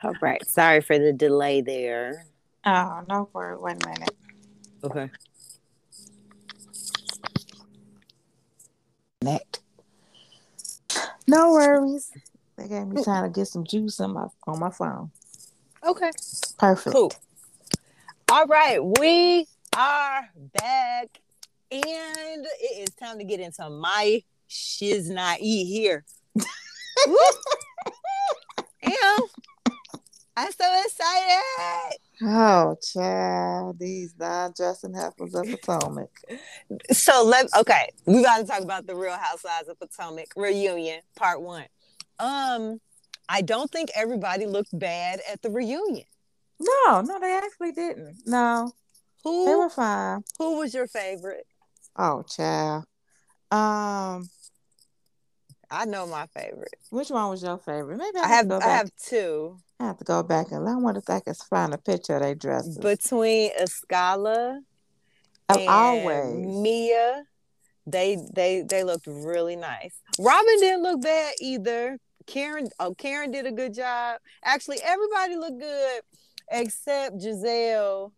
All 0.02 0.14
right. 0.22 0.42
Sorry 0.48 0.80
for 0.80 0.98
the 0.98 1.12
delay 1.12 1.60
there. 1.60 2.24
Oh, 2.64 3.02
no 3.06 3.28
worry. 3.34 3.58
Wait 3.58 3.84
a 3.84 3.86
minute. 3.86 4.16
Okay. 4.82 5.10
Connect. 9.20 9.60
No 11.30 11.52
worries. 11.52 12.10
They 12.56 12.68
gave 12.68 12.86
me 12.88 13.00
mm. 13.00 13.04
time 13.04 13.24
to 13.24 13.30
get 13.30 13.46
some 13.46 13.64
juice 13.64 14.00
on 14.00 14.14
my 14.14 14.26
on 14.46 14.58
my 14.58 14.70
phone. 14.70 15.10
Okay. 15.86 16.10
Perfect. 16.58 16.94
Cool. 16.94 17.12
All 18.30 18.46
right. 18.46 18.84
We 18.84 19.46
are 19.76 20.28
back. 20.58 21.20
And 21.72 22.46
it 22.60 22.88
is 22.88 22.94
time 22.96 23.18
to 23.18 23.24
get 23.24 23.38
into 23.38 23.70
my 23.70 24.22
shiz 24.48 25.08
not 25.08 25.38
eat 25.40 25.66
here. 25.66 26.04
Woo. 27.06 27.16
And 30.40 30.46
I'm 30.46 30.52
so 30.52 30.82
excited. 30.84 31.98
Oh, 32.22 32.76
child, 32.92 33.78
these 33.78 34.14
nine 34.18 34.52
dressing 34.56 34.94
heifers 34.94 35.34
of 35.34 35.46
Potomac. 35.62 36.10
So 36.92 37.24
let 37.24 37.46
okay, 37.58 37.90
we 38.06 38.22
got 38.22 38.38
to 38.38 38.44
talk 38.44 38.60
about 38.62 38.86
the 38.86 38.94
Real 38.94 39.16
Housewives 39.16 39.68
of 39.68 39.78
Potomac 39.78 40.28
reunion, 40.36 41.00
part 41.16 41.40
one. 41.42 41.64
Um, 42.18 42.80
I 43.28 43.40
don't 43.42 43.70
think 43.70 43.90
everybody 43.94 44.46
looked 44.46 44.76
bad 44.78 45.20
at 45.30 45.40
the 45.42 45.50
reunion. 45.50 46.04
No, 46.58 47.00
no, 47.00 47.18
they 47.20 47.32
actually 47.42 47.72
didn't. 47.72 48.16
No, 48.26 48.72
Who 49.24 49.46
they 49.46 49.54
were 49.54 49.70
fine. 49.70 50.22
who 50.38 50.58
was 50.58 50.74
your 50.74 50.86
favorite? 50.86 51.46
Oh, 51.96 52.22
child. 52.22 52.84
Um, 53.50 54.28
I 55.70 55.84
know 55.84 56.06
my 56.06 56.26
favorite. 56.26 56.74
which 56.90 57.10
one 57.10 57.30
was 57.30 57.42
your 57.42 57.58
favorite? 57.58 57.98
Maybe 57.98 58.18
I, 58.18 58.24
I 58.24 58.28
have, 58.28 58.50
I 58.50 58.68
have 58.68 58.90
two 58.96 59.56
I 59.80 59.84
have 59.84 59.96
to 59.96 60.04
go 60.04 60.22
back 60.22 60.52
and 60.52 60.68
I 60.68 60.74
wonder 60.74 60.98
if 60.98 61.08
I 61.08 61.20
can 61.20 61.32
find 61.32 61.72
a 61.72 61.78
picture 61.78 62.16
of 62.16 62.22
their 62.22 62.34
dresses. 62.34 62.76
between 62.76 63.50
Escala 63.58 64.60
and 65.48 65.68
always. 65.68 66.46
Mia. 66.46 67.22
They 67.86 68.18
they 68.34 68.62
they 68.68 68.84
looked 68.84 69.06
really 69.06 69.56
nice. 69.56 69.94
Robyn 70.18 70.60
didn't 70.60 70.82
look 70.82 71.00
bad 71.00 71.34
either. 71.40 71.98
Karen 72.26 72.68
oh 72.78 72.94
Karen 72.94 73.30
did 73.30 73.46
a 73.46 73.52
good 73.52 73.72
job. 73.72 74.20
Actually, 74.44 74.80
everybody 74.84 75.36
looked 75.36 75.58
good 75.58 76.02
except 76.50 77.16
Gizelle 77.16 78.12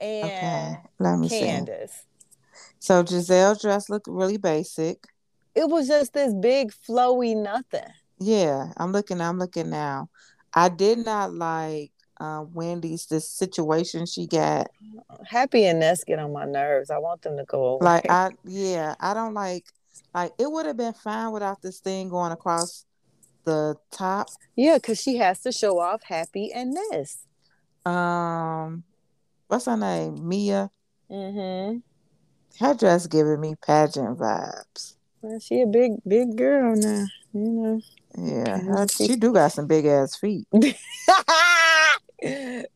and 0.00 0.24
Okay, 0.24 0.76
let 0.98 1.18
me 1.18 1.28
see. 1.28 1.40
Candace. 1.40 2.06
So 2.80 3.04
Gizelle's 3.04 3.62
dress 3.62 3.88
looked 3.88 4.08
really 4.08 4.36
basic. 4.36 5.06
It 5.54 5.68
was 5.68 5.88
just 5.88 6.12
this 6.12 6.32
big 6.34 6.72
flowy 6.72 7.36
nothing. 7.36 7.88
Yeah, 8.18 8.72
I'm 8.76 8.92
looking. 8.92 9.20
I'm 9.20 9.38
looking 9.38 9.70
now. 9.70 10.08
I 10.54 10.68
did 10.68 10.98
not 10.98 11.34
like 11.34 11.92
uh, 12.20 12.44
Wendy's 12.52 13.06
the 13.06 13.20
situation 13.20 14.06
she 14.06 14.26
got. 14.26 14.70
Happy 15.26 15.64
and 15.64 15.80
Ness 15.80 16.04
get 16.04 16.18
on 16.18 16.32
my 16.32 16.44
nerves. 16.44 16.90
I 16.90 16.98
want 16.98 17.22
them 17.22 17.36
to 17.36 17.44
go 17.44 17.64
away. 17.64 17.84
Like 17.84 18.10
I, 18.10 18.30
yeah, 18.44 18.94
I 19.00 19.14
don't 19.14 19.34
like. 19.34 19.66
Like 20.14 20.32
it 20.38 20.50
would 20.50 20.66
have 20.66 20.76
been 20.76 20.92
fine 20.92 21.32
without 21.32 21.62
this 21.62 21.80
thing 21.80 22.08
going 22.08 22.32
across 22.32 22.84
the 23.44 23.76
top. 23.90 24.28
yeah, 24.56 24.76
because 24.76 25.00
she 25.00 25.16
has 25.16 25.40
to 25.40 25.52
show 25.52 25.78
off 25.80 26.02
Happy 26.04 26.52
and 26.52 26.74
Ness. 26.74 27.26
Um, 27.84 28.84
what's 29.48 29.66
her 29.66 29.76
name? 29.76 30.26
Mia. 30.28 30.70
Mm-hmm. 31.10 31.78
Her 32.64 32.74
dress 32.74 33.06
giving 33.06 33.40
me 33.40 33.54
pageant 33.66 34.18
vibes. 34.18 34.94
Well, 35.22 35.38
she 35.38 35.60
a 35.62 35.66
big 35.66 35.92
big 36.06 36.36
girl 36.36 36.74
now, 36.76 37.06
you 37.32 37.40
know. 37.48 37.80
Yeah, 38.18 38.58
her- 38.58 38.88
she 38.88 39.16
do 39.16 39.32
got 39.32 39.52
some 39.52 39.66
big 39.66 39.86
ass 39.86 40.16
feet. 40.16 40.46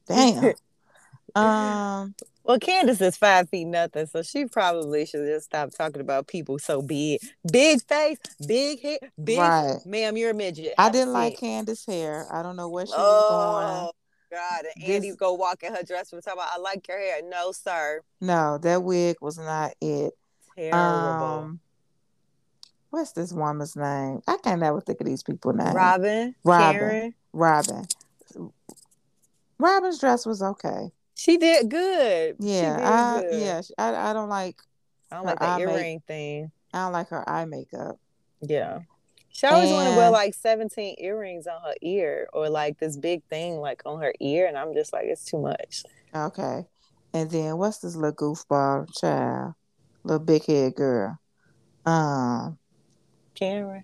Damn. 0.08 0.54
Um, 1.34 2.14
Well, 2.44 2.58
Candace 2.60 3.00
is 3.00 3.16
five 3.16 3.48
feet 3.50 3.66
nothing, 3.66 4.06
so 4.06 4.22
she 4.22 4.46
probably 4.46 5.04
should 5.04 5.26
just 5.26 5.46
stop 5.46 5.70
talking 5.72 6.00
about 6.00 6.26
people 6.28 6.58
so 6.58 6.80
big. 6.80 7.20
Big 7.50 7.82
face, 7.82 8.18
big 8.46 8.80
head, 8.80 9.00
big. 9.22 9.38
Right. 9.38 9.76
Ma'am, 9.84 10.16
you're 10.16 10.30
a 10.30 10.34
midget. 10.34 10.74
I 10.78 10.90
didn't 10.90 11.12
like. 11.12 11.38
Candace's 11.38 11.84
hair. 11.84 12.26
I 12.32 12.42
don't 12.42 12.56
know 12.56 12.68
what 12.68 12.86
she 12.88 12.92
was 12.92 13.00
Oh 13.00 13.90
God! 14.30 14.64
And 14.76 14.84
This- 14.86 14.96
Andy 14.96 15.12
go 15.16 15.34
walk 15.34 15.62
in 15.62 15.74
her 15.74 15.82
dress 15.82 16.12
and 16.12 16.22
talk 16.22 16.34
about, 16.34 16.48
"I 16.52 16.58
like 16.58 16.86
your 16.88 16.98
hair." 16.98 17.20
No, 17.24 17.52
sir. 17.52 18.00
No, 18.20 18.58
that 18.58 18.82
wig 18.82 19.16
was 19.20 19.36
not 19.38 19.72
it. 19.80 20.14
Terrible. 20.56 20.78
Um, 20.78 21.60
what's 22.90 23.12
this 23.12 23.32
woman's 23.32 23.76
name? 23.76 24.22
I 24.26 24.36
can't 24.42 24.60
never 24.60 24.80
think 24.80 25.00
of 25.00 25.06
these 25.06 25.22
people 25.22 25.52
now. 25.52 25.72
Robyn, 25.72 26.34
Robyn. 26.44 26.78
Karen, 26.78 27.14
Robyn. 27.32 27.86
Robyn's 29.58 29.98
dress 29.98 30.26
was 30.26 30.42
okay. 30.42 30.90
she 31.14 31.36
did 31.38 31.68
good. 31.70 32.36
Yeah, 32.38 32.76
did 32.76 32.84
I 32.84 33.20
good. 33.22 33.40
yeah, 33.42 33.60
I 33.78 34.10
I 34.10 34.12
don't 34.12 34.28
like 34.28 34.56
I 35.10 35.16
don't 35.16 35.26
like 35.26 35.38
the 35.38 35.44
eye 35.46 35.56
make- 35.58 35.68
earring 35.68 36.00
thing. 36.06 36.50
I 36.72 36.78
don't 36.80 36.92
like 36.92 37.08
her 37.08 37.28
eye 37.28 37.44
makeup. 37.46 37.98
Yeah. 38.42 38.80
She 39.30 39.46
always 39.46 39.70
want 39.70 39.90
to 39.90 39.96
wear 39.96 40.10
like 40.10 40.32
17 40.32 40.96
earrings 40.98 41.46
on 41.46 41.60
her 41.62 41.74
ear 41.82 42.26
or 42.32 42.48
like 42.48 42.78
this 42.78 42.96
big 42.96 43.22
thing 43.24 43.58
like 43.58 43.82
on 43.84 44.00
her 44.00 44.14
ear. 44.18 44.46
And 44.46 44.56
I'm 44.56 44.72
just 44.72 44.94
like, 44.94 45.04
it's 45.06 45.24
too 45.26 45.38
much. 45.38 45.84
Okay. 46.14 46.64
And 47.12 47.30
then 47.30 47.58
what's 47.58 47.78
this 47.78 47.96
little 47.96 48.12
goofball 48.34 48.88
child? 48.98 49.54
Little 50.04 50.24
big 50.24 50.44
head 50.46 50.74
girl. 50.74 51.18
Um 51.84 52.58
Karen. 53.36 53.82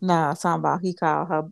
nah, 0.00 0.30
I'm 0.30 0.36
talking 0.36 0.60
about 0.60 0.80
he 0.80 0.94
called 0.94 1.28
her 1.28 1.48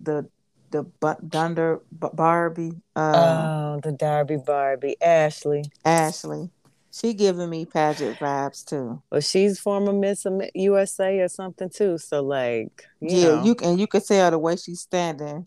the 0.00 0.28
the 0.70 0.84
bu- 0.84 1.26
Dunder 1.26 1.80
Barbie. 1.90 2.82
Uh 2.94 3.48
oh, 3.76 3.80
the 3.82 3.92
Darby 3.92 4.36
Barbie. 4.36 4.96
Ashley. 5.00 5.64
Ashley. 5.84 6.50
She 6.92 7.14
giving 7.14 7.48
me 7.48 7.66
pageant 7.66 8.18
vibes 8.18 8.64
too. 8.64 9.00
Well, 9.10 9.20
she's 9.20 9.60
former 9.60 9.92
Miss 9.92 10.26
USA 10.54 11.20
or 11.20 11.28
something 11.28 11.70
too. 11.70 11.98
So 11.98 12.22
like, 12.22 12.84
you 13.00 13.16
yeah, 13.16 13.28
know. 13.36 13.44
you 13.44 13.56
and 13.62 13.78
you 13.78 13.86
can 13.86 14.00
tell 14.00 14.30
the 14.30 14.38
way 14.38 14.56
she's 14.56 14.80
standing, 14.80 15.46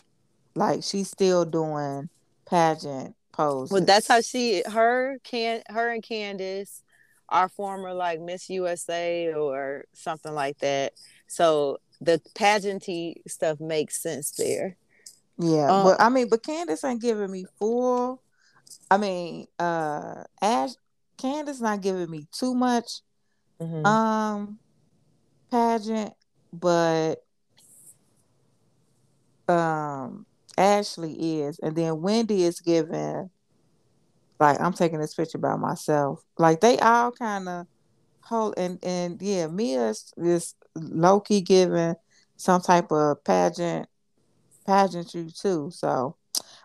like 0.56 0.84
she's 0.84 1.10
still 1.10 1.44
doing 1.44 2.10
pageant 2.46 3.16
poses. 3.34 3.72
Well, 3.72 3.84
that's 3.86 4.08
how 4.08 4.22
she, 4.22 4.64
her, 4.66 5.18
can, 5.24 5.64
her 5.68 5.90
and 5.90 6.04
Candace 6.04 6.82
are 7.28 7.50
former 7.50 7.94
like 7.94 8.22
Miss 8.22 8.50
USA 8.50 9.34
or 9.34 9.86
something 9.94 10.34
like 10.34 10.60
that. 10.60 10.94
So 11.34 11.80
the 12.00 12.22
pageanty 12.36 13.16
stuff 13.28 13.60
makes 13.60 14.00
sense 14.02 14.32
there. 14.32 14.78
Yeah, 15.40 15.72
Uh, 15.72 15.84
but 15.84 16.00
I 16.00 16.10
mean, 16.10 16.30
but 16.30 16.44
Candace 16.44 16.84
ain't 16.84 17.02
giving 17.02 17.32
me 17.32 17.46
full. 17.58 18.22
I 18.92 18.98
mean, 18.98 19.48
uh, 19.58 20.26
Ash, 20.44 20.72
Candace 21.18 21.60
not 21.60 21.82
giving 21.82 22.10
me 22.10 22.28
too 22.32 22.54
much 22.54 23.02
Mhm. 23.60 23.86
um 23.86 24.60
pageant, 25.52 26.14
but 26.52 27.16
um 29.48 30.28
Ashley 30.56 31.42
is, 31.42 31.58
and 31.64 31.76
then 31.76 32.00
Wendy 32.00 32.44
is 32.44 32.60
giving. 32.60 33.32
Like 34.40 34.62
I'm 34.62 34.74
taking 34.74 35.00
this 35.00 35.16
picture 35.16 35.40
by 35.40 35.56
myself. 35.56 36.24
Like 36.38 36.60
they 36.62 36.78
all 36.78 37.12
kind 37.12 37.50
of 37.50 37.66
hold 38.24 38.56
and 38.58 38.80
and 38.84 39.22
yeah, 39.22 39.48
Mia 39.48 39.90
is, 39.90 40.56
Loki 40.76 41.42
giving 41.42 41.96
some 42.38 42.62
type 42.62 42.92
of 42.92 43.24
pageant 43.24 43.88
pageantry 44.66 45.30
too. 45.40 45.70
So, 45.72 46.18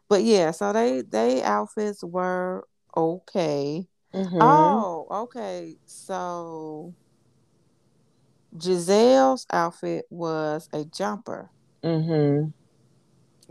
but 0.08 0.22
yeah, 0.22 0.50
so 0.52 0.72
they 0.72 1.02
they 1.02 1.42
outfits 1.42 2.02
were 2.04 2.66
okay. 2.96 3.86
Mhm. 4.14 4.40
Oh, 4.40 5.06
okay. 5.10 5.76
So 5.86 6.94
Gizelle's 8.56 9.46
outfit 9.52 10.06
was 10.10 10.68
a 10.72 10.84
jumper. 10.84 11.50
Mm-hmm. 11.84 12.50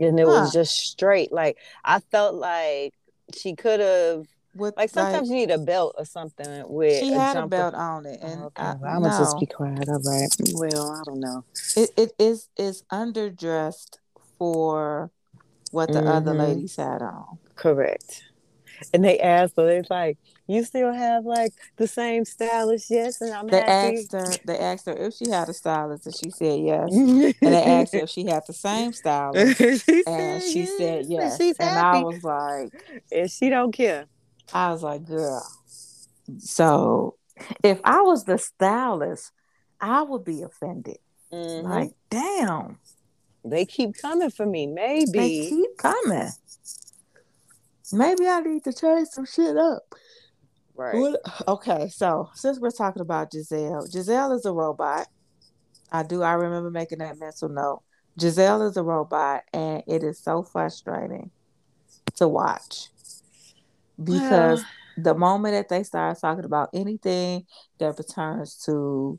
And 0.00 0.20
it 0.20 0.24
Huh. 0.24 0.30
was 0.42 0.52
just 0.52 0.74
straight. 0.76 1.32
Like 1.32 1.58
I 1.84 2.00
felt 2.00 2.34
like 2.34 2.94
she 3.36 3.54
could 3.54 3.80
have 3.80 4.24
With 4.58 4.76
like 4.76 4.90
sometimes 4.90 5.30
you 5.30 5.36
need 5.36 5.50
a 5.50 5.58
belt 5.58 5.94
or 5.96 6.04
something 6.04 6.64
with 6.68 7.00
she 7.00 7.12
a 7.12 7.16
had 7.18 7.34
jumper. 7.34 7.44
a 7.44 7.48
belt 7.70 7.74
on 7.74 8.06
it, 8.06 8.20
and 8.20 8.42
Oh, 8.42 8.46
okay, 8.46 8.62
I, 8.64 8.70
I'm 8.70 9.02
gonna 9.02 9.08
just 9.16 9.38
be 9.38 9.46
quiet. 9.46 9.88
All 9.88 10.00
right. 10.00 10.28
Well, 10.52 10.90
I 10.90 11.02
don't 11.04 11.20
know. 11.20 11.44
it, 11.76 11.90
it 11.96 12.12
is 12.18 12.48
is 12.56 12.82
underdressed 12.92 13.98
for 14.38 15.10
what 15.70 15.92
the 15.92 16.06
other 16.08 16.32
Mhm. 16.32 16.38
ladies 16.38 16.76
had 16.76 17.02
on. 17.02 17.38
Correct. 17.54 18.24
And 18.94 19.04
they 19.04 19.18
asked 19.18 19.56
her, 19.56 19.66
they're 19.66 19.82
like, 19.90 20.18
"You 20.46 20.62
still 20.64 20.92
have 20.92 21.24
like 21.24 21.52
the 21.76 21.88
same 21.88 22.24
stylist?" 22.24 22.90
Yes, 22.90 23.20
and 23.20 23.32
I'm 23.32 23.48
They 23.48 23.60
happy. 23.60 23.98
asked 23.98 24.12
her. 24.12 24.32
They 24.44 24.58
asked 24.58 24.86
her 24.86 24.92
if 24.96 25.14
she 25.14 25.28
had 25.28 25.48
a 25.48 25.52
stylist, 25.52 26.06
and 26.06 26.14
she 26.14 26.30
said 26.30 26.60
yes. 26.60 26.90
And 26.92 27.34
they 27.54 27.62
asked 27.64 27.94
her 27.94 28.00
if 28.00 28.10
she 28.10 28.24
had 28.26 28.42
the 28.46 28.52
same 28.52 28.92
stylist, 29.02 29.84
she 29.84 30.04
and 30.06 30.42
she 30.42 30.66
said 30.66 31.00
and 31.00 31.10
yes. 31.12 31.36
She's 31.38 31.56
and 31.58 31.76
happy, 31.76 31.98
I 31.98 32.02
was 32.02 32.22
like, 32.22 32.72
and 33.10 33.30
she 33.30 33.48
don't 33.50 33.72
care. 33.72 34.06
I 34.52 34.70
was 34.72 34.82
like, 34.82 35.04
girl. 35.06 35.46
So 36.38 37.16
if 37.62 37.80
I 37.84 38.00
was 38.02 38.24
the 38.24 38.38
stylist, 38.38 39.32
I 39.80 40.02
would 40.02 40.24
be 40.24 40.42
offended. 40.42 40.98
Mhm. 41.32 41.62
Like, 41.64 41.92
damn, 42.10 42.78
they 43.44 43.64
keep 43.64 43.96
coming 43.96 44.30
for 44.30 44.46
me. 44.46 44.66
Maybe. 44.66 45.10
They 45.12 45.48
keep 45.48 45.76
coming. 45.76 46.30
Maybe 47.92 48.26
I 48.26 48.40
need 48.40 48.64
to 48.64 48.72
change 48.72 49.08
some 49.08 49.24
shit 49.26 49.56
up. 49.56 49.94
right. 50.74 50.94
What- 50.96 51.20
Okay, 51.48 51.88
so 51.88 52.28
since 52.34 52.60
we're 52.60 52.70
talking 52.70 53.02
about 53.02 53.32
Gizelle, 53.32 53.88
Gizelle 53.90 54.32
is 54.36 54.44
a 54.44 54.52
robot. 54.52 55.08
I 55.90 56.02
do. 56.04 56.22
I 56.22 56.34
remember 56.34 56.70
making 56.70 56.98
that 56.98 57.18
mental 57.18 57.48
note. 57.48 57.82
Gizelle 58.18 58.68
is 58.68 58.76
a 58.76 58.82
robot, 58.84 59.42
and 59.52 59.82
it 59.86 60.02
is 60.04 60.18
so 60.20 60.42
frustrating 60.42 61.30
to 62.16 62.28
watch 62.28 62.90
because 64.02 64.64
the 64.96 65.14
moment 65.14 65.54
that 65.54 65.68
they 65.68 65.82
start 65.82 66.18
talking 66.20 66.44
about 66.44 66.70
anything 66.72 67.46
that 67.78 67.96
pertains 67.96 68.56
to 68.64 69.18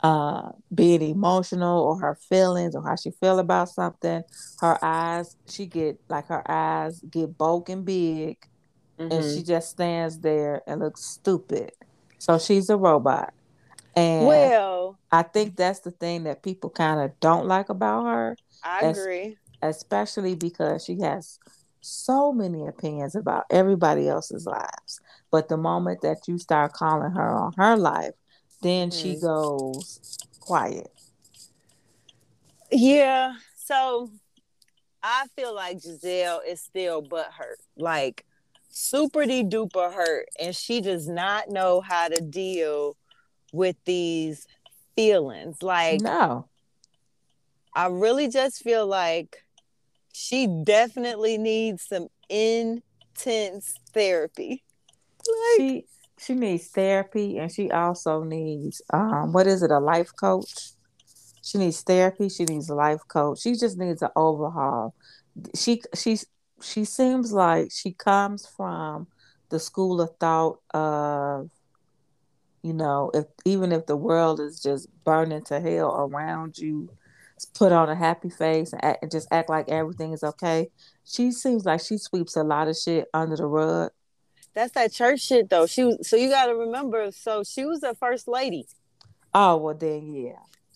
uh, 0.00 0.50
being 0.74 1.02
emotional 1.02 1.82
or 1.82 1.98
her 1.98 2.14
feelings 2.28 2.74
or 2.76 2.82
how 2.82 2.96
she 2.96 3.10
feel 3.10 3.38
about 3.38 3.68
something, 3.68 4.22
her 4.60 4.78
eyes, 4.84 5.36
she 5.48 5.66
get 5.66 5.98
like 6.08 6.26
her 6.26 6.48
eyes 6.50 7.00
get 7.10 7.36
bulk 7.36 7.68
and 7.68 7.84
big, 7.84 8.38
mm-hmm. 8.98 9.10
and 9.10 9.24
she 9.24 9.42
just 9.42 9.70
stands 9.70 10.18
there 10.20 10.62
and 10.66 10.80
looks 10.80 11.02
stupid. 11.02 11.72
So 12.18 12.38
she's 12.38 12.70
a 12.70 12.76
robot. 12.76 13.32
And 13.94 14.26
well, 14.26 14.98
I 15.10 15.22
think 15.22 15.56
that's 15.56 15.80
the 15.80 15.90
thing 15.90 16.24
that 16.24 16.42
people 16.42 16.68
kind 16.68 17.00
of 17.00 17.18
don't 17.20 17.46
like 17.46 17.70
about 17.70 18.04
her. 18.04 18.36
I 18.62 18.86
agree. 18.86 19.38
Especially 19.62 20.34
because 20.34 20.84
she 20.84 21.00
has 21.00 21.38
so 21.86 22.32
many 22.32 22.66
opinions 22.66 23.14
about 23.14 23.44
everybody 23.50 24.08
else's 24.08 24.46
lives. 24.46 25.00
But 25.30 25.48
the 25.48 25.56
moment 25.56 26.02
that 26.02 26.26
you 26.26 26.38
start 26.38 26.72
calling 26.72 27.12
her 27.12 27.34
on 27.34 27.52
her 27.56 27.76
life, 27.76 28.14
then 28.62 28.90
mm-hmm. 28.90 28.98
she 28.98 29.20
goes 29.20 30.18
quiet. 30.40 30.90
Yeah. 32.70 33.34
So 33.56 34.10
I 35.02 35.26
feel 35.36 35.54
like 35.54 35.78
Gizelle 35.78 36.40
is 36.46 36.60
still 36.60 37.02
but 37.02 37.30
hurt. 37.32 37.60
Like 37.76 38.24
super 38.68 39.24
de 39.24 39.44
duper 39.44 39.92
hurt. 39.92 40.28
And 40.40 40.54
she 40.54 40.80
does 40.80 41.08
not 41.08 41.48
know 41.50 41.80
how 41.80 42.08
to 42.08 42.20
deal 42.20 42.96
with 43.52 43.76
these 43.84 44.46
feelings. 44.96 45.62
Like, 45.62 46.00
no. 46.00 46.48
I 47.74 47.86
really 47.86 48.28
just 48.28 48.62
feel 48.62 48.86
like 48.86 49.44
she 50.16 50.46
definitely 50.64 51.36
needs 51.36 51.84
some 51.86 52.08
intense 52.30 53.74
therapy. 53.92 54.64
Like, 55.28 55.58
she 55.58 55.84
she 56.18 56.34
needs 56.34 56.68
therapy 56.68 57.36
and 57.36 57.52
she 57.52 57.70
also 57.70 58.22
needs 58.22 58.80
um 58.94 59.34
what 59.34 59.46
is 59.46 59.62
it 59.62 59.70
a 59.70 59.78
life 59.78 60.10
coach? 60.18 60.70
She 61.44 61.58
needs 61.58 61.82
therapy 61.82 62.30
she 62.30 62.44
needs 62.44 62.70
a 62.70 62.74
life 62.74 63.02
coach. 63.08 63.42
She 63.42 63.56
just 63.56 63.76
needs 63.76 64.00
an 64.00 64.08
overhaul. 64.16 64.94
She 65.54 65.82
she's 65.94 66.24
she 66.62 66.86
seems 66.86 67.32
like 67.32 67.68
she 67.70 67.92
comes 67.92 68.46
from 68.46 69.08
the 69.50 69.58
school 69.58 70.00
of 70.00 70.16
thought 70.18 70.60
of 70.72 71.50
you 72.62 72.72
know, 72.72 73.10
if 73.12 73.26
even 73.44 73.70
if 73.70 73.84
the 73.84 73.96
world 73.96 74.40
is 74.40 74.60
just 74.60 74.88
burning 75.04 75.44
to 75.44 75.60
hell 75.60 75.94
around 75.94 76.56
you, 76.56 76.88
put 77.54 77.72
on 77.72 77.88
a 77.88 77.94
happy 77.94 78.30
face 78.30 78.72
and, 78.72 78.84
act, 78.84 79.02
and 79.02 79.10
just 79.10 79.28
act 79.30 79.50
like 79.50 79.68
everything 79.68 80.12
is 80.12 80.24
okay. 80.24 80.70
She 81.04 81.32
seems 81.32 81.64
like 81.64 81.80
she 81.80 81.98
sweeps 81.98 82.36
a 82.36 82.42
lot 82.42 82.68
of 82.68 82.76
shit 82.76 83.08
under 83.12 83.36
the 83.36 83.46
rug. 83.46 83.90
That's 84.54 84.72
that 84.72 84.92
church 84.92 85.20
shit 85.20 85.50
though. 85.50 85.66
She 85.66 85.84
was 85.84 86.08
so 86.08 86.16
you 86.16 86.30
got 86.30 86.46
to 86.46 86.54
remember. 86.54 87.12
So 87.12 87.44
she 87.44 87.66
was 87.66 87.80
the 87.80 87.94
first 87.94 88.26
lady. 88.26 88.66
Oh 89.34 89.58
well, 89.58 89.74
then 89.74 90.14
yeah. 90.14 90.32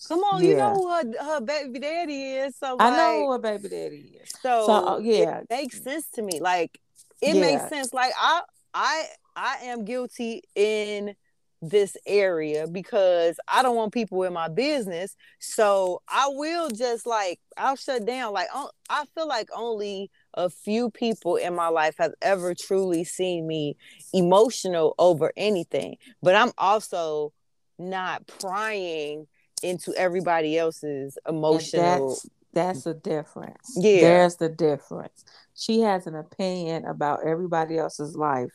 Come 0.06 0.20
on, 0.20 0.42
yeah. 0.42 0.50
you 0.50 0.56
know 0.56 0.74
who 0.74 0.88
her, 0.90 1.24
her 1.24 1.40
baby 1.40 1.78
daddy 1.78 2.32
is. 2.32 2.56
So 2.56 2.76
like, 2.76 2.92
I 2.92 2.96
know 2.96 3.26
who 3.26 3.32
her 3.32 3.38
baby 3.38 3.68
daddy 3.68 4.18
is. 4.22 4.30
So, 4.40 4.66
so 4.66 4.72
uh, 4.72 4.98
yeah, 4.98 5.38
it 5.38 5.46
makes 5.50 5.82
sense 5.82 6.06
to 6.14 6.22
me. 6.22 6.40
Like 6.40 6.78
it 7.20 7.34
yeah. 7.34 7.40
makes 7.40 7.68
sense. 7.68 7.92
Like 7.92 8.12
I, 8.20 8.42
I, 8.72 9.04
I 9.36 9.56
am 9.64 9.84
guilty 9.84 10.42
in 10.54 11.14
this 11.62 11.96
area 12.06 12.66
because 12.66 13.38
I 13.46 13.62
don't 13.62 13.76
want 13.76 13.92
people 13.92 14.22
in 14.22 14.32
my 14.32 14.48
business. 14.48 15.16
So 15.38 16.02
I 16.08 16.28
will 16.28 16.70
just 16.70 17.06
like 17.06 17.40
I'll 17.56 17.76
shut 17.76 18.06
down. 18.06 18.32
Like 18.32 18.48
I 18.88 19.04
feel 19.14 19.28
like 19.28 19.48
only 19.54 20.10
a 20.34 20.48
few 20.48 20.90
people 20.90 21.36
in 21.36 21.54
my 21.54 21.68
life 21.68 21.94
have 21.98 22.12
ever 22.22 22.54
truly 22.54 23.04
seen 23.04 23.46
me 23.46 23.76
emotional 24.12 24.94
over 24.98 25.32
anything. 25.36 25.96
But 26.22 26.34
I'm 26.34 26.52
also 26.56 27.32
not 27.78 28.26
prying 28.26 29.26
into 29.62 29.94
everybody 29.94 30.56
else's 30.56 31.18
emotional. 31.28 32.08
That's, 32.08 32.26
that's 32.52 32.84
the 32.84 32.94
difference. 32.94 33.76
Yeah, 33.76 34.00
there's 34.00 34.36
the 34.36 34.48
difference. 34.48 35.24
She 35.54 35.80
has 35.80 36.06
an 36.06 36.14
opinion 36.14 36.86
about 36.86 37.26
everybody 37.26 37.76
else's 37.76 38.16
life 38.16 38.52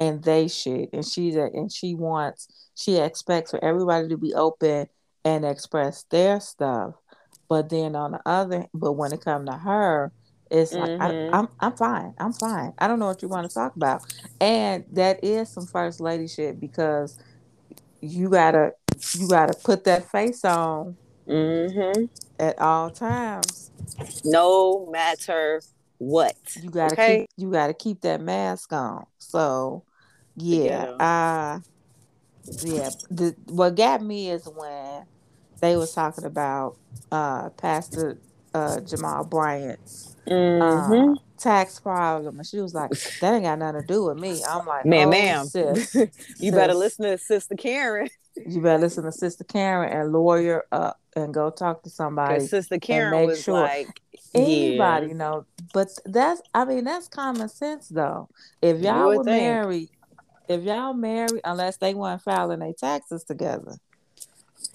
and 0.00 0.22
they 0.22 0.48
should 0.48 0.88
and 0.92 1.04
she's 1.04 1.36
a, 1.36 1.44
and 1.54 1.72
she 1.72 1.94
wants 1.94 2.70
she 2.74 2.96
expects 2.96 3.50
for 3.50 3.62
everybody 3.64 4.08
to 4.08 4.16
be 4.16 4.34
open 4.34 4.88
and 5.24 5.44
express 5.44 6.04
their 6.10 6.40
stuff 6.40 6.94
but 7.48 7.68
then 7.68 7.96
on 7.96 8.12
the 8.12 8.20
other 8.26 8.66
but 8.74 8.92
when 8.92 9.12
it 9.12 9.24
comes 9.24 9.48
to 9.48 9.56
her 9.56 10.12
it's 10.50 10.72
mm-hmm. 10.72 11.00
like 11.00 11.00
I, 11.00 11.14
am 11.14 11.34
I'm, 11.34 11.48
I'm 11.60 11.76
fine 11.76 12.14
i'm 12.18 12.32
fine 12.32 12.72
i 12.78 12.86
don't 12.86 12.98
know 12.98 13.06
what 13.06 13.22
you 13.22 13.28
want 13.28 13.48
to 13.48 13.54
talk 13.54 13.76
about 13.76 14.02
and 14.40 14.84
that 14.92 15.22
is 15.24 15.48
some 15.48 15.66
first 15.66 16.00
lady 16.00 16.28
shit 16.28 16.60
because 16.60 17.18
you 18.00 18.28
gotta 18.28 18.72
you 19.14 19.28
gotta 19.28 19.54
put 19.64 19.84
that 19.84 20.10
face 20.10 20.44
on 20.44 20.96
mm-hmm. 21.26 22.04
at 22.38 22.58
all 22.60 22.90
times 22.90 23.70
no 24.24 24.88
matter 24.90 25.60
what 25.98 26.36
you 26.62 26.70
gotta 26.70 26.92
okay? 26.92 27.20
keep 27.20 27.30
you 27.36 27.50
gotta 27.50 27.74
keep 27.74 28.00
that 28.00 28.20
mask 28.20 28.72
on 28.72 29.04
so 29.18 29.84
yeah, 30.38 30.84
uh 30.84 31.60
yeah. 32.62 32.90
The 33.10 33.34
what 33.46 33.76
got 33.76 34.02
me 34.02 34.30
is 34.30 34.46
when 34.46 35.06
they 35.60 35.76
was 35.76 35.92
talking 35.92 36.24
about 36.24 36.76
uh 37.10 37.50
Pastor 37.50 38.18
uh 38.54 38.80
Jamal 38.80 39.24
Bryant's 39.24 40.16
mm-hmm. 40.26 41.12
uh, 41.12 41.16
tax 41.38 41.80
problem, 41.80 42.38
and 42.38 42.46
she 42.46 42.60
was 42.60 42.74
like, 42.74 42.90
"That 43.20 43.34
ain't 43.34 43.44
got 43.44 43.58
nothing 43.58 43.82
to 43.82 43.86
do 43.86 44.04
with 44.04 44.18
me." 44.18 44.42
I'm 44.48 44.66
like, 44.66 44.84
"Man, 44.84 45.08
oh, 45.08 45.10
ma'am, 45.10 45.46
sis, 45.46 45.94
you 45.94 46.10
sis, 46.38 46.50
better 46.50 46.74
listen 46.74 47.04
to 47.04 47.18
Sister 47.18 47.54
Karen. 47.54 48.08
you 48.46 48.60
better 48.60 48.78
listen 48.78 49.04
to 49.04 49.12
Sister 49.12 49.44
Karen 49.44 49.92
and 49.92 50.12
lawyer 50.12 50.64
up 50.72 51.00
and 51.16 51.32
go 51.34 51.50
talk 51.50 51.82
to 51.82 51.90
somebody." 51.90 52.46
Sister 52.46 52.78
Karen 52.78 53.26
was 53.26 53.42
sure 53.42 53.62
like, 53.62 54.00
anybody 54.34 55.08
yeah. 55.08 55.14
know, 55.14 55.46
but 55.72 55.88
that's 56.04 56.42
I 56.54 56.64
mean 56.64 56.84
that's 56.84 57.08
common 57.08 57.48
sense 57.48 57.88
though. 57.88 58.28
If 58.62 58.80
y'all 58.80 59.08
were 59.08 59.24
think. 59.24 59.42
married 59.42 59.90
if 60.48 60.62
y'all 60.62 60.94
married, 60.94 61.40
unless 61.44 61.76
they 61.76 61.94
weren't 61.94 62.22
filing 62.22 62.60
their 62.60 62.72
taxes 62.72 63.24
together. 63.24 63.76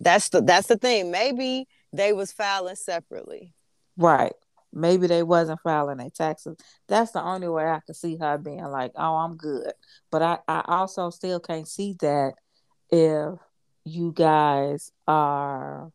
that's 0.00 0.28
the 0.30 0.40
that's 0.42 0.68
the 0.68 0.76
thing. 0.76 1.10
Maybe 1.10 1.68
they 1.92 2.12
was 2.12 2.32
filing 2.32 2.76
separately. 2.76 3.54
Right. 3.96 4.32
Maybe 4.72 5.06
they 5.08 5.22
wasn't 5.22 5.60
filing 5.62 5.98
their 5.98 6.10
taxes. 6.10 6.56
That's 6.88 7.10
the 7.10 7.22
only 7.22 7.48
way 7.48 7.64
I 7.66 7.80
could 7.80 7.96
see 7.96 8.16
her 8.16 8.38
being 8.38 8.64
like, 8.64 8.92
"Oh, 8.96 9.16
I'm 9.16 9.36
good." 9.36 9.72
But 10.10 10.22
I, 10.22 10.38
I 10.46 10.62
also 10.66 11.10
still 11.10 11.40
can't 11.40 11.68
see 11.68 11.96
that 12.00 12.34
if 12.88 13.38
you 13.84 14.12
guys 14.12 14.92
are 15.08 15.90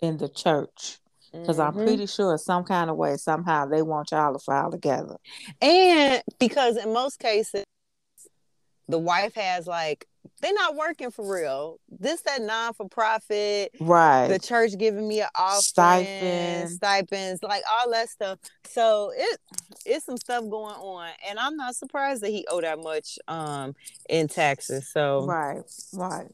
in 0.00 0.16
the 0.16 0.28
church 0.28 0.98
because 1.32 1.58
mm-hmm. 1.58 1.78
I'm 1.78 1.84
pretty 1.84 2.06
sure 2.06 2.36
some 2.38 2.64
kind 2.64 2.90
of 2.90 2.96
way 2.96 3.16
somehow 3.16 3.66
they 3.66 3.82
want 3.82 4.10
y'all 4.10 4.32
to 4.32 4.38
file 4.38 4.70
together. 4.70 5.16
And 5.60 6.22
because 6.38 6.76
in 6.76 6.92
most 6.92 7.18
cases, 7.18 7.64
the 8.88 8.98
wife 8.98 9.34
has 9.34 9.66
like 9.66 10.06
they're 10.40 10.52
not 10.52 10.76
working 10.76 11.10
for 11.10 11.32
real. 11.32 11.78
This 11.88 12.20
that 12.22 12.42
non 12.42 12.74
for 12.74 12.88
profit, 12.88 13.70
right? 13.80 14.28
The 14.28 14.38
church 14.38 14.72
giving 14.76 15.06
me 15.06 15.20
an 15.20 15.28
offering, 15.36 15.62
stipend, 15.62 16.70
stipends, 16.70 17.42
like 17.42 17.62
all 17.70 17.90
that 17.92 18.08
stuff. 18.08 18.38
So 18.68 19.12
it 19.16 19.40
it's 19.86 20.04
some 20.04 20.16
stuff 20.16 20.42
going 20.42 20.74
on, 20.74 21.10
and 21.28 21.38
I'm 21.38 21.56
not 21.56 21.74
surprised 21.76 22.22
that 22.22 22.30
he 22.30 22.46
owe 22.50 22.60
that 22.60 22.80
much 22.80 23.18
um 23.28 23.74
in 24.08 24.28
taxes. 24.28 24.90
So 24.90 25.26
right, 25.26 25.62
right. 25.92 26.30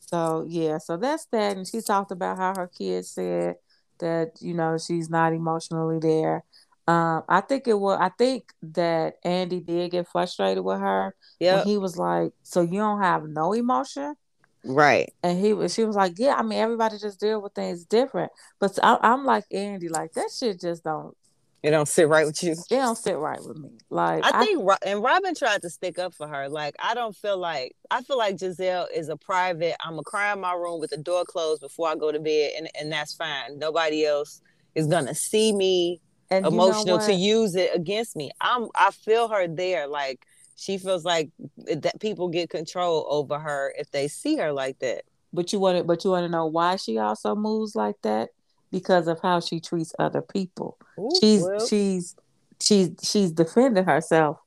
So 0.00 0.44
yeah, 0.48 0.78
so 0.78 0.96
that's 0.96 1.26
that, 1.26 1.56
and 1.56 1.66
she 1.66 1.80
talked 1.80 2.10
about 2.10 2.36
how 2.36 2.54
her 2.54 2.66
kids 2.66 3.10
said 3.10 3.56
that 4.00 4.32
you 4.40 4.54
know 4.54 4.78
she's 4.78 5.08
not 5.08 5.32
emotionally 5.32 5.98
there. 5.98 6.44
Um, 6.88 7.22
I 7.28 7.40
think 7.40 7.68
it 7.68 7.78
was. 7.78 7.98
I 8.00 8.10
think 8.10 8.52
that 8.62 9.14
Andy 9.24 9.60
did 9.60 9.92
get 9.92 10.08
frustrated 10.08 10.64
with 10.64 10.80
her. 10.80 11.14
Yeah, 11.38 11.64
he 11.64 11.78
was 11.78 11.96
like, 11.96 12.32
"So 12.42 12.62
you 12.62 12.78
don't 12.78 13.00
have 13.00 13.24
no 13.28 13.52
emotion." 13.52 14.16
Right. 14.64 15.12
And 15.22 15.38
he 15.38 15.52
was, 15.52 15.72
she 15.72 15.84
was 15.84 15.96
like, 15.96 16.18
yeah, 16.18 16.34
I 16.34 16.42
mean, 16.42 16.58
everybody 16.58 16.98
just 16.98 17.20
deal 17.20 17.40
with 17.40 17.54
things 17.54 17.84
different. 17.84 18.30
But 18.58 18.78
I, 18.82 18.98
am 19.02 19.24
like 19.24 19.44
Andy, 19.50 19.88
like 19.88 20.12
that 20.12 20.30
shit 20.36 20.60
just 20.60 20.84
don't. 20.84 21.16
It 21.62 21.72
don't 21.72 21.88
sit 21.88 22.08
right 22.08 22.24
with 22.26 22.42
you. 22.42 22.52
It 22.52 22.68
don't 22.70 22.96
sit 22.96 23.16
right 23.16 23.38
with 23.44 23.58
me. 23.58 23.70
Like 23.90 24.24
I 24.24 24.44
think, 24.44 24.66
I, 24.68 24.76
and 24.86 25.02
Robyn 25.02 25.34
tried 25.34 25.60
to 25.62 25.70
stick 25.70 25.98
up 25.98 26.14
for 26.14 26.26
her. 26.26 26.48
Like 26.48 26.74
I 26.82 26.94
don't 26.94 27.14
feel 27.14 27.36
like 27.36 27.76
I 27.90 28.02
feel 28.02 28.16
like 28.16 28.36
Gizelle 28.36 28.86
is 28.94 29.10
a 29.10 29.16
private. 29.16 29.74
I'm 29.84 29.98
a 29.98 30.02
cry 30.02 30.32
in 30.32 30.40
my 30.40 30.54
room 30.54 30.80
with 30.80 30.90
the 30.90 30.96
door 30.96 31.24
closed 31.24 31.60
before 31.60 31.88
I 31.88 31.96
go 31.96 32.12
to 32.12 32.18
bed, 32.18 32.52
and 32.56 32.68
and 32.78 32.90
that's 32.90 33.14
fine. 33.14 33.58
Nobody 33.58 34.06
else 34.06 34.40
is 34.74 34.86
gonna 34.86 35.14
see 35.14 35.52
me 35.52 36.00
and 36.30 36.46
emotional 36.46 36.84
you 36.94 37.00
know 37.00 37.06
to 37.06 37.12
use 37.12 37.54
it 37.54 37.74
against 37.74 38.16
me. 38.16 38.30
I'm 38.40 38.68
I 38.74 38.90
feel 38.90 39.28
her 39.28 39.46
there. 39.46 39.86
Like 39.86 40.24
she 40.56 40.78
feels 40.78 41.04
like 41.04 41.30
that 41.66 42.00
people 42.00 42.28
get 42.28 42.48
control 42.48 43.06
over 43.10 43.38
her 43.38 43.74
if 43.78 43.90
they 43.90 44.08
see 44.08 44.36
her 44.36 44.50
like 44.50 44.78
that. 44.78 45.02
But 45.32 45.52
you 45.52 45.60
want 45.60 45.78
to, 45.78 45.84
but 45.84 46.04
you 46.04 46.10
want 46.10 46.24
to 46.24 46.28
know 46.28 46.46
why 46.46 46.76
she 46.76 46.96
also 46.98 47.34
moves 47.34 47.76
like 47.76 47.96
that 48.02 48.30
because 48.70 49.08
of 49.08 49.20
how 49.20 49.40
she 49.40 49.60
treats 49.60 49.92
other 49.98 50.22
people. 50.22 50.78
Ooh, 50.98 51.10
she's 51.20 51.42
well. 51.42 51.66
she's 51.66 52.14
she's 52.60 52.90
she's 53.02 53.32
defending 53.32 53.84
herself 53.84 54.38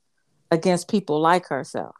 against 0.52 0.88
people 0.90 1.20
like 1.22 1.48
herself. 1.48 1.96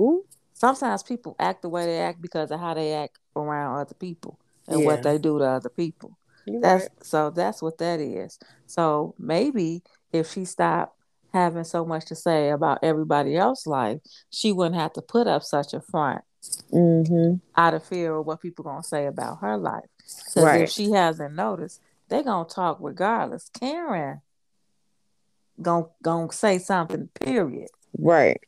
Ooh. 0.00 0.24
Sometimes 0.54 1.02
people 1.02 1.34
act 1.38 1.62
the 1.62 1.68
way 1.68 1.86
they 1.86 1.98
act 1.98 2.20
because 2.22 2.50
of 2.50 2.60
how 2.60 2.74
they 2.74 2.92
act 2.94 3.18
around 3.36 3.80
other 3.80 3.94
people 3.94 4.38
and 4.68 4.80
Yeah. 4.80 4.86
what 4.86 5.02
they 5.02 5.18
do 5.18 5.38
to 5.38 5.44
other 5.44 5.68
people. 5.68 6.16
You 6.46 6.60
That's 6.60 6.84
right. 6.84 7.04
so 7.04 7.30
that's 7.30 7.62
what 7.62 7.78
that 7.78 8.00
is. 8.00 8.38
So 8.66 9.14
maybe 9.18 9.82
if 10.12 10.30
she 10.30 10.44
stopped 10.44 10.96
having 11.32 11.64
so 11.64 11.84
much 11.84 12.04
to 12.06 12.14
say 12.14 12.50
about 12.50 12.78
everybody 12.82 13.36
else's 13.36 13.66
life, 13.66 14.00
she 14.30 14.52
wouldn't 14.52 14.74
have 14.80 14.92
to 14.94 15.02
put 15.02 15.26
up 15.26 15.42
such 15.42 15.72
a 15.74 15.80
front 15.80 16.22
Mm-hmm. 16.72 17.34
out 17.56 17.74
of 17.74 17.84
fear 17.84 18.16
of 18.16 18.26
what 18.26 18.40
people 18.40 18.64
gonna 18.64 18.82
say 18.82 19.06
about 19.06 19.38
her 19.40 19.56
life. 19.56 19.84
Because 20.06 20.44
Right. 20.44 20.62
if 20.62 20.70
she 20.70 20.90
hasn't 20.90 21.34
noticed, 21.34 21.80
they 22.08 22.22
gonna 22.22 22.48
talk 22.48 22.78
regardless. 22.80 23.50
Karen 23.58 24.20
gonna 25.60 25.86
gonna 26.02 26.32
say 26.32 26.58
something, 26.58 27.08
period. 27.20 27.70
Right. 27.98 28.40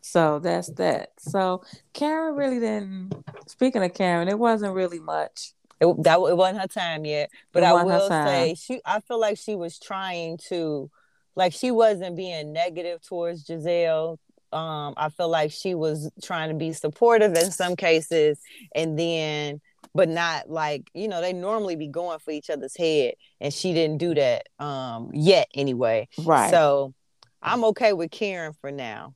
So 0.00 0.38
that's 0.38 0.68
that. 0.72 1.12
So 1.18 1.62
Karen 1.92 2.34
really 2.34 2.58
didn't 2.58 3.14
speaking 3.46 3.82
of 3.82 3.94
Karen, 3.94 4.28
it 4.28 4.38
wasn't 4.38 4.74
really 4.74 5.00
much. 5.00 5.52
It, 5.80 6.02
that 6.02 6.18
it 6.18 6.36
wasn't 6.36 6.60
her 6.60 6.66
time 6.68 7.04
yet, 7.06 7.30
but 7.52 7.64
I 7.64 7.84
will 7.84 8.08
say 8.08 8.54
she. 8.54 8.80
I 8.84 9.00
feel 9.00 9.18
like 9.18 9.38
she 9.38 9.56
was 9.56 9.78
trying 9.78 10.38
to, 10.48 10.90
like 11.36 11.54
she 11.54 11.70
wasn't 11.70 12.16
being 12.16 12.52
negative 12.52 13.00
towards 13.00 13.46
Gizelle. 13.46 14.18
Um, 14.52 14.94
I 14.96 15.08
feel 15.08 15.28
like 15.28 15.52
she 15.52 15.74
was 15.74 16.10
trying 16.22 16.50
to 16.50 16.54
be 16.54 16.74
supportive 16.74 17.34
in 17.34 17.50
some 17.50 17.76
cases, 17.76 18.40
and 18.74 18.98
then, 18.98 19.62
but 19.94 20.08
not 20.08 20.48
like 20.50 20.90
you 20.94 21.08
know 21.08 21.20
they 21.20 21.32
normally 21.32 21.76
be 21.76 21.88
going 21.88 22.18
for 22.20 22.30
each 22.30 22.50
other's 22.50 22.76
head, 22.76 23.14
and 23.40 23.52
she 23.52 23.72
didn't 23.74 23.98
do 23.98 24.14
that 24.14 24.46
um 24.58 25.10
yet 25.12 25.48
anyway. 25.54 26.08
Right. 26.18 26.50
So 26.50 26.94
I'm 27.42 27.64
okay 27.66 27.92
with 27.92 28.10
Karen 28.10 28.52
for 28.60 28.70
now. 28.70 29.14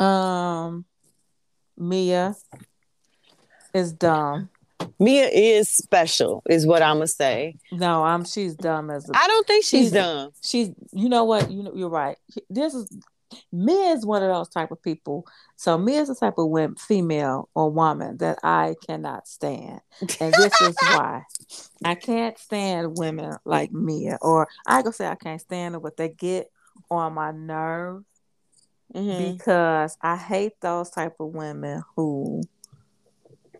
um 0.00 0.84
Mia 1.76 2.34
is 3.74 3.92
dumb. 3.92 4.50
Mia 4.98 5.26
is 5.28 5.68
special, 5.68 6.42
is 6.48 6.66
what 6.66 6.82
I'm 6.82 6.96
gonna 6.96 7.06
say. 7.06 7.56
No, 7.70 8.04
I'm 8.04 8.24
she's 8.24 8.54
dumb 8.54 8.90
as 8.90 9.08
a 9.08 9.12
I 9.16 9.26
don't 9.26 9.46
think 9.46 9.64
she's 9.64 9.90
She's- 9.90 9.92
dumb. 9.92 10.30
she's 10.42 10.70
you 10.92 11.08
know 11.08 11.24
what 11.24 11.50
you 11.50 11.62
know 11.62 11.72
you're 11.74 11.88
right 11.88 12.16
this 12.50 12.74
is 12.74 12.88
Mia 13.52 13.90
is 13.92 14.04
one 14.06 14.22
of 14.22 14.28
those 14.28 14.48
type 14.48 14.70
of 14.70 14.82
people 14.82 15.26
so 15.56 15.76
Mia 15.78 16.00
is 16.00 16.08
the 16.08 16.14
type 16.14 16.38
of 16.38 16.48
women, 16.48 16.76
female 16.76 17.48
or 17.54 17.70
woman 17.70 18.16
that 18.18 18.38
I 18.42 18.74
cannot 18.86 19.26
stand 19.28 19.80
and 20.20 20.32
this 20.34 20.60
is 20.60 20.76
why 20.92 21.24
I 21.84 21.94
can't 21.94 22.38
stand 22.38 22.96
women 22.98 23.36
like 23.44 23.72
Mia 23.72 24.18
or 24.22 24.48
I 24.66 24.82
gonna 24.82 24.92
say 24.92 25.06
I 25.06 25.14
can't 25.16 25.40
stand 25.40 25.74
them 25.74 25.82
but 25.82 25.96
they 25.96 26.08
get 26.08 26.50
on 26.90 27.14
my 27.14 27.30
nerve 27.32 28.04
Mhm. 28.94 29.34
because 29.34 29.96
I 30.02 30.16
hate 30.16 30.60
those 30.60 30.90
type 30.90 31.14
of 31.18 31.28
women 31.34 31.82
who 31.96 32.42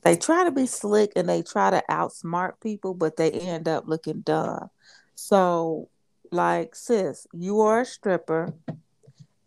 they 0.03 0.17
try 0.17 0.45
to 0.45 0.51
be 0.51 0.67
slick 0.67 1.13
and 1.17 1.29
they 1.29 1.43
try 1.43 1.71
to 1.71 1.83
outsmart 1.91 2.61
people, 2.61 2.93
but 2.93 3.17
they 3.17 3.31
end 3.31 3.69
up 3.69 3.85
looking 3.87 4.21
dumb. 4.21 4.69
So, 5.15 5.89
like, 6.31 6.75
sis, 6.75 7.27
you 7.33 7.61
are 7.61 7.81
a 7.83 7.87
stripper. 7.87 8.53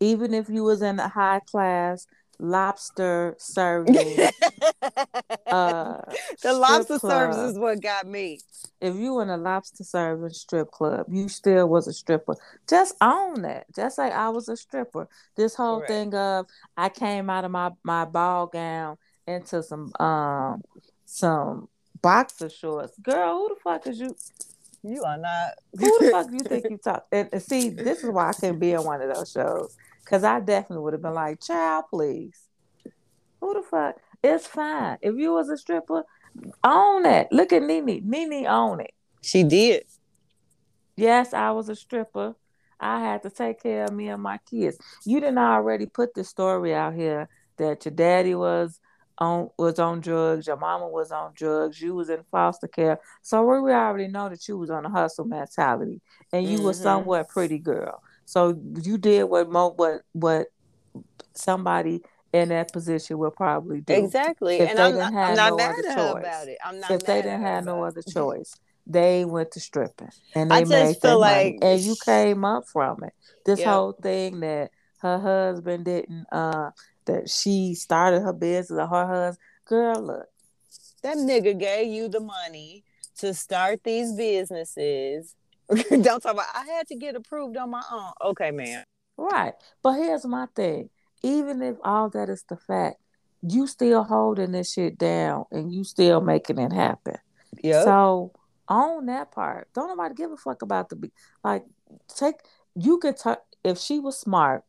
Even 0.00 0.34
if 0.34 0.48
you 0.48 0.64
was 0.64 0.82
in 0.82 0.98
a 0.98 1.08
high 1.08 1.40
class 1.40 2.06
lobster 2.38 3.34
serving, 3.38 3.96
uh, 5.46 6.00
the 6.42 6.52
lobster 6.52 6.98
club, 6.98 7.32
service 7.32 7.52
is 7.52 7.58
what 7.58 7.80
got 7.80 8.06
me. 8.06 8.40
if 8.80 8.94
you 8.94 9.20
in 9.20 9.30
a 9.30 9.36
lobster 9.36 9.84
serving 9.84 10.30
strip 10.30 10.70
club, 10.70 11.06
you 11.10 11.28
still 11.28 11.68
was 11.68 11.86
a 11.86 11.92
stripper. 11.92 12.36
Just 12.68 12.94
own 13.00 13.42
that. 13.42 13.66
Just 13.74 13.98
like 13.98 14.12
I 14.12 14.28
was 14.28 14.48
a 14.48 14.56
stripper. 14.56 15.08
This 15.36 15.54
whole 15.54 15.78
Correct. 15.78 15.90
thing 15.90 16.14
of 16.14 16.46
I 16.76 16.88
came 16.88 17.30
out 17.30 17.44
of 17.44 17.50
my 17.50 17.70
my 17.82 18.04
ball 18.04 18.46
gown 18.46 18.98
into 19.26 19.62
some 19.62 19.92
um 19.98 20.62
some 21.06 21.68
boxer 22.02 22.50
shorts. 22.50 22.98
Girl, 22.98 23.38
who 23.38 23.54
the 23.54 23.60
fuck 23.62 23.86
is 23.86 23.98
you? 23.98 24.14
You 24.82 25.02
are 25.02 25.16
not. 25.16 25.52
Who 25.78 25.98
the 26.00 26.08
fuck 26.12 26.30
do 26.30 26.36
you 26.36 26.42
think 26.42 26.66
you 26.68 26.78
talk? 26.78 27.06
And, 27.10 27.28
and 27.32 27.42
see, 27.42 27.70
this 27.70 28.04
is 28.04 28.10
why 28.10 28.28
I 28.28 28.32
can't 28.32 28.60
be 28.60 28.74
on 28.74 28.84
one 28.84 29.00
of 29.00 29.14
those 29.14 29.32
shows 29.32 29.76
because 30.06 30.22
I 30.22 30.38
definitely 30.38 30.84
would 30.84 30.92
have 30.92 31.02
been 31.02 31.14
like, 31.14 31.40
"Child, 31.40 31.86
please." 31.90 32.48
Who 33.40 33.54
the 33.54 33.62
fuck? 33.62 33.96
It's 34.22 34.46
fine 34.46 34.98
if 35.02 35.16
you 35.16 35.32
was 35.32 35.48
a 35.50 35.56
stripper. 35.58 36.04
Own 36.62 37.04
it. 37.06 37.28
Look 37.32 37.52
at 37.52 37.62
Nene. 37.62 38.02
Nene 38.04 38.46
own 38.46 38.80
it. 38.80 38.94
She 39.20 39.42
did. 39.42 39.84
Yes, 40.96 41.34
I 41.34 41.50
was 41.50 41.68
a 41.68 41.76
stripper. 41.76 42.34
I 42.78 43.00
had 43.00 43.22
to 43.22 43.30
take 43.30 43.62
care 43.62 43.84
of 43.84 43.92
me 43.92 44.08
and 44.08 44.22
my 44.22 44.38
kids. 44.48 44.78
You 45.04 45.20
didn't 45.20 45.38
already 45.38 45.86
put 45.86 46.14
the 46.14 46.24
story 46.24 46.74
out 46.74 46.94
here 46.94 47.28
that 47.56 47.84
your 47.84 47.94
daddy 47.94 48.34
was 48.34 48.80
on 49.18 49.48
was 49.58 49.78
on 49.78 50.00
drugs, 50.00 50.46
your 50.46 50.58
mama 50.58 50.86
was 50.86 51.10
on 51.10 51.32
drugs, 51.34 51.80
you 51.80 51.94
was 51.94 52.10
in 52.10 52.22
foster 52.30 52.68
care. 52.68 53.00
So 53.22 53.42
we 53.44 53.60
we 53.60 53.72
already 53.72 54.08
know 54.08 54.28
that 54.28 54.46
you 54.46 54.58
was 54.58 54.70
on 54.70 54.84
a 54.84 54.90
hustle 54.90 55.24
mentality 55.24 56.02
and 56.32 56.46
you 56.46 56.62
were 56.62 56.72
Mhm. 56.72 56.82
somewhat 56.82 57.28
pretty 57.30 57.58
girl. 57.58 58.02
So 58.26 58.58
you 58.82 58.98
did 58.98 59.24
what 59.24 59.48
mo 59.50 59.70
what 59.70 60.02
what 60.12 60.48
somebody 61.34 62.02
in 62.32 62.48
that 62.50 62.72
position 62.72 63.18
would 63.18 63.34
probably 63.34 63.80
do. 63.80 63.94
Exactly. 63.94 64.56
If 64.58 64.70
and 64.70 64.78
they 64.78 64.84
I'm 64.84 64.94
not 64.94 65.12
not, 65.12 65.12
have 65.14 65.30
I'm 65.30 65.36
not 65.36 65.50
no 65.50 65.56
mad 65.56 65.70
other 65.78 65.82
choice. 65.94 66.18
about 66.20 66.48
it. 66.48 66.58
I'm 66.64 66.80
not 66.80 66.90
if 66.90 67.02
they 67.04 67.22
didn't 67.22 67.42
have 67.42 67.64
no 67.64 67.82
other 67.84 68.02
choice, 68.02 68.52
they 68.86 69.24
went 69.24 69.52
to 69.52 69.60
stripping 69.60 70.10
and 70.34 70.52
I 70.52 70.56
they 70.56 70.60
just 70.64 70.70
made 70.70 71.00
their 71.00 71.10
feel 71.12 71.20
money. 71.20 71.44
like- 71.44 71.58
and 71.62 71.80
you 71.80 71.96
came 72.04 72.44
up 72.44 72.64
from 72.66 73.04
it. 73.04 73.12
This 73.44 73.60
Yep. 73.60 73.68
whole 73.68 73.92
thing 73.92 74.40
that 74.40 74.70
her 74.98 75.18
husband 75.18 75.84
didn't, 75.84 76.26
uh, 76.32 76.70
that 77.06 77.30
she 77.30 77.74
started 77.74 78.20
her 78.22 78.32
business 78.32 78.78
or 78.78 78.86
her 78.86 79.06
husband. 79.06 79.38
Girl, 79.66 80.00
look, 80.02 80.26
That 81.02 81.16
nigga 81.18 81.56
gave 81.58 81.86
you 81.92 82.08
the 82.08 82.20
money 82.20 82.82
to 83.18 83.32
start 83.32 83.82
these 83.84 84.12
businesses. 84.14 85.34
Don't 85.90 86.20
talk 86.20 86.32
about 86.32 86.46
I 86.54 86.64
had 86.66 86.86
to 86.88 86.96
get 86.96 87.16
approved 87.16 87.56
on 87.56 87.70
my 87.70 87.82
own. 87.90 88.12
Okay, 88.30 88.50
man. 88.50 88.84
right. 89.16 89.54
But 89.82 89.94
here's 89.94 90.24
my 90.24 90.46
thing. 90.54 90.90
Even 91.22 91.62
if 91.62 91.76
all 91.82 92.08
that 92.10 92.28
is 92.28 92.44
the 92.48 92.56
fact, 92.56 92.96
you 93.42 93.66
still 93.66 94.04
holding 94.04 94.52
this 94.52 94.72
shit 94.72 94.98
down 94.98 95.44
and 95.50 95.72
you 95.72 95.84
still 95.84 96.20
making 96.20 96.58
it 96.58 96.72
happen. 96.72 97.16
Yeah. 97.62 97.84
So 97.84 98.32
own 98.68 99.06
that 99.06 99.32
part. 99.32 99.68
Don't 99.74 99.88
nobody 99.88 100.14
give 100.14 100.32
a 100.32 100.36
fuck 100.36 100.62
about 100.62 100.88
the 100.88 100.96
be- 100.96 101.12
like. 101.42 101.64
Take 102.16 102.36
you 102.74 102.98
could 102.98 103.16
talk 103.16 103.42
if 103.64 103.78
she 103.78 103.98
was 103.98 104.18
smart, 104.18 104.64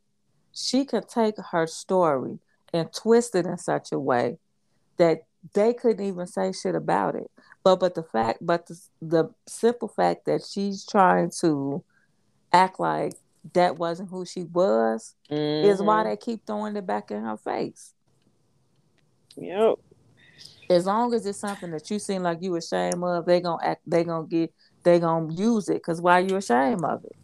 she 0.53 0.85
could 0.85 1.07
take 1.07 1.35
her 1.51 1.67
story 1.67 2.39
and 2.73 2.91
twist 2.93 3.35
it 3.35 3.45
in 3.45 3.57
such 3.57 3.91
a 3.91 3.99
way 3.99 4.37
that 4.97 5.23
they 5.53 5.73
couldn't 5.73 6.05
even 6.05 6.27
say 6.27 6.51
shit 6.51 6.75
about 6.75 7.15
it. 7.15 7.29
But 7.68 7.82
but 7.82 7.95
the 7.95 8.03
fact, 8.03 8.39
but 8.41 8.65
the, 8.68 8.80
the 9.01 9.30
simple 9.45 9.89
fact 9.89 10.24
that 10.26 10.41
she's 10.41 10.86
trying 10.86 11.32
to 11.41 11.84
act 12.53 12.80
like 12.80 13.11
that 13.53 13.78
wasn't 13.78 14.09
who 14.09 14.26
she 14.26 14.43
was 14.43 15.15
is 15.30 15.82
why 15.82 16.03
Mhm. 16.03 16.05
they 16.05 16.15
keep 16.15 16.45
throwing 16.47 16.78
it 16.78 16.86
back 16.88 17.11
in 17.11 17.22
her 17.22 17.36
face. 17.36 17.93
Yep. 19.36 19.76
as 20.70 20.86
long 20.86 21.13
as 21.13 21.26
it's 21.26 21.39
something 21.39 21.72
that 21.72 21.89
you 21.91 21.99
seem 21.99 22.24
like 22.24 22.41
you 22.41 22.55
ashamed 22.55 23.03
of, 23.03 23.26
they 23.26 23.41
gonna 23.41 23.61
act. 23.63 23.82
They 23.86 24.05
gonna 24.05 24.28
get. 24.28 24.53
They 24.84 24.99
gonna 24.99 25.34
use 25.34 25.68
it. 25.68 25.84
Cause 25.84 26.01
why 26.01 26.20
you 26.20 26.38
ashamed 26.38 26.86
of 26.86 27.03
it? 27.03 27.15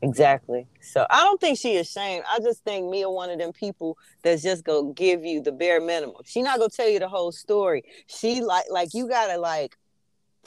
Exactly. 0.00 0.66
So 0.80 1.06
I 1.10 1.24
don't 1.24 1.40
think 1.40 1.58
she 1.58 1.76
ashamed. 1.76 2.24
I 2.30 2.38
just 2.38 2.62
think 2.62 2.84
me 2.84 2.98
Mia 2.98 3.10
one 3.10 3.30
of 3.30 3.38
them 3.40 3.52
people 3.52 3.98
that's 4.22 4.42
just 4.42 4.62
gonna 4.62 4.92
give 4.92 5.24
you 5.24 5.42
the 5.42 5.50
bare 5.50 5.80
minimum. 5.80 6.22
She 6.24 6.40
not 6.42 6.58
gonna 6.58 6.70
tell 6.70 6.88
you 6.88 7.00
the 7.00 7.08
whole 7.08 7.32
story. 7.32 7.82
She 8.06 8.40
like 8.42 8.66
like 8.70 8.94
you 8.94 9.08
gotta 9.08 9.38
like 9.38 9.76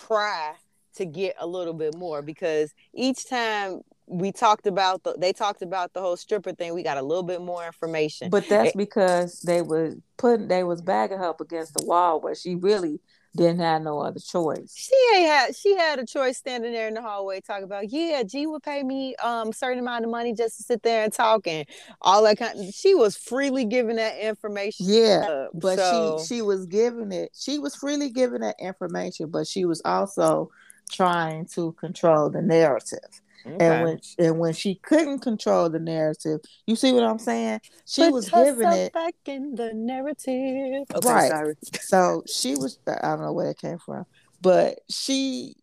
pry 0.08 0.54
to 0.96 1.06
get 1.06 1.36
a 1.40 1.48
little 1.48 1.74
bit 1.74 1.96
more 1.96 2.22
because 2.22 2.74
each 2.94 3.28
time 3.30 3.82
we 4.08 4.32
talked 4.32 4.68
about 4.68 5.04
the 5.04 5.16
they 5.18 5.32
talked 5.32 5.62
about 5.62 5.94
the 5.94 6.02
whole 6.02 6.18
stripper 6.18 6.54
thing, 6.54 6.74
we 6.74 6.84
got 6.84 6.98
a 6.98 7.02
little 7.02 7.24
bit 7.24 7.42
more 7.42 7.66
information. 7.66 8.30
But 8.30 8.50
that's 8.50 8.76
because 8.76 9.42
they 9.42 9.62
was 9.62 9.96
putting. 10.18 10.48
They 10.50 10.64
was 10.64 10.82
bagging 10.82 11.20
her 11.20 11.26
up 11.26 11.40
against 11.40 11.76
the 11.76 11.86
wall 11.86 12.20
where 12.20 12.36
she 12.36 12.56
really 12.56 13.00
didn't 13.36 13.60
have 13.60 13.82
no 13.82 14.00
other 14.00 14.20
choice. 14.20 14.74
she 14.76 14.96
ain't 15.16 15.28
had 15.28 15.56
she 15.56 15.76
had 15.76 16.00
a 16.00 16.06
choice 16.06 16.38
standing 16.38 16.74
there 16.74 16.88
in 16.88 16.94
the 16.94 17.02
hallway 17.02 17.40
talking 17.42 17.64
about 17.64 17.90
yeah 17.90 18.24
G 18.24 18.46
would 18.48 18.62
pay 18.64 18.84
me 18.84 19.16
um 19.18 19.50
a 19.50 19.54
certain 19.54 19.80
amount 19.80 20.04
of 20.04 20.12
money 20.12 20.34
just 20.34 20.58
to 20.58 20.64
sit 20.64 20.84
there 20.84 21.04
and 21.04 21.14
talk 21.14 21.48
and 21.48 21.66
all 22.02 22.24
that 22.24 22.38
kind 22.38 22.74
she 22.74 22.94
was 22.94 23.16
freely 23.16 23.64
giving 23.66 23.96
that 23.96 24.18
information 24.20 24.86
Yeah, 24.90 25.26
up. 25.30 25.52
but 25.54 25.78
So- 25.80 26.18
she 26.28 26.36
she 26.36 26.42
was 26.42 26.66
giving 26.66 27.12
it. 27.12 27.32
She 27.34 27.60
was 27.60 27.76
freely 27.76 28.10
giving 28.10 28.42
that 28.42 28.56
information, 28.60 29.30
but 29.30 29.48
she 29.48 29.66
was 29.66 29.82
also 29.86 30.50
trying 30.92 31.46
to 31.46 31.72
control 31.74 32.30
the 32.30 32.42
narrative. 32.42 33.22
Okay. 33.46 33.66
And 33.66 33.84
when 33.84 34.00
and 34.20 34.40
when 34.40 34.54
she 34.54 34.76
couldn't 34.76 35.20
control 35.20 35.70
the 35.70 35.80
narrative, 35.80 36.40
you 36.68 36.76
see 36.76 36.92
what 36.94 37.04
I'm 37.04 37.20
saying? 37.20 37.60
She 37.86 38.04
Put 38.04 38.14
was 38.14 38.30
giving 38.30 38.72
it. 38.72 38.94
back 38.94 39.16
in 39.26 39.56
the 39.56 39.74
narrative. 39.74 40.86
Okay, 40.96 41.08
Right. 41.08 41.30
sorry. 41.30 41.56
So 41.82 42.24
she 42.28 42.56
was. 42.56 42.80
I 42.88 43.00
don't 43.02 43.22
know 43.22 43.34
where 43.34 43.50
it 43.52 43.58
came 43.60 43.78
from, 43.80 44.06
but 44.42 44.80
she 44.90 45.56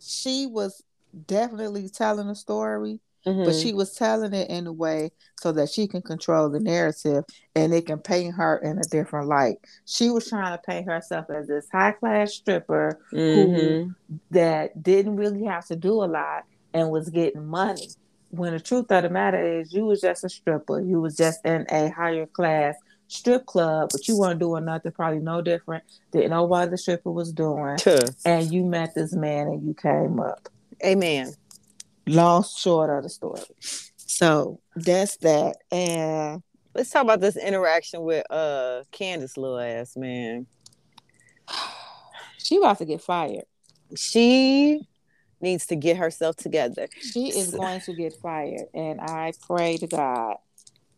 she 0.00 0.46
was 0.46 0.82
definitely 1.26 1.88
telling 1.88 2.28
a 2.28 2.34
story, 2.34 3.00
but 3.24 3.54
Mhm. 3.54 3.62
she 3.62 3.72
was 3.72 3.94
telling 3.94 4.32
it 4.32 4.48
in 4.50 4.66
a 4.66 4.72
way 4.72 5.10
so 5.40 5.52
that 5.52 5.68
she 5.70 5.86
can 5.86 6.02
control 6.02 6.48
the 6.48 6.60
narrative 6.60 7.24
and 7.54 7.74
it 7.74 7.86
can 7.86 7.98
paint 7.98 8.34
her 8.34 8.58
in 8.58 8.78
a 8.78 8.84
different 8.90 9.28
light. 9.28 9.56
She 9.84 10.10
was 10.10 10.28
trying 10.28 10.56
to 10.56 10.62
paint 10.66 10.86
herself 10.86 11.26
as 11.30 11.48
this 11.48 11.66
high 11.72 11.92
class 11.92 12.32
stripper 12.34 12.98
Mhm. 13.24 13.94
that 14.30 14.82
didn't 14.82 15.16
really 15.16 15.44
have 15.44 15.66
to 15.66 15.76
do 15.76 15.92
a 16.02 16.06
lot 16.06 16.44
and 16.72 16.90
was 16.90 17.08
getting 17.10 17.46
money. 17.46 17.88
When 18.30 18.52
the 18.52 18.60
truth 18.60 18.90
of 18.90 19.02
the 19.02 19.10
matter 19.10 19.60
is, 19.60 19.72
you 19.72 19.84
was 19.84 20.00
just 20.00 20.24
a 20.24 20.28
stripper. 20.28 20.80
You 20.80 21.00
was 21.00 21.16
just 21.16 21.44
in 21.44 21.66
a 21.70 21.90
higher 21.90 22.26
class 22.26 22.76
strip 23.08 23.44
club, 23.46 23.90
but 23.92 24.06
you 24.06 24.16
weren't 24.16 24.38
doing 24.38 24.64
nothing 24.64 24.92
probably 24.92 25.18
no 25.18 25.42
different 25.42 25.82
than 26.12 26.30
no 26.30 26.52
other 26.52 26.76
stripper 26.76 27.10
was 27.10 27.32
doing. 27.32 27.76
Tuh. 27.76 27.98
And 28.24 28.52
you 28.52 28.64
met 28.64 28.94
this 28.94 29.12
man 29.12 29.48
and 29.48 29.66
you 29.66 29.74
came 29.74 30.20
up. 30.20 30.48
Amen. 30.84 31.32
Long 32.06 32.44
short 32.44 32.90
of 32.90 33.02
the 33.02 33.08
story. 33.08 33.42
So 33.96 34.60
that's 34.76 35.16
that. 35.18 35.56
And 35.72 36.42
Let's 36.72 36.90
talk 36.90 37.02
about 37.02 37.20
this 37.20 37.36
interaction 37.36 38.02
with 38.02 38.24
uh 38.30 38.84
Candace 38.92 39.36
little 39.36 39.58
ass 39.58 39.96
man. 39.96 40.46
she 42.38 42.58
about 42.58 42.78
to 42.78 42.84
get 42.84 43.00
fired. 43.00 43.44
She 43.96 44.86
needs 45.40 45.66
to 45.66 45.76
get 45.76 45.96
herself 45.96 46.36
together. 46.36 46.88
She 47.00 47.28
is 47.28 47.52
going 47.52 47.80
to 47.82 47.94
get 47.94 48.14
fired. 48.14 48.66
And 48.74 49.00
I 49.00 49.32
pray 49.46 49.76
to 49.78 49.86
God 49.86 50.36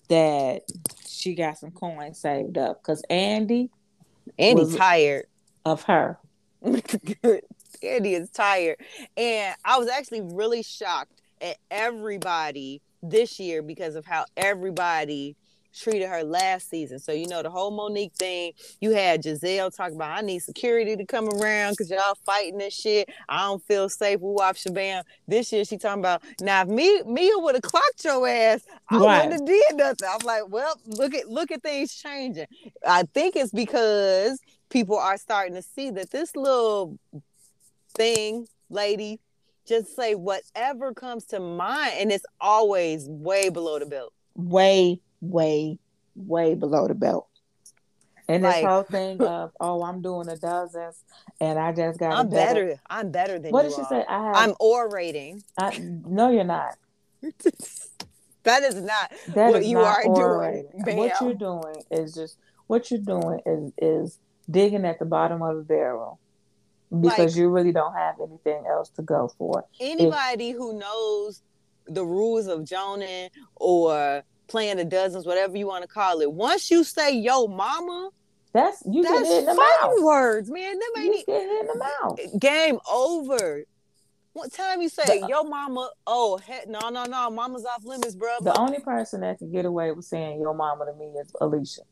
that 0.09 0.63
she 1.07 1.35
got 1.35 1.59
some 1.59 1.71
coins 1.71 2.19
saved 2.19 2.59
up. 2.59 2.83
Because 2.83 3.03
Andy 3.09 3.71
Andy's 4.39 4.77
tired. 4.77 5.27
of 5.65 5.83
her. 5.85 6.19
Andy 6.63 8.15
is 8.15 8.31
tired. 8.31 8.77
And 9.17 9.55
I 9.65 9.79
was 9.79 9.89
actually 9.89 10.23
really 10.23 10.63
shocked 10.63 11.21
at 11.41 11.57
everybody 11.71 12.81
this 13.03 13.41
year 13.41 13.63
because 13.63 13.97
of 13.97 14.07
how 14.07 14.25
everybody 14.37 15.37
treated 15.75 16.09
her 16.09 16.23
last 16.23 16.69
season. 16.71 16.99
So, 16.99 17.13
you 17.13 17.27
know, 17.29 17.43
the 17.43 17.51
whole 17.51 17.71
Monique 17.71 18.15
thing, 18.15 18.53
you 18.81 18.91
had 18.93 19.23
Gizelle 19.23 19.75
talking 19.75 19.97
about, 19.97 20.19
I 20.19 20.21
need 20.21 20.41
security 20.41 20.97
to 20.97 21.05
come 21.05 21.29
around 21.29 21.73
because 21.73 21.91
y'all 21.91 22.17
fighting 22.27 22.59
this 22.59 22.75
shit. 22.75 23.09
I 23.29 23.47
don't 23.47 23.63
feel 23.65 23.89
safe. 23.89 24.21
Woo 24.21 24.35
wop 24.35 24.57
shabam. 24.57 25.03
This 25.27 25.53
year, 25.53 25.65
she 25.65 25.79
talking 25.79 26.01
about, 26.01 26.23
now 26.41 26.63
if 26.63 26.69
me, 26.69 27.03
Mia 27.03 27.39
would 27.39 27.55
have 27.55 27.63
clocked 27.63 28.05
your 28.05 28.27
ass, 28.29 28.61
I 28.89 28.99
Right. 28.99 29.27
wouldn't 29.27 29.33
have 29.33 29.47
did 29.47 29.77
nothing. 29.77 30.09
I'm 30.11 30.27
like, 30.27 30.49
well, 30.49 30.75
look 30.87 31.15
at 31.15 31.29
look 31.29 31.51
at 31.51 31.63
things 31.63 31.95
changing. 31.95 32.47
I 32.87 33.05
think 33.15 33.37
it's 33.37 33.53
because 33.53 34.39
people 34.69 34.99
are 34.99 35.17
starting 35.17 35.55
to 35.55 35.63
see 35.63 35.91
that 35.91 36.11
this 36.11 36.37
little 36.37 36.99
thing, 37.95 38.47
lady, 38.71 39.21
just 39.67 39.95
say 39.95 40.15
whatever 40.15 40.93
comes 40.93 41.25
to 41.27 41.41
mind, 41.41 41.93
and 41.99 42.13
it's 42.13 42.27
always 42.41 43.09
way 43.09 43.49
below 43.49 43.79
the 43.79 43.87
belt. 43.87 44.13
Way, 44.35 45.01
way, 45.23 45.79
way 46.15 46.55
below 46.55 46.87
the 46.89 46.95
belt. 46.95 47.29
And 48.29 48.45
this 48.45 48.55
Like- 48.57 48.65
whole 48.67 48.83
thing 48.83 49.21
of, 49.23 49.53
oh, 49.61 49.83
I'm 49.83 50.01
doing 50.03 50.29
a 50.29 50.37
dozen, 50.37 50.93
and 51.41 51.59
I 51.59 51.73
just 51.73 51.99
got 51.99 52.13
I'm 52.13 52.29
better. 52.29 52.79
I'm 52.89 53.11
better 53.11 53.39
than 53.39 53.51
What 53.53 53.65
you 53.65 53.71
did 53.71 53.77
she 53.77 53.81
are. 53.83 53.89
say? 53.89 54.05
I 54.07 54.25
have 54.27 54.37
I'm 54.37 54.55
orating. 54.61 55.43
I, 55.59 55.79
no, 55.79 56.31
you're 56.31 56.45
not. 56.45 56.77
that 58.45 58.63
is 58.63 58.75
not. 58.77 59.13
That 59.35 59.53
What 59.53 59.63
is 59.63 59.69
you 59.69 59.75
not 59.79 59.99
are 59.99 60.03
doing, 60.05 60.17
orating. 60.17 60.97
What 60.97 61.21
you're 61.21 61.35
doing 61.35 61.83
is 61.91 62.15
just 62.15 62.37
what 62.67 62.91
you're 62.91 63.01
doing 63.01 63.41
is 63.47 63.73
is 63.79 64.19
digging 64.51 64.85
at 64.85 64.99
the 64.99 65.05
bottom 65.05 65.43
of 65.43 65.57
the 65.57 65.63
barrel 65.63 66.19
because 66.91 67.19
Like- 67.33 67.37
you 67.37 67.49
really 67.51 67.73
don't 67.73 67.95
have 67.95 68.17
anything 68.21 68.65
else 68.67 68.89
to 68.91 69.03
go 69.03 69.29
for. 69.39 69.65
anybody 69.81 70.51
who 70.51 70.79
knows 70.79 71.43
the 71.87 72.05
rules 72.05 72.47
of 72.47 72.61
Jonan 72.65 73.31
or 73.57 74.23
playing 74.49 74.77
the 74.77 74.85
dozens, 74.85 75.27
whatever 75.27 75.57
you 75.57 75.67
want 75.67 75.83
to 75.83 75.89
call 75.89 76.21
it, 76.21 76.31
once 76.33 76.71
you 76.71 76.85
say 76.85 77.15
yo 77.17 77.47
mama, 77.47 78.11
That's 78.53 78.83
you 78.91 79.03
get 79.03 79.13
that's 79.13 79.29
hit 79.29 79.39
in 79.41 79.45
the 79.47 79.55
mouth. 79.55 79.95
words, 80.03 80.51
man. 80.51 80.73
Them 80.79 81.05
You 81.05 81.13
ain't 81.15 81.27
get 81.27 81.41
hit 81.43 81.61
in 81.61 81.67
the 81.69 81.79
mouth. 82.03 82.41
game 82.41 82.79
over. 82.91 83.65
What 84.35 84.51
time 84.53 84.81
you 84.81 84.89
say 84.89 85.21
The- 85.21 85.27
yo 85.29 85.43
mama? 85.45 85.91
Oh 86.07 86.39
heck, 86.39 86.67
no 86.69 86.89
no 86.91 87.05
no, 87.05 87.31
mama's 87.31 87.65
off 87.67 87.85
limits, 87.85 88.15
bro. 88.15 88.31
The 88.41 88.59
only 88.59 88.81
person 88.81 89.21
that 89.21 89.39
can 89.39 89.51
get 89.53 89.65
away 89.67 89.93
with 89.93 90.05
saying 90.07 90.41
yo 90.41 90.55
mama 90.55 90.87
to 90.87 90.93
me 90.95 91.07
is 91.21 91.31
Alicia. 91.41 91.83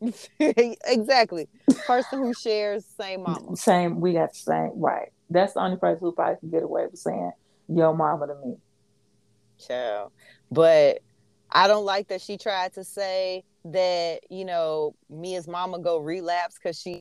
exactly. 0.86 1.46
Person 1.86 2.20
who 2.20 2.32
shares 2.32 2.84
same 2.98 3.22
mama. 3.22 3.54
Same, 3.56 4.00
we 4.00 4.14
got 4.14 4.32
the 4.32 4.38
same 4.38 4.70
right. 4.76 5.08
That's 5.28 5.52
the 5.52 5.60
only 5.60 5.76
person 5.76 5.98
who 6.00 6.12
probably 6.12 6.36
can 6.40 6.50
get 6.50 6.62
away 6.62 6.86
with 6.90 6.98
saying 6.98 7.32
yo 7.68 7.92
mama 7.92 8.26
to 8.28 8.34
me. 8.46 8.56
Child. 9.58 10.12
But 10.50 11.00
I 11.52 11.68
don't 11.68 11.84
like 11.84 12.08
that 12.08 12.20
she 12.20 12.36
tried 12.36 12.72
to 12.74 12.84
say 12.84 13.44
that, 13.64 14.20
you 14.30 14.44
know, 14.44 14.94
Mia's 15.08 15.48
mama 15.48 15.78
go 15.78 15.98
relapse 15.98 16.56
because 16.62 16.78
she 16.80 17.00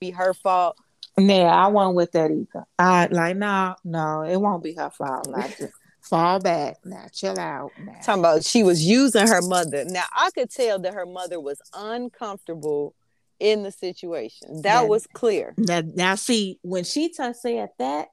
be 0.00 0.10
her 0.10 0.34
fault. 0.34 0.76
Nah, 1.16 1.44
I 1.44 1.68
won't 1.68 1.94
with 1.96 2.12
that 2.12 2.30
either. 2.30 2.64
I 2.78 3.06
like 3.06 3.36
no, 3.36 3.76
no, 3.84 4.22
it 4.22 4.36
won't 4.36 4.62
be 4.62 4.74
her 4.74 4.90
fault. 4.90 5.28
Like 5.28 5.56
just 5.58 5.72
fall 6.00 6.40
back 6.40 6.76
now, 6.84 7.06
chill 7.12 7.38
out 7.38 7.70
now. 7.78 8.00
Talking 8.04 8.20
about 8.20 8.44
she 8.44 8.62
was 8.62 8.84
using 8.84 9.26
her 9.28 9.42
mother. 9.42 9.84
Now 9.86 10.04
I 10.16 10.30
could 10.34 10.50
tell 10.50 10.78
that 10.80 10.94
her 10.94 11.06
mother 11.06 11.40
was 11.40 11.60
uncomfortable 11.72 12.94
in 13.38 13.62
the 13.62 13.70
situation. 13.70 14.62
That 14.62 14.82
Yeah. 14.82 14.88
was 14.88 15.06
clear. 15.06 15.54
Now, 15.56 15.82
now 15.84 16.14
see 16.16 16.58
when 16.62 16.84
she 16.84 17.08
t- 17.08 17.32
said 17.34 17.68
that, 17.78 18.08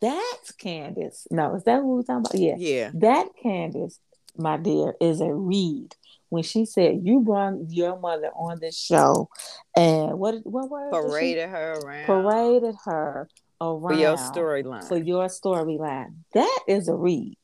that's 0.00 0.52
Candace. 0.52 1.26
No, 1.30 1.54
is 1.56 1.64
that 1.64 1.82
what 1.82 1.96
we're 1.96 2.02
talking 2.02 2.20
about? 2.20 2.34
Yeah, 2.34 2.54
Yeah. 2.56 2.90
that 2.94 3.28
Candace, 3.42 3.98
my 4.40 4.56
dear, 4.56 4.94
is 5.00 5.20
a 5.20 5.32
read. 5.32 5.94
When 6.28 6.42
she 6.44 6.64
said 6.64 7.00
you 7.02 7.20
brought 7.20 7.54
your 7.70 7.98
mother 7.98 8.30
on 8.36 8.60
this 8.60 8.78
show, 8.78 9.28
and 9.76 10.18
what 10.18 10.36
what 10.44 10.70
word 10.70 10.92
she- 10.92 11.08
Paraded 11.10 11.48
her 11.48 11.72
around 11.80 12.06
paraded 12.06 12.74
her 12.84 13.28
around 13.60 13.80
for 13.80 13.94
your 13.94 14.16
storyline. 14.16 14.88
for 14.88 14.96
your 14.96 15.26
storyline. 15.26 16.14
That 16.32 16.58
is 16.68 16.88
a 16.88 16.94
read. 16.94 17.36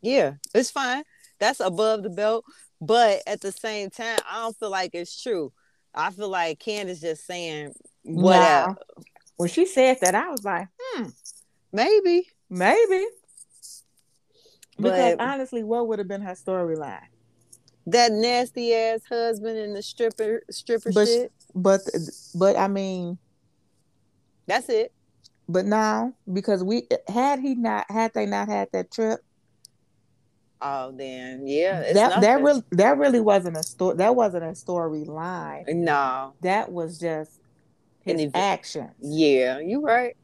Yeah, 0.00 0.34
it's 0.54 0.70
fine. 0.70 1.04
That's 1.38 1.60
above 1.60 2.02
the 2.02 2.10
belt. 2.10 2.44
But 2.80 3.22
at 3.26 3.40
the 3.40 3.52
same 3.52 3.90
time, 3.90 4.18
I 4.30 4.40
don't 4.42 4.56
feel 4.58 4.70
like 4.70 4.94
it's 4.94 5.22
true. 5.22 5.52
I 5.94 6.10
feel 6.10 6.28
like 6.28 6.58
Candace 6.58 7.00
just 7.00 7.26
saying 7.26 7.72
whatever. 8.02 8.76
When 9.36 9.48
she 9.48 9.66
said 9.66 9.98
that, 10.00 10.14
I 10.14 10.30
was 10.30 10.44
like, 10.44 10.68
hmm, 10.78 11.08
Maybe. 11.72 12.26
maybe. 12.48 13.06
Because 14.76 15.16
But- 15.16 15.20
honestly, 15.24 15.62
what 15.62 15.88
would 15.88 15.98
have 15.98 16.08
been 16.08 16.22
her 16.22 16.32
storyline? 16.34 17.06
That 17.86 18.12
nasty 18.12 18.74
ass 18.74 19.00
husband 19.08 19.58
and 19.58 19.76
the 19.76 19.82
stripper 19.82 20.42
stripper 20.50 20.90
But- 20.92 21.06
shit. 21.06 21.32
But, 21.54 21.82
but 22.34 22.56
I 22.56 22.66
mean, 22.66 23.18
That's 24.46 24.68
it. 24.68 24.92
but 25.48 25.64
now 25.66 26.12
because 26.32 26.64
we 26.64 26.88
had 27.08 27.38
he 27.38 27.54
not 27.54 27.88
had 27.90 28.12
they 28.14 28.26
not 28.26 28.48
had 28.48 28.68
that 28.72 28.90
trip, 28.90 29.20
Oh 30.60 30.92
then 30.92 31.46
yeah. 31.46 31.92
That 31.92 32.20
that 32.22 32.42
really 32.42 32.62
that 32.72 32.96
really 32.96 33.20
wasn't 33.20 33.56
a 33.58 33.62
story. 33.62 33.96
That 33.98 34.16
wasn't 34.16 34.44
a 34.44 34.48
storyline. 34.52 35.68
No. 35.74 36.32
That 36.40 36.72
was 36.72 36.98
just 36.98 37.38
An 38.06 38.12
his 38.18 38.28
event. 38.28 38.36
actions. 38.36 38.90
Yeah, 39.00 39.58
you 39.58 39.82
right. 39.82 40.16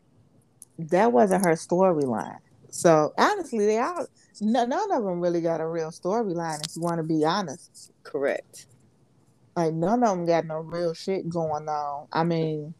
that 0.78 1.12
wasn't 1.12 1.44
her 1.44 1.52
storyline. 1.52 2.38
So 2.70 3.12
honestly, 3.18 3.66
they 3.66 3.78
all 3.78 4.06
no, 4.40 4.64
none 4.64 4.90
of 4.92 5.04
them 5.04 5.20
really 5.20 5.40
got 5.40 5.60
a 5.60 5.66
real 5.66 5.90
storyline. 5.90 6.64
If 6.66 6.76
you 6.76 6.82
want 6.82 6.98
to 6.98 7.02
be 7.02 7.24
honest, 7.24 7.92
Correct. 8.02 8.66
like 9.56 9.72
none 9.74 10.02
of 10.02 10.10
them 10.10 10.26
got 10.26 10.46
no 10.46 10.58
real 10.60 10.94
shit 10.94 11.28
going 11.28 11.68
on. 11.68 12.08
I 12.12 12.24
mean, 12.24 12.74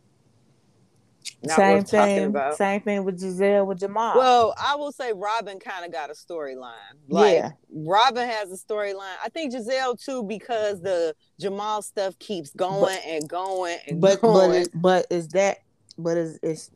Not 1.43 1.57
same 1.57 1.85
thing. 1.85 2.25
about. 2.27 2.57
Same 2.57 2.81
thing 2.81 3.05
with 3.05 3.21
Gizelle 3.21 3.67
with 3.67 3.81
Jamal. 3.81 4.17
Well, 4.17 4.55
I 4.59 4.77
will 4.77 4.93
say 4.93 5.13
Robyn 5.13 5.59
kind 5.61 5.85
of 5.85 5.93
got 5.93 6.11
a 6.11 6.15
storyline. 6.15 6.73
Like 7.09 7.35
yeah, 7.35 7.51
Robyn 7.75 8.27
has 8.29 8.51
a 8.51 8.57
storyline. 8.57 9.17
I 9.25 9.29
think 9.29 9.53
Gizelle 9.55 10.03
too, 10.03 10.23
because 10.23 10.81
the 10.81 11.15
Jamal 11.39 11.83
stuff 11.83 12.19
keeps 12.19 12.51
going 12.51 12.99
and 13.07 13.29
going 13.29 13.79
and 13.87 14.01
but 14.01 14.21
going. 14.21 14.51
but 14.51 14.57
it, 14.57 14.69
but 14.75 15.07
is 15.11 15.29
that 15.29 15.59
but 15.99 16.17
is 16.17 16.39
is 16.43 16.71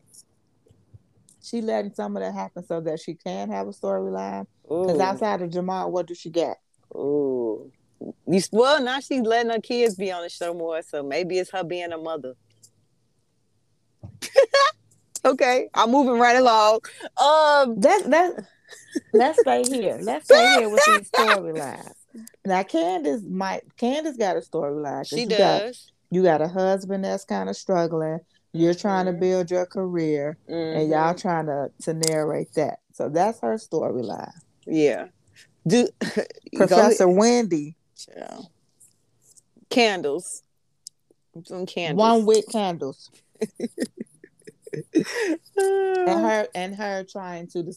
she 1.44 1.60
letting 1.60 1.94
some 1.94 2.16
of 2.16 2.22
that 2.22 2.34
happen 2.34 2.64
so 2.66 2.80
that 2.80 3.00
she 3.00 3.14
can 3.14 3.50
have 3.50 3.66
a 3.68 3.70
storyline? 3.70 4.46
Because 4.62 5.00
outside 5.00 5.42
of 5.42 5.50
Jamal, 5.50 5.90
what 5.92 6.06
do 6.06 6.14
she 6.14 6.30
get? 6.30 6.56
Ooh. 6.94 7.70
You, 8.26 8.40
well, 8.52 8.82
now 8.82 9.00
she's 9.00 9.22
letting 9.22 9.50
her 9.50 9.60
kids 9.60 9.94
be 9.94 10.10
on 10.12 10.22
the 10.22 10.28
show 10.28 10.52
more, 10.52 10.82
so 10.82 11.02
maybe 11.02 11.38
it's 11.38 11.50
her 11.50 11.64
being 11.64 11.92
a 11.92 11.98
mother. 11.98 12.34
okay, 15.24 15.68
I'm 15.74 15.90
moving 15.90 16.18
right 16.18 16.36
along. 16.36 16.80
Um, 17.20 17.80
That 17.80 18.02
that 18.10 18.44
let's 19.12 19.40
stay 19.40 19.62
here. 19.64 19.98
Let's 20.00 20.26
stay 20.26 20.58
here 20.58 20.68
with 20.68 20.82
these 20.86 21.10
storylines. 21.10 21.92
Now 22.44 22.62
Candace 22.62 23.22
might 23.22 23.62
Candace 23.76 24.16
got 24.16 24.36
a 24.36 24.40
storyline. 24.40 25.08
she 25.08 25.26
got 25.26 25.38
does. 25.38 25.90
you 26.10 26.22
got 26.22 26.40
a 26.42 26.48
husband 26.48 27.04
that's 27.04 27.24
kind 27.24 27.48
of 27.48 27.56
struggling. 27.56 28.20
You're 28.54 28.74
trying 28.74 29.06
to 29.06 29.12
Mhm. 29.12 29.20
build 29.20 29.50
your 29.50 29.66
career, 29.66 30.38
and 30.46 30.88
y'all 30.88 31.12
Mhm. 31.12 31.20
trying 31.20 31.46
to 31.46 31.72
to 31.82 31.94
narrate 31.94 32.54
that. 32.54 32.78
So 32.92 33.08
that's 33.08 33.40
her 33.40 33.54
storyline. 33.54 34.32
Yeah. 34.64 35.08
Do 35.66 35.88
Professor 36.54 37.08
Wendy. 37.08 37.76
Yeah. 38.16 38.38
Candles. 39.70 40.42
Some 41.44 41.66
candles. 41.66 41.98
One 41.98 42.26
wick 42.26 42.44
candles. 42.48 43.10
and 44.94 46.20
her 46.20 46.48
and 46.54 46.76
her 46.76 47.04
trying 47.04 47.48
to 47.48 47.72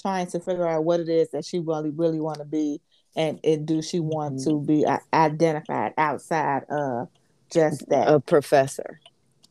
trying 0.00 0.26
to 0.28 0.40
figure 0.40 0.66
out 0.66 0.84
what 0.84 1.00
it 1.00 1.08
is 1.08 1.30
that 1.30 1.44
she 1.44 1.58
really 1.58 1.90
really 1.90 2.20
want 2.20 2.38
to 2.38 2.44
be 2.44 2.80
and, 3.14 3.38
and 3.44 3.66
do 3.66 3.82
she 3.82 4.00
want 4.00 4.36
mm-hmm. 4.36 4.50
to 4.50 4.60
be 4.60 4.84
uh, 4.86 4.98
identified 5.12 5.92
outside 5.98 6.64
of 6.70 7.08
just 7.50 7.88
that 7.88 8.08
a 8.08 8.20
professor 8.20 9.00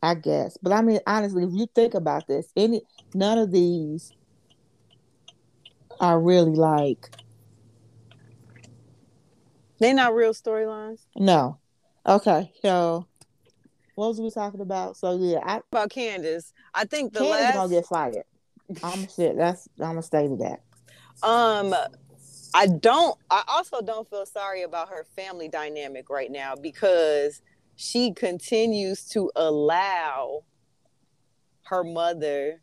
i 0.04 0.14
guess 0.14 0.58
but 0.62 0.72
i 0.72 0.82
mean 0.82 1.00
honestly 1.08 1.44
if 1.44 1.50
you 1.52 1.66
think 1.74 1.96
about 1.96 2.28
this 2.28 2.48
any 2.56 2.82
none 3.16 3.38
of 3.38 3.52
these 3.52 4.12
are 6.00 6.20
really 6.20 6.56
like 6.56 7.10
they're 9.80 9.94
not 9.94 10.14
real 10.14 10.34
storylines 10.34 11.06
no 11.16 11.58
okay 12.06 12.52
so 12.62 13.08
what 13.96 14.08
was 14.08 14.20
we 14.20 14.32
talking 14.32 14.62
about? 14.62 14.98
So 14.98 15.18
yeah, 15.18 15.40
I, 15.44 15.62
about 15.72 15.90
Candace. 15.92 16.54
I 16.74 16.86
think 16.86 17.14
the 17.14 17.20
Candace 17.20 17.42
last 17.42 17.54
gonna 17.54 17.70
get 17.70 17.86
fired. 17.86 18.24
I'm 18.84 19.08
shit. 19.08 19.38
That's 19.38 19.68
I'm 19.80 19.90
gonna 19.90 20.04
stay 20.04 20.28
to 20.28 20.36
that. 20.38 20.62
Um, 21.28 21.76
I 22.56 22.68
don't. 22.68 23.18
I 23.30 23.44
also 23.48 23.82
don't 23.82 24.10
feel 24.10 24.26
sorry 24.26 24.64
about 24.64 24.90
her 24.90 25.06
family 25.16 25.48
dynamic 25.48 26.10
right 26.10 26.32
now 26.32 26.56
because 26.56 27.42
she 27.76 28.14
continues 28.14 29.06
to 29.10 29.32
allow 29.36 30.44
her 31.64 31.84
mother 31.84 32.62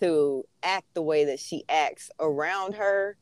to 0.00 0.44
act 0.62 0.86
the 0.94 1.02
way 1.02 1.24
that 1.24 1.40
she 1.40 1.64
acts 1.68 2.10
around 2.20 2.74
her 2.74 3.16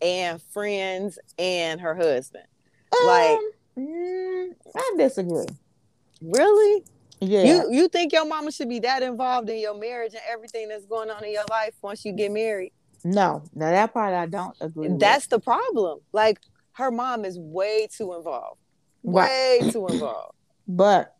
and 0.00 0.40
friends 0.42 1.18
and 1.38 1.80
her 1.80 1.94
husband. 1.94 2.44
Um, 2.92 3.06
like, 3.06 3.38
mm, 3.78 4.50
I 4.74 4.94
disagree. 4.96 5.46
Really? 6.20 6.84
Yeah. 7.20 7.44
You 7.44 7.68
you 7.70 7.88
think 7.88 8.12
your 8.12 8.26
mama 8.26 8.50
should 8.50 8.68
be 8.68 8.80
that 8.80 9.02
involved 9.02 9.48
in 9.48 9.58
your 9.58 9.78
marriage 9.78 10.12
and 10.12 10.22
everything 10.28 10.68
that's 10.68 10.86
going 10.86 11.08
on 11.08 11.24
in 11.24 11.32
your 11.32 11.44
life 11.50 11.74
once 11.80 12.04
you 12.04 12.12
get 12.12 12.32
married? 12.32 12.72
No. 13.04 13.44
Now 13.54 13.70
that 13.70 13.92
part 13.92 14.12
I 14.12 14.26
don't 14.26 14.56
agree. 14.60 14.88
That's 14.98 15.24
with. 15.24 15.30
the 15.30 15.38
problem. 15.38 16.00
Like 16.12 16.40
her 16.72 16.90
mom 16.90 17.24
is 17.24 17.38
way 17.38 17.86
too 17.94 18.14
involved. 18.14 18.58
Way 19.02 19.58
right. 19.60 19.72
too 19.72 19.86
involved. 19.86 20.34
But 20.68 21.16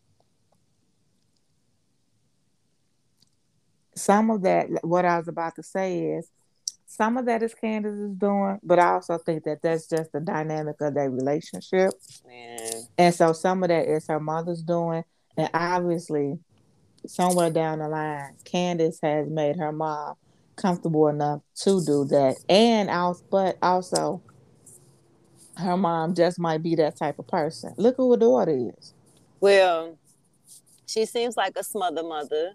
some 3.95 4.29
of 4.31 4.41
that 4.43 4.67
what 4.83 5.05
I 5.05 5.17
was 5.17 5.27
about 5.27 5.55
to 5.55 5.63
say 5.63 5.99
is 5.99 6.31
some 6.85 7.17
of 7.17 7.25
that 7.25 7.41
is 7.41 7.55
Candace 7.55 7.95
is 7.95 8.15
doing, 8.15 8.59
but 8.61 8.77
I 8.77 8.91
also 8.91 9.17
think 9.17 9.45
that 9.45 9.63
that's 9.63 9.87
just 9.87 10.11
the 10.11 10.19
dynamic 10.19 10.75
of 10.79 10.93
their 10.93 11.09
relationship. 11.09 11.91
Man. 12.27 12.71
And 12.99 13.15
so 13.15 13.33
some 13.33 13.63
of 13.63 13.69
that 13.69 13.87
is 13.87 14.05
her 14.07 14.19
mother's 14.19 14.61
doing, 14.61 15.03
and 15.35 15.49
obviously, 15.55 16.37
somewhere 17.07 17.49
down 17.49 17.79
the 17.79 17.89
line, 17.89 18.35
Candace 18.43 18.99
has 19.01 19.27
made 19.27 19.57
her 19.57 19.71
mom 19.71 20.15
comfortable 20.55 21.07
enough 21.07 21.41
to 21.61 21.83
do 21.83 22.05
that, 22.05 22.35
and 22.47 22.91
I 22.91 22.97
also, 22.97 23.23
but 23.31 23.57
also, 23.61 24.21
her 25.57 25.77
mom 25.77 26.13
just 26.15 26.39
might 26.39 26.63
be 26.63 26.75
that 26.75 26.95
type 26.95 27.19
of 27.19 27.27
person. 27.27 27.73
Look 27.77 27.97
who 27.97 28.11
her 28.11 28.17
daughter 28.17 28.71
is. 28.77 28.93
Well, 29.39 29.97
she 30.87 31.05
seems 31.05 31.37
like 31.37 31.53
a 31.57 31.63
smother 31.63 32.03
mother, 32.03 32.53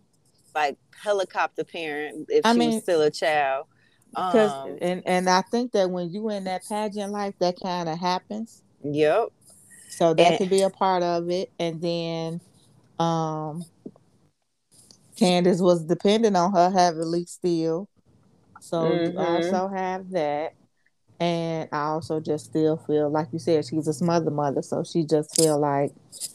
like 0.55 0.77
helicopter 1.03 1.65
parent 1.65 2.27
if 2.29 2.45
I 2.45 2.53
she 2.53 2.59
mean, 2.59 2.75
was 2.75 2.83
still 2.83 3.03
a 3.03 3.11
child. 3.11 3.67
Because 4.11 4.53
um, 4.53 4.79
and 4.81 5.03
and 5.07 5.29
I 5.29 5.43
think 5.43 5.73
that 5.73 5.91
when 5.91 6.11
you 6.11 6.31
in 6.31 6.45
that 6.45 6.63
pageant 6.67 7.13
life, 7.13 7.35
that 7.41 7.57
kind 7.63 7.89
of 7.89 7.99
happens. 7.99 8.63
Yep. 8.83 9.29
So 9.91 10.15
that 10.15 10.27
and, 10.27 10.39
could 10.39 10.51
be 10.51 10.63
a 10.63 10.71
part 10.71 11.03
of 11.03 11.31
it, 11.31 11.51
and 11.59 11.81
then, 11.81 12.41
um, 12.99 13.65
Candace 15.17 15.61
was 15.61 15.83
dependent 15.83 16.37
on 16.37 16.53
her 16.53 16.71
heavily 16.71 17.25
still, 17.25 17.89
so 18.61 18.83
mm-hmm. 18.83 19.19
also 19.19 19.69
have 19.69 20.11
that. 20.11 20.55
And 21.21 21.69
I 21.73 21.81
also 21.81 22.21
just 22.21 22.47
still 22.47 22.77
feel 22.77 23.11
like 23.11 23.29
you 23.33 23.41
said 23.41 23.67
she's 23.67 23.89
a 23.89 23.93
smother 23.93 24.31
mother, 24.31 24.63
so 24.63 24.85
she 24.85 25.05
just 25.05 25.35
feel 25.35 25.59
like 25.59 25.93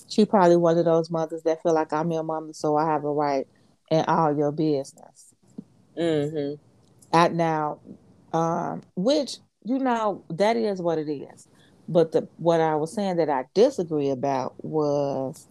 she 0.10 0.26
probably 0.26 0.58
one 0.58 0.78
of 0.78 0.86
those 0.86 1.10
mothers 1.10 1.44
that 1.44 1.64
feel 1.64 1.74
like 1.74 1.94
I'm 1.94 2.12
your 2.12 2.24
mother, 2.24 2.52
so 2.52 2.76
I 2.76 2.86
have 2.86 3.06
a 3.06 3.12
right 3.12 3.48
in 3.90 4.04
all 4.06 4.36
your 4.36 4.52
business. 4.52 5.34
Mm-hmm 5.98 6.56
at 7.14 7.34
now, 7.34 7.80
um, 8.34 8.82
which 8.96 9.38
you 9.64 9.80
know 9.80 10.24
that 10.30 10.58
is 10.58 10.82
what 10.82 10.98
it 10.98 11.10
is. 11.10 11.48
But 11.88 12.12
the 12.12 12.28
what 12.38 12.60
I 12.60 12.76
was 12.76 12.92
saying 12.92 13.18
that 13.18 13.30
I 13.30 13.46
disagree 13.54 14.10
about 14.10 14.56
was 14.64 15.48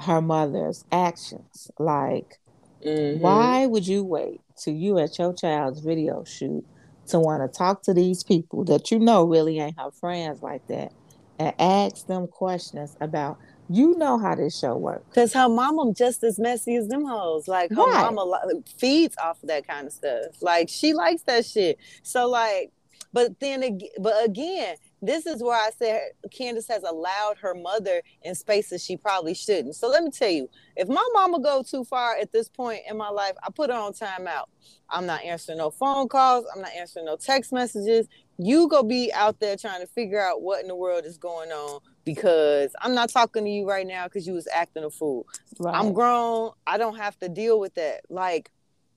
her 0.00 0.20
mother's 0.20 0.84
actions. 0.90 1.70
Like, 1.78 2.38
mm-hmm. 2.84 3.20
why 3.20 3.66
would 3.66 3.86
you 3.86 4.02
wait 4.02 4.40
till 4.56 4.74
you 4.74 4.98
at 4.98 5.18
your 5.18 5.34
child's 5.34 5.80
video 5.80 6.24
shoot 6.24 6.64
to 7.08 7.20
want 7.20 7.42
to 7.42 7.58
talk 7.58 7.82
to 7.82 7.94
these 7.94 8.22
people 8.22 8.64
that 8.64 8.90
you 8.90 8.98
know 8.98 9.24
really 9.24 9.58
ain't 9.58 9.78
her 9.78 9.90
friends 9.90 10.42
like 10.42 10.66
that 10.68 10.92
and 11.38 11.54
ask 11.58 12.06
them 12.06 12.26
questions 12.26 12.96
about 13.00 13.38
you 13.68 13.96
know 13.98 14.18
how 14.18 14.34
this 14.34 14.58
show 14.58 14.76
works. 14.76 15.12
Cause 15.14 15.32
her 15.32 15.48
mama 15.48 15.92
just 15.92 16.22
as 16.22 16.38
messy 16.38 16.76
as 16.76 16.88
them 16.88 17.04
hoes. 17.04 17.48
Like 17.48 17.70
her 17.70 17.84
right. 17.84 18.12
mama 18.12 18.40
feeds 18.76 19.16
off 19.18 19.42
of 19.42 19.48
that 19.48 19.66
kind 19.66 19.86
of 19.86 19.92
stuff. 19.92 20.40
Like 20.40 20.68
she 20.68 20.92
likes 20.94 21.22
that 21.22 21.44
shit. 21.44 21.78
So 22.02 22.28
like, 22.28 22.70
but 23.12 23.40
then 23.40 23.80
but 23.98 24.24
again, 24.24 24.76
this 25.06 25.26
is 25.26 25.42
where 25.42 25.56
I 25.56 25.70
said 25.78 26.10
Candace 26.32 26.68
has 26.68 26.82
allowed 26.84 27.38
her 27.40 27.54
mother 27.54 28.02
in 28.22 28.34
spaces 28.34 28.84
she 28.84 28.96
probably 28.96 29.34
shouldn't. 29.34 29.76
So 29.76 29.88
let 29.88 30.04
me 30.04 30.10
tell 30.10 30.30
you, 30.30 30.48
if 30.76 30.88
my 30.88 31.06
mama 31.14 31.40
go 31.40 31.62
too 31.62 31.84
far 31.84 32.16
at 32.16 32.32
this 32.32 32.48
point 32.48 32.82
in 32.88 32.96
my 32.96 33.10
life, 33.10 33.34
I 33.42 33.50
put 33.50 33.70
her 33.70 33.76
on 33.76 33.92
timeout. 33.94 34.46
I'm 34.90 35.06
not 35.06 35.24
answering 35.24 35.58
no 35.58 35.70
phone 35.70 36.08
calls. 36.08 36.46
I'm 36.54 36.62
not 36.62 36.72
answering 36.76 37.06
no 37.06 37.16
text 37.16 37.52
messages. 37.52 38.08
You 38.38 38.68
go 38.68 38.82
be 38.82 39.12
out 39.14 39.40
there 39.40 39.56
trying 39.56 39.80
to 39.80 39.86
figure 39.88 40.20
out 40.22 40.42
what 40.42 40.62
in 40.62 40.68
the 40.68 40.76
world 40.76 41.04
is 41.06 41.18
going 41.18 41.50
on 41.50 41.80
because 42.04 42.72
I'm 42.82 42.94
not 42.94 43.10
talking 43.10 43.44
to 43.44 43.50
you 43.50 43.68
right 43.68 43.86
now 43.86 44.04
because 44.04 44.26
you 44.26 44.34
was 44.34 44.48
acting 44.52 44.84
a 44.84 44.90
fool. 44.90 45.26
Right. 45.58 45.74
I'm 45.74 45.92
grown. 45.92 46.52
I 46.66 46.78
don't 46.78 46.96
have 46.96 47.18
to 47.20 47.28
deal 47.28 47.60
with 47.60 47.74
that. 47.76 48.02
Like 48.10 48.50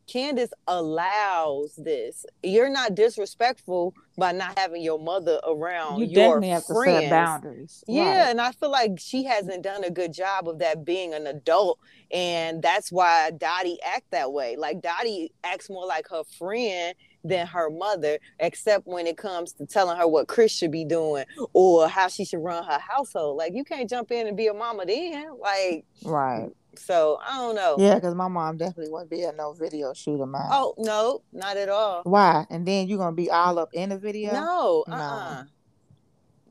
Candace 0.09 0.51
allows 0.67 1.75
this. 1.75 2.25
You're 2.41 2.69
not 2.69 2.95
disrespectful 2.95 3.93
by 4.17 4.31
not 4.31 4.57
having 4.57 4.81
your 4.81 4.99
mother 4.99 5.39
around. 5.47 5.99
You 5.99 6.05
your 6.05 6.15
definitely 6.15 6.49
have 6.49 6.65
friends. 6.65 7.01
to 7.01 7.01
set 7.01 7.09
boundaries. 7.09 7.83
Yeah, 7.87 8.03
right. 8.03 8.29
and 8.29 8.41
I 8.41 8.51
feel 8.51 8.71
like 8.71 8.99
she 8.99 9.23
hasn't 9.23 9.63
done 9.63 9.83
a 9.83 9.91
good 9.91 10.13
job 10.13 10.49
of 10.49 10.59
that 10.59 10.83
being 10.83 11.13
an 11.13 11.27
adult, 11.27 11.79
and 12.11 12.61
that's 12.61 12.91
why 12.91 13.31
Dottie 13.31 13.77
act 13.85 14.11
that 14.11 14.31
way. 14.33 14.55
Like 14.57 14.81
Dottie 14.81 15.31
acts 15.43 15.69
more 15.69 15.85
like 15.85 16.07
her 16.09 16.23
friend 16.37 16.95
than 17.23 17.45
her 17.47 17.69
mother, 17.69 18.17
except 18.39 18.87
when 18.87 19.05
it 19.05 19.17
comes 19.17 19.53
to 19.53 19.65
telling 19.65 19.97
her 19.97 20.07
what 20.07 20.27
Chris 20.27 20.51
should 20.51 20.71
be 20.71 20.85
doing 20.85 21.25
or 21.53 21.87
how 21.87 22.07
she 22.07 22.25
should 22.25 22.39
run 22.39 22.63
her 22.63 22.79
household. 22.79 23.37
Like 23.37 23.53
you 23.53 23.63
can't 23.63 23.89
jump 23.89 24.11
in 24.11 24.27
and 24.27 24.37
be 24.37 24.47
a 24.47 24.53
mama 24.53 24.85
then. 24.85 25.37
Like 25.39 25.85
right. 26.03 26.49
So 26.79 27.19
I 27.25 27.37
don't 27.37 27.55
know. 27.55 27.75
Yeah, 27.77 27.95
because 27.95 28.15
my 28.15 28.27
mom 28.27 28.57
definitely 28.57 28.91
wouldn't 28.91 29.11
be 29.11 29.23
at 29.23 29.35
no 29.35 29.53
video 29.53 29.93
shoot 29.93 30.21
of 30.21 30.29
mine. 30.29 30.49
Oh 30.51 30.73
no, 30.77 31.21
not 31.33 31.57
at 31.57 31.69
all. 31.69 32.01
Why? 32.03 32.45
And 32.49 32.65
then 32.65 32.87
you're 32.87 32.97
gonna 32.97 33.15
be 33.15 33.29
all 33.29 33.59
up 33.59 33.69
in 33.73 33.89
the 33.89 33.97
video? 33.97 34.33
No, 34.33 34.85
uh 34.87 34.91
uh-uh. 34.91 35.43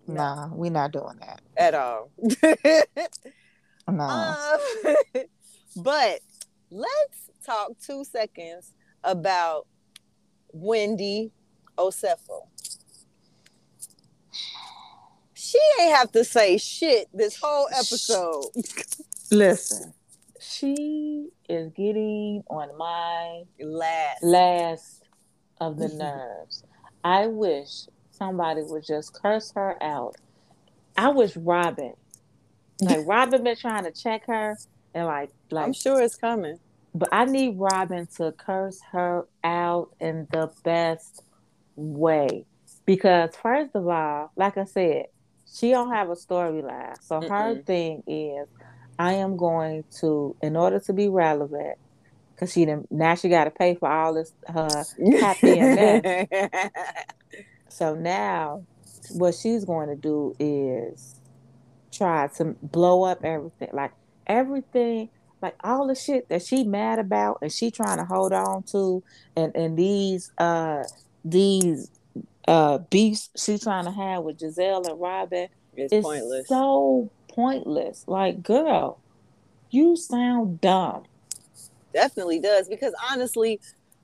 Nah, 0.07 0.49
we're 0.53 0.71
not 0.71 0.93
doing 0.93 1.19
that. 1.21 1.41
At 1.57 1.75
all. 1.75 2.11
no. 3.89 4.03
Um, 4.05 4.61
but 5.77 6.21
let's 6.71 7.31
talk 7.45 7.73
two 7.85 8.05
seconds 8.05 8.73
about 9.05 9.67
Wendy 10.53 11.31
Osefo. 11.77 12.49
She 15.35 15.59
ain't 15.81 15.97
have 15.97 16.13
to 16.13 16.25
say 16.25 16.59
shit 16.59 17.09
this 17.13 17.39
whole 17.41 17.69
episode. 17.73 18.45
Listen, 19.31 19.95
she 20.49 21.29
is 21.49 21.71
getting 21.73 22.43
on 22.49 22.77
my 22.79 23.43
last 23.61 24.23
last 24.23 25.03
of 25.61 25.77
the 25.77 25.89
nerves. 25.95 26.65
I 27.05 27.27
wish 27.27 27.87
somebody 28.11 28.63
would 28.63 28.85
just 28.85 29.15
curse 29.15 29.53
her 29.55 29.81
out. 29.83 30.17
I 30.97 31.09
wish 31.09 31.37
Robyn, 31.37 31.95
like 32.81 33.01
Robyn, 33.07 33.45
been 33.45 33.57
trying 33.57 33.85
to 33.85 33.93
check 33.93 34.27
her, 34.27 34.57
and 34.95 35.07
like, 35.07 35.31
like 35.51 35.67
I'm 35.67 35.73
sure 35.73 36.01
it's 36.01 36.17
coming. 36.17 36.59
But 36.95 37.11
I 37.13 37.27
need 37.27 37.59
Robyn 37.59 38.07
to 38.17 38.33
curse 38.33 38.81
her 38.93 39.27
out 39.45 39.91
in 40.01 40.27
the 40.33 40.51
best 40.65 41.23
way. 41.77 42.47
Because 42.87 43.31
first 43.41 43.75
of 43.75 43.87
all, 43.87 44.33
like 44.35 44.57
I 44.57 44.65
said, 44.65 45.07
she 45.53 45.71
don't 45.71 45.93
have 45.93 46.09
a 46.09 46.15
storyline. 46.15 46.97
So 47.03 47.21
Mm-mm. 47.21 47.29
her 47.29 47.63
thing 47.63 48.03
is 48.07 48.49
I 48.99 49.15
am 49.15 49.37
going 49.37 49.85
to, 50.01 50.37
in 50.43 50.57
order 50.57 50.81
to 50.81 50.93
be 50.93 51.09
relevant, 51.09 51.77
because 52.35 52.53
she 52.53 52.65
didn't 52.65 52.87
now 52.91 53.15
she 53.15 53.29
gotta 53.29 53.51
pay 53.51 53.75
for 53.75 53.91
all 53.91 54.15
this 54.15 54.33
her 54.47 54.85
happy 55.21 55.59
and 55.59 56.27
So 57.69 57.95
now, 57.95 58.65
what 59.13 59.35
she's 59.35 59.65
going 59.65 59.89
to 59.89 59.97
do 59.97 60.35
is 60.41 61.21
try 61.93 62.29
to 62.37 62.57
blow 62.63 63.05
up 63.05 63.25
everything, 63.25 63.69
like 63.73 63.93
everything, 64.27 65.11
like 65.43 65.55
all 65.63 65.87
the 65.87 65.95
shit 65.95 66.29
that 66.29 66.43
she 66.43 66.65
mad 66.65 66.99
about, 66.99 67.39
and 67.43 67.53
she 67.53 67.71
trying 67.71 67.99
to 67.99 68.05
hold 68.05 68.33
on 68.33 68.65
to, 68.73 69.03
and 69.37 69.55
and 69.55 69.79
these 69.79 70.33
uh 70.39 70.83
these 71.25 71.91
uh 72.47 72.79
beefs 72.91 73.31
she 73.37 73.59
trying 73.59 73.85
to 73.85 73.91
have 73.91 74.25
with 74.25 74.39
Gizelle 74.39 74.89
and 74.89 75.01
Robyn 75.01 75.49
It's 75.77 75.93
is 75.93 76.05
pointless. 76.05 76.49
so 76.49 77.11
pointless. 77.39 78.05
Like, 78.09 78.43
girl, 78.43 78.99
you 79.71 79.95
sound 79.95 80.61
dumb. 80.61 81.05
Definitely 81.95 82.41
does 82.41 82.69
because 82.69 82.93
honestly, 83.13 83.61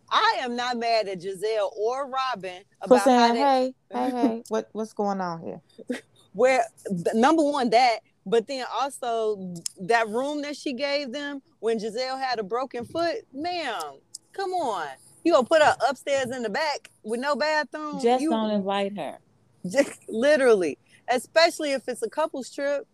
I 0.08 0.36
am 0.40 0.54
not 0.54 0.78
mad 0.78 1.08
at 1.08 1.20
Gizelle 1.20 1.76
or 1.76 2.08
Robyn 2.08 2.62
about 2.80 3.00
how 3.00 3.04
saying, 3.04 3.34
they 3.34 3.40
hey, 3.40 3.74
hey, 3.92 4.10
hey, 4.10 4.42
what 4.48 4.68
what's 4.72 4.92
going 4.92 5.20
on 5.20 5.40
here? 5.40 5.60
where 6.32 6.64
number 7.12 7.42
one 7.42 7.70
that, 7.70 8.00
but 8.24 8.46
then 8.46 8.64
also 8.72 9.54
that 9.80 10.08
room 10.08 10.42
that 10.42 10.56
she 10.56 10.72
gave 10.72 11.12
them 11.12 11.42
when 11.58 11.78
Gizelle 11.78 12.20
had 12.20 12.38
a 12.38 12.44
broken 12.44 12.84
foot, 12.84 13.16
ma'am, 13.32 13.94
come 14.32 14.52
on. 14.52 14.86
You 15.24 15.32
gonna 15.32 15.46
put 15.46 15.60
her 15.60 15.74
upstairs 15.88 16.30
in 16.30 16.42
the 16.42 16.50
back 16.50 16.88
with 17.02 17.18
no 17.18 17.34
bathroom? 17.34 18.00
Just 18.00 18.22
you, 18.22 18.30
don't 18.30 18.50
invite 18.50 18.96
her. 18.96 19.18
just 19.66 20.08
literally, 20.08 20.78
especially 21.08 21.72
if 21.72 21.88
it's 21.88 22.02
a 22.02 22.08
couple's 22.08 22.50
trip. 22.50 22.86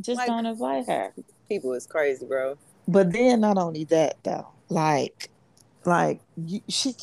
Just 0.00 0.18
Like- 0.18 0.28
don't 0.28 0.46
invite 0.46 0.86
her. 0.86 1.12
People 1.48 1.72
is 1.72 1.86
crazy, 1.86 2.26
bro. 2.26 2.56
But 2.86 3.12
then 3.12 3.40
not 3.40 3.58
only 3.58 3.84
that 3.84 4.16
though, 4.22 4.48
like, 4.68 5.30
like 5.84 6.20
you, 6.36 6.60
she, 6.68 6.94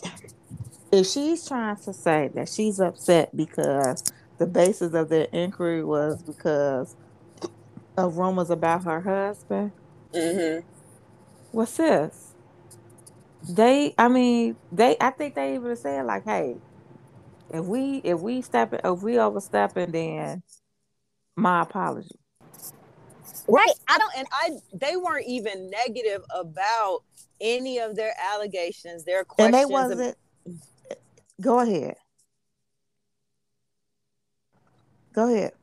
if 0.92 1.06
she's 1.08 1.48
trying 1.48 1.76
to 1.78 1.94
say 1.94 2.30
that 2.36 2.48
she's 2.50 2.80
upset 2.80 3.36
because 3.36 4.04
the 4.38 4.46
basis 4.46 4.94
of 4.94 5.10
their 5.10 5.28
inquiry 5.32 5.84
was 5.84 6.22
because 6.24 6.96
of 7.98 8.18
rumors 8.18 8.50
about 8.50 8.84
her 8.84 9.02
husband, 9.02 9.72
Mm-hmm. 10.14 10.66
what's 11.52 11.76
this? 11.78 12.32
They, 13.50 13.94
I 13.98 14.08
mean, 14.08 14.56
they, 14.72 14.96
I 15.00 15.10
think 15.12 15.36
they 15.36 15.56
even 15.56 15.76
said 15.76 16.06
like, 16.06 16.24
hey, 16.24 16.56
if 17.52 17.64
we, 17.66 17.98
if 18.04 18.20
we 18.20 18.42
step, 18.42 18.74
it- 18.74 18.82
if 18.84 19.02
we 19.02 19.20
overstepping, 19.20 19.92
then 19.92 20.42
my 21.36 21.62
apology. 21.62 22.16
Right. 23.48 23.74
I 23.88 23.98
don't 23.98 24.18
and 24.18 24.28
I 24.32 24.50
they 24.74 24.96
weren't 24.96 25.28
even 25.28 25.70
negative 25.70 26.24
about 26.34 27.02
any 27.40 27.80
of 27.80 27.96
their 27.96 28.14
allegations, 28.34 29.04
their 29.04 29.24
questions 29.24 29.46
And 29.46 29.54
they 29.54 29.64
ab- 29.64 29.70
wasn't. 29.70 30.18
Go 31.42 31.60
ahead. 31.60 31.96
Go 35.14 35.34
ahead. 35.34 35.54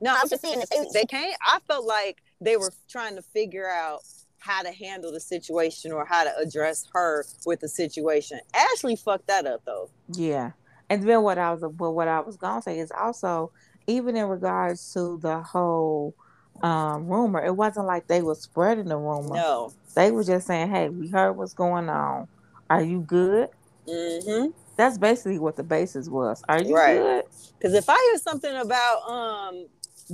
No, 0.00 0.14
I'm 0.14 0.28
just 0.28 0.42
saying 0.42 0.62
they, 0.70 0.84
they 0.92 1.04
can't. 1.04 1.36
I 1.40 1.60
felt 1.66 1.86
like 1.86 2.22
they 2.40 2.56
were 2.56 2.72
trying 2.88 3.16
to 3.16 3.22
figure 3.22 3.68
out 3.68 4.00
how 4.38 4.62
to 4.62 4.70
handle 4.70 5.10
the 5.10 5.20
situation 5.20 5.92
or 5.92 6.04
how 6.04 6.24
to 6.24 6.36
address 6.36 6.86
her 6.92 7.24
with 7.46 7.60
the 7.60 7.68
situation. 7.68 8.38
Ashley 8.52 8.96
fucked 8.96 9.28
that 9.28 9.46
up 9.46 9.62
though. 9.64 9.88
Yeah, 10.12 10.52
and 10.90 11.08
then 11.08 11.22
what 11.22 11.38
I 11.38 11.52
was, 11.52 11.62
but 11.72 11.92
what 11.92 12.08
I 12.08 12.20
was 12.20 12.36
gonna 12.36 12.60
say 12.60 12.78
is 12.78 12.92
also, 12.92 13.52
even 13.86 14.16
in 14.16 14.26
regards 14.26 14.92
to 14.92 15.18
the 15.18 15.40
whole 15.40 16.14
um, 16.62 17.06
rumor, 17.08 17.44
it 17.44 17.54
wasn't 17.54 17.86
like 17.86 18.06
they 18.06 18.22
were 18.22 18.34
spreading 18.34 18.86
the 18.88 18.96
rumor. 18.96 19.34
No. 19.36 19.72
They 19.94 20.10
were 20.10 20.24
just 20.24 20.46
saying, 20.46 20.70
"Hey, 20.70 20.88
we 20.88 21.08
heard 21.08 21.32
what's 21.32 21.52
going 21.54 21.88
on. 21.88 22.28
Are 22.70 22.82
you 22.82 23.00
good?" 23.00 23.48
Mm-hmm. 23.86 24.50
That's 24.76 24.98
basically 24.98 25.38
what 25.38 25.56
the 25.56 25.62
basis 25.62 26.08
was. 26.08 26.42
Are 26.48 26.60
you 26.60 26.74
Right. 26.74 26.96
good? 26.96 27.24
Because 27.58 27.74
if 27.74 27.88
I 27.88 27.94
hear 28.10 28.18
something 28.18 28.54
about 28.56 29.08
um 29.08 29.66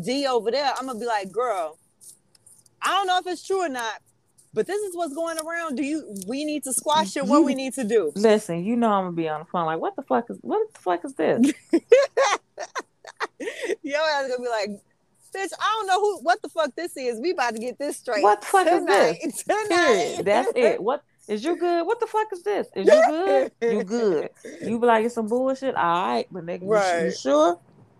D 0.05 0.27
over 0.27 0.51
there, 0.51 0.73
I'm 0.77 0.87
gonna 0.87 0.99
be 0.99 1.07
like, 1.07 1.33
girl, 1.33 1.79
I 2.83 2.89
don't 2.91 3.07
know 3.07 3.19
if 3.19 3.27
it's 3.27 3.47
true 3.47 3.63
or 3.63 3.69
not, 3.69 4.01
but 4.53 4.67
this 4.67 4.81
is 4.83 4.95
what's 4.97 5.15
going 5.15 5.39
around. 5.39 5.77
Do 5.77 5.83
you 5.83 6.15
we 6.29 6.45
need 6.45 6.65
to 6.65 6.73
squash 6.73 7.17
it? 7.17 7.25
What 7.27 7.45
we 7.45 7.55
need 7.55 7.73
to 7.75 7.85
do? 7.85 8.13
Listen, 8.17 8.65
you 8.65 8.77
know 8.77 8.91
I'm 8.91 9.05
gonna 9.07 9.17
be 9.17 9.29
on 9.29 9.41
the 9.41 9.47
phone. 9.47 9.67
Like, 9.67 9.81
what 9.81 9.97
the 9.97 10.03
fuck 10.03 10.29
is 10.31 10.39
what 10.43 10.73
the 10.75 10.81
fuck 10.81 11.05
is 11.05 11.15
this? 11.15 11.53
Your 13.83 14.01
ass 14.03 14.29
gonna 14.29 14.43
be 14.43 14.49
like, 14.49 14.71
bitch, 15.35 15.53
I 15.59 15.75
don't 15.79 15.87
know 15.87 16.01
who 16.01 16.19
what 16.23 16.41
the 16.43 16.49
fuck 16.49 16.75
this 16.77 16.97
is. 16.97 17.21
We 17.21 17.31
about 17.31 17.55
to 17.55 17.61
get 17.61 17.79
this 17.79 17.97
straight. 17.99 18.23
What 18.23 18.41
the 18.41 18.47
fuck 18.47 18.67
is 18.67 18.81
tonight. 18.81 19.19
this? 19.25 19.43
Tonight. 19.45 20.23
That's 20.25 20.53
it. 20.57 20.83
What 20.83 21.03
is 21.29 21.45
you 21.45 21.57
good? 21.57 21.87
What 21.87 22.01
the 22.01 22.07
fuck 22.07 22.29
is 22.33 22.43
this? 22.43 22.67
Is 22.75 22.87
you 22.87 23.03
good? 23.07 23.53
You 23.63 23.85
good? 23.85 24.31
You 24.63 24.81
be 24.81 24.87
like 24.87 25.05
it's 25.05 25.15
some 25.15 25.29
bullshit. 25.29 25.75
All 25.77 26.07
right, 26.09 26.27
but 26.31 26.45
nigga, 26.45 26.63
you, 26.63 27.07
you 27.07 27.13
sure? 27.13 27.59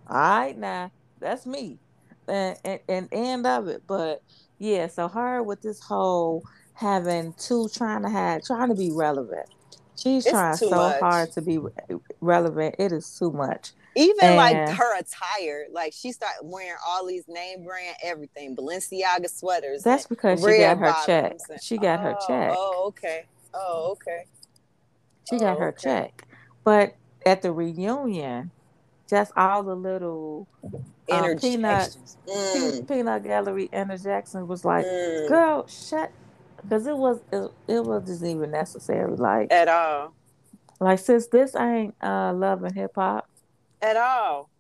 All 0.09 0.17
right, 0.17 0.57
now 0.59 0.91
that's 1.21 1.47
me, 1.47 1.79
and, 2.27 2.57
and 2.65 2.81
and 2.89 3.09
end 3.13 3.47
of 3.47 3.69
it. 3.69 3.83
But 3.87 4.23
yeah, 4.59 4.89
so 4.89 5.07
her 5.09 5.43
with 5.43 5.63
this 5.63 5.81
whole 5.81 6.43
having 6.75 7.35
two 7.35 7.69
trying 7.73 8.03
to 8.03 8.09
have 8.09 8.43
trying 8.45 8.69
to 8.71 8.75
be 8.75 8.91
relevant. 8.91 9.49
She's 9.97 10.25
It's 10.25 10.33
trying 10.33 10.57
so 10.57 10.71
much. 10.71 10.99
hard 11.01 11.33
to 11.33 11.43
be 11.43 11.59
re- 11.59 11.73
relevant. 12.21 12.77
It 12.79 12.91
is 12.91 13.17
too 13.19 13.31
much. 13.33 13.73
Even 14.01 14.37
like 14.37 14.57
her 14.71 14.99
attire, 14.99 15.67
like 15.73 15.93
she 15.93 16.13
started 16.13 16.41
wearing 16.45 16.79
all 16.87 17.07
these 17.07 17.25
name 17.29 17.65
brand 17.65 17.97
everything, 18.03 18.57
Balenciaga 18.57 19.29
sweaters. 19.31 19.83
That's 19.83 20.07
because 20.07 20.41
she 20.41 20.57
got 20.59 20.79
her 20.79 20.95
check. 21.07 21.37
and- 21.51 21.63
She 21.63 21.79
got 21.79 22.01
her 22.01 22.17
Oh, 22.19 22.27
check. 22.27 22.55
Oh, 22.57 22.85
okay. 22.89 23.27
Oh, 23.55 23.91
okay. 23.93 24.25
She 25.29 25.39
got 25.39 25.57
Oh, 25.57 25.61
her 25.61 25.69
okay. 25.69 25.81
check. 25.83 26.27
But 26.65 26.95
at 27.27 27.43
the 27.43 27.53
reunion, 27.53 28.53
just 29.09 29.33
all 29.37 29.63
the 29.63 29.75
little 29.75 30.49
um, 31.11 31.37
peanut 31.37 31.97
Pe- 32.27 32.33
Pe- 32.33 32.81
Mm, 32.81 32.89
peanut 32.89 33.25
gallery 33.25 33.69
Anna 33.73 33.99
Jackson 33.99 34.47
was 34.47 34.65
like, 34.65 34.87
mm, 34.87 35.29
"Girl, 35.29 35.67
shut," 35.67 36.11
because 36.63 36.87
it 36.87 36.97
was 36.97 37.21
it, 37.33 37.51
it 37.67 37.85
wasn't 37.85 38.23
even 38.29 38.51
necessary. 38.53 39.15
Like 39.17 39.53
at 39.53 39.69
all. 39.69 40.15
like 40.79 40.99
since 41.01 41.27
this 41.27 41.57
ain't 41.57 41.95
uh 42.03 42.33
love 42.33 42.63
and 42.63 42.75
hip 42.75 42.93
hop, 42.95 43.27
At 43.83 43.97
all. 43.97 44.51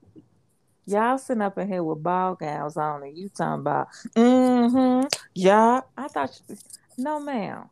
y'all 0.86 1.18
sitting 1.18 1.42
up 1.42 1.58
in 1.58 1.68
here 1.68 1.82
with 1.82 2.02
ball 2.02 2.34
gowns 2.34 2.76
on 2.76 3.02
and 3.02 3.16
you 3.16 3.28
talking 3.28 3.60
about 3.60 3.88
mm-hmm 4.16 5.06
yeah. 5.34 5.80
I 5.96 6.08
thought 6.08 6.40
you, 6.48 6.56
no 6.98 7.20
ma'am. 7.20 7.68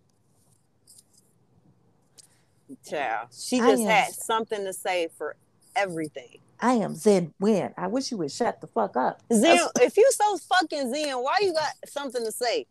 Child. 2.88 3.28
She 3.32 3.58
just 3.58 3.82
am- 3.82 3.88
had 3.88 4.12
something 4.12 4.64
to 4.64 4.72
say 4.72 5.08
for 5.16 5.36
everything. 5.74 6.38
I 6.60 6.74
am 6.74 6.94
Zen 6.94 7.32
Win. 7.38 7.72
I 7.76 7.86
wish 7.86 8.10
you 8.10 8.16
would 8.18 8.32
shut 8.32 8.60
the 8.60 8.66
fuck 8.66 8.96
up. 8.96 9.20
Zen, 9.32 9.58
if 9.80 9.96
you 9.96 10.10
so 10.10 10.38
fucking 10.38 10.92
Zen, 10.92 11.14
why 11.16 11.36
you 11.40 11.52
got 11.52 11.72
something 11.86 12.24
to 12.24 12.32
say? 12.32 12.66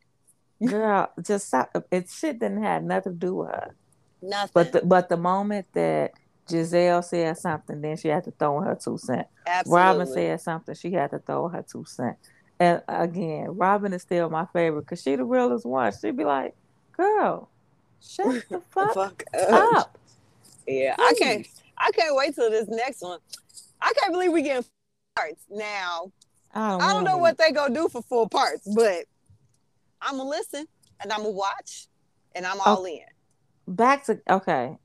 Girl, 0.66 1.10
just 1.22 1.48
stop. 1.48 1.72
It 1.90 2.10
shit 2.10 2.40
didn't 2.40 2.64
have 2.64 2.84
nothing 2.84 3.14
to 3.14 3.18
do 3.18 3.36
with 3.36 3.50
her. 3.50 3.76
Nothing. 4.22 4.52
But 4.54 4.72
the, 4.74 4.82
but 4.84 5.08
the 5.08 5.16
moment 5.16 5.68
that 5.74 6.14
Gizelle 6.48 7.04
said 7.04 7.38
something, 7.38 7.82
then 7.82 7.98
she 7.98 8.08
had 8.08 8.24
to 8.26 8.32
throw 8.32 8.60
in 8.60 8.68
her 8.68 8.76
two 8.82 8.98
cents. 8.98 9.30
Absolutely. 9.46 9.82
Robyn 9.82 10.08
said 10.08 10.42
something, 10.42 10.76
she 10.76 10.92
had 10.92 11.12
to 11.12 11.20
throw 11.20 11.48
her 11.48 11.64
two 11.70 11.86
cents. 11.86 12.18
And 12.60 12.82
again, 12.88 13.48
Robyn 13.50 13.94
is 13.94 14.02
still 14.02 14.30
my 14.30 14.46
favorite 14.52 14.82
because 14.82 15.02
she 15.02 15.16
the 15.16 15.24
realest 15.24 15.66
one. 15.66 15.92
She'd 16.00 16.18
be 16.18 16.24
like, 16.24 16.56
"Girl, 16.94 17.50
shut 18.02 18.44
the 18.50 18.62
fuck 18.72 18.94
Fuck 18.94 19.24
up." 19.34 19.98
Yeah, 20.66 20.96
I 20.98 21.14
can't. 21.18 21.48
I 21.78 21.92
can't 21.92 22.16
wait 22.16 22.34
till 22.34 22.50
this 22.50 22.68
next 22.68 23.02
one. 23.02 23.20
I 23.80 23.94
can't 24.00 24.12
believe 24.12 24.32
we 24.32 24.42
getting 24.42 24.66
parts 25.16 25.44
now. 25.52 26.12
I 26.54 26.70
don't, 26.70 26.82
I 26.82 26.94
don't 26.94 27.04
know 27.04 27.18
what 27.18 27.38
they 27.38 27.52
gonna 27.52 27.74
do 27.74 27.88
for 27.90 28.02
full 28.02 28.28
parts, 28.28 28.68
but 28.76 29.06
I'm 30.02 30.18
gonna 30.18 30.30
listen 30.30 30.68
and 31.00 31.12
I'm 31.12 31.20
gonna 31.20 31.30
watch 31.30 31.88
and 32.34 32.46
I'm 32.46 32.58
oh, 32.58 32.64
all 32.66 32.86
in. 32.86 33.02
Back 33.68 34.06
to 34.06 34.20
okay. 34.30 34.78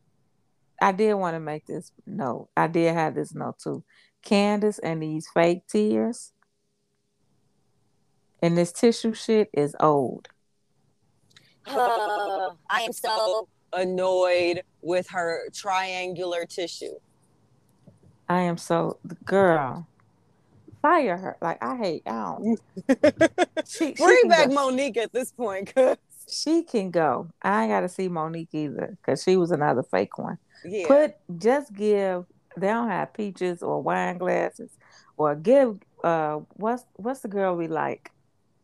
I 0.83 0.93
did 0.93 1.15
want 1.15 1.37
to 1.37 1.41
make 1.41 1.67
this 1.67 1.93
note. 2.07 2.49
I 2.57 2.67
did 2.67 2.93
have 2.93 3.15
this 3.15 3.35
note 3.35 3.59
too. 3.59 3.85
Candace 4.23 4.79
and 4.79 5.03
these 5.03 5.29
fake 5.33 5.67
tears 5.67 6.33
and 8.43 8.59
this 8.59 8.73
tissue 8.73 9.15
shit 9.15 9.49
is 9.53 9.77
old. 9.79 10.29
I 11.67 12.83
am 12.83 12.93
so 12.93 13.49
annoyed 13.73 14.63
with 14.83 15.09
her 15.11 15.49
triangular 15.55 16.45
tissue. 16.45 16.95
I 18.29 18.41
am 18.43 18.59
so 18.59 18.99
girl. 19.25 19.87
Fire 20.83 21.17
her. 21.17 21.37
Like 21.41 21.63
I 21.63 21.77
hate. 21.77 22.03
I 22.07 22.11
don't. 22.11 22.61
She, 23.65 23.95
she 23.95 24.05
Bring 24.05 24.21
can 24.23 24.29
back 24.29 24.49
go. 24.49 24.55
Monique 24.55 24.97
at 24.97 25.13
this 25.13 25.31
point, 25.33 25.73
cause 25.75 25.97
She 26.29 26.63
can 26.63 26.91
go. 26.91 27.29
I 27.43 27.63
ain't 27.65 27.71
got 27.73 27.81
to 27.81 27.89
see 27.89 28.09
Monique 28.09 28.51
either 28.53 28.97
because 29.01 29.23
she 29.23 29.37
was 29.37 29.51
another 29.51 29.83
fake 29.83 30.19
one. 30.19 30.39
yeah, 30.65 30.87
Put 30.87 31.15
just 31.39 31.73
give. 31.73 32.25
They 32.57 32.67
don't 32.69 32.89
have 32.89 33.15
peaches 33.15 33.63
or 33.63 33.81
wine 33.83 34.19
glasses, 34.19 34.71
or 35.17 35.35
give. 35.35 35.79
Uh, 36.05 36.41
what's 36.55 36.85
what's 36.97 37.21
the 37.21 37.29
girl 37.29 37.57
we 37.57 37.69
like? 37.69 38.11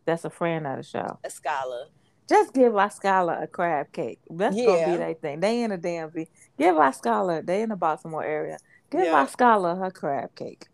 That's 0.05 0.25
a 0.25 0.31
friend 0.31 0.67
of 0.67 0.77
the 0.79 0.83
show. 0.83 1.19
a 1.25 1.31
scholar. 1.31 1.87
Just 2.29 2.53
give 2.53 2.75
La 2.75 2.89
Scala 2.89 3.39
a 3.43 3.47
crab 3.47 3.91
cake. 3.93 4.21
That's 4.29 4.55
gonna 4.57 4.85
be 4.93 4.97
their 4.99 5.15
thing. 5.15 5.41
They 5.41 5.63
in 5.63 5.73
a 5.73 5.79
damn 5.79 6.11
V. 6.11 6.27
Give 6.59 6.75
La 6.77 6.91
Scala. 6.91 7.43
They 7.43 7.63
in 7.63 7.71
the 7.71 7.77
Baltimore 7.77 8.23
area. 8.25 8.59
Give 8.91 9.05
Yeah. 9.05 9.25
scholar 9.27 9.75
her 9.77 9.91
crab 9.91 10.35
cake. 10.35 10.67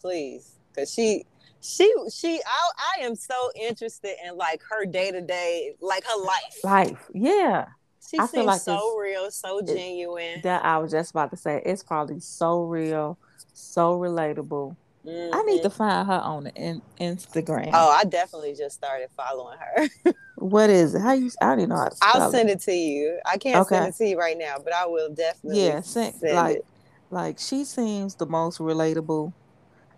please 0.00 0.56
because 0.72 0.92
she 0.92 1.24
she 1.60 1.92
she 2.12 2.40
I, 2.46 2.70
I 3.00 3.04
am 3.04 3.14
so 3.14 3.34
interested 3.54 4.16
in 4.26 4.36
like 4.36 4.62
her 4.70 4.84
day-to-day 4.86 5.74
like 5.80 6.04
her 6.04 6.22
life 6.24 6.64
Life. 6.64 7.10
Yeah. 7.14 7.66
she 8.08 8.18
I 8.18 8.26
seems 8.26 8.46
like 8.46 8.60
so 8.60 8.96
real 8.96 9.30
so 9.30 9.60
genuine 9.62 10.40
That 10.42 10.64
I 10.64 10.78
was 10.78 10.90
just 10.90 11.10
about 11.10 11.30
to 11.30 11.36
say. 11.36 11.62
It's 11.64 11.82
probably 11.82 12.20
so 12.20 12.62
real, 12.62 13.18
so 13.52 13.98
relatable. 13.98 14.76
I 15.06 15.42
need 15.44 15.60
Mhm. 15.60 15.62
to 15.62 15.70
find 15.70 16.06
her 16.06 16.20
on 16.20 16.44
the 16.44 16.54
in- 16.54 16.82
Instagram. 17.00 17.70
oh 17.72 17.90
i 17.90 18.04
definitely 18.04 18.54
just 18.54 18.76
started 18.76 19.08
following 19.16 19.58
her 19.58 19.88
What 20.36 20.70
is 20.70 20.94
it? 20.94 21.00
How 21.02 21.12
you? 21.12 21.30
I 21.42 21.46
don't 21.50 21.58
even 21.60 21.68
know 21.70 21.76
how 21.76 21.88
to 21.88 21.96
i'll 22.02 22.30
send 22.30 22.48
it 22.48 22.60
to 22.62 22.72
you 22.72 23.18
i 23.26 23.36
can't 23.36 23.66
send 23.68 23.86
it 23.88 23.94
to 23.96 24.06
you 24.06 24.18
right 24.18 24.38
now 24.38 24.56
but 24.62 24.72
i 24.72 24.86
will 24.86 25.10
definitely 25.12 25.66
Yeah, 25.66 25.80
send, 25.82 26.14
send 26.16 26.34
like, 26.36 26.56
it 26.56 26.64
like 27.10 27.38
she 27.38 27.64
seems 27.64 28.14
the 28.14 28.24
most 28.26 28.58
relatable. 28.58 29.32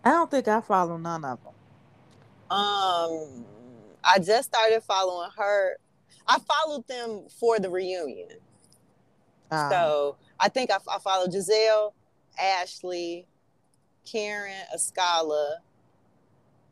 I 0.04 0.10
don't 0.10 0.30
think 0.30 0.48
I 0.48 0.60
follow 0.60 0.96
none 0.96 1.24
of 1.24 1.40
them. 1.44 1.51
Um 2.52 3.44
i 4.04 4.18
just 4.18 4.48
started 4.48 4.82
following 4.82 5.30
her 5.36 5.76
i 6.26 6.38
followed 6.38 6.86
them 6.88 7.22
for 7.40 7.58
the 7.58 7.70
reunion 7.70 8.28
Um, 9.50 9.70
So 9.70 10.16
I 10.40 10.48
think 10.48 10.70
I, 10.70 10.78
I 10.90 10.98
follow 10.98 11.26
Gizelle, 11.26 11.92
Ashley, 12.40 13.26
Karen, 14.10 14.52
Escala, 14.74 15.56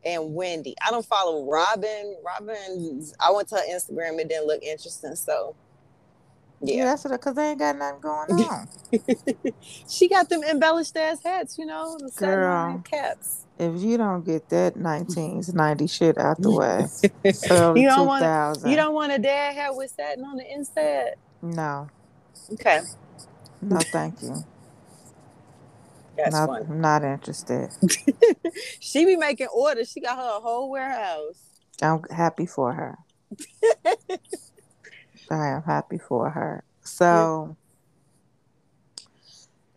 and 0.03 0.33
Wendy. 0.35 0.75
I 0.85 0.89
don't 0.91 1.05
follow 1.05 1.45
Robyn. 1.49 2.15
Robyn, 2.25 3.03
I 3.19 3.31
went 3.31 3.47
to 3.49 3.55
her 3.55 3.61
Instagram. 3.71 4.19
It 4.19 4.27
didn't 4.29 4.47
look 4.47 4.61
interesting. 4.63 5.15
So 5.15 5.55
yeah, 6.63 6.75
yeah, 6.77 6.85
that's 6.85 7.03
because 7.03 7.35
they 7.35 7.49
ain't 7.51 7.59
got 7.59 7.77
nothing 7.77 8.01
going 8.01 8.31
on. 8.49 8.67
she 9.89 10.07
got 10.09 10.27
them 10.29 10.43
embellished 10.43 10.95
ass 10.97 11.23
hats. 11.23 11.57
You 11.57 11.65
know, 11.67 11.97
the 11.99 12.11
Girl. 12.17 12.83
caps. 12.89 13.45
If 13.61 13.81
you 13.81 13.97
don't 13.97 14.25
get 14.25 14.49
that 14.49 14.75
1990 14.75 15.87
shit 15.97 16.17
out 16.17 16.41
the 16.41 16.51
way, 16.51 16.85
You 17.23 17.87
don't 17.87 18.07
2000, 18.07 18.69
You 18.69 18.75
don't 18.75 18.93
want 18.93 19.11
a 19.11 19.19
dad 19.19 19.55
hat 19.55 19.75
with 19.75 19.91
satin 19.91 20.23
on 20.25 20.37
the 20.37 20.51
inside. 20.51 21.11
no, 21.41 21.87
Okay, 22.53 22.81
no, 23.61 23.77
thank 23.79 24.21
you. 24.23 24.43
that's 26.17 26.33
not, 26.35 26.69
not 26.69 27.03
interested. 27.03 27.69
She 28.79 29.05
be 29.05 29.15
making 29.15 29.47
orders. 29.47 29.89
She 29.91 30.01
got 30.01 30.17
her 30.17 30.37
a 30.37 30.39
whole 30.41 30.69
warehouse. 30.69 31.39
I'm 31.81 32.03
happy 32.09 32.45
for 32.45 32.73
her. 32.73 32.97
I 35.29 35.47
am 35.47 35.63
happy 35.63 35.97
for 35.97 36.29
her. 36.29 36.63
So, 36.83 37.55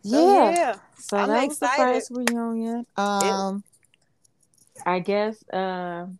yeah. 0.03 0.51
yeah. 0.51 0.77
So 0.99 1.17
I'm 1.19 1.29
that 1.29 1.47
was 1.47 1.59
the 1.59 1.67
excited. 1.67 1.95
first 1.95 2.11
reunion. 2.11 2.87
Um, 2.97 3.63
I 4.85 4.99
guess 5.01 5.43
um, 5.53 6.19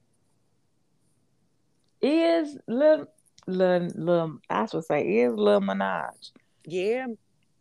is 2.01 2.59
Lil 2.67 3.07
Lil 3.47 3.91
Lil 3.95 4.39
I 4.49 4.67
should 4.67 4.85
say 4.85 5.03
is 5.03 5.35
Lil 5.35 5.61
Minaj. 5.61 6.31
Yeah, 6.67 7.07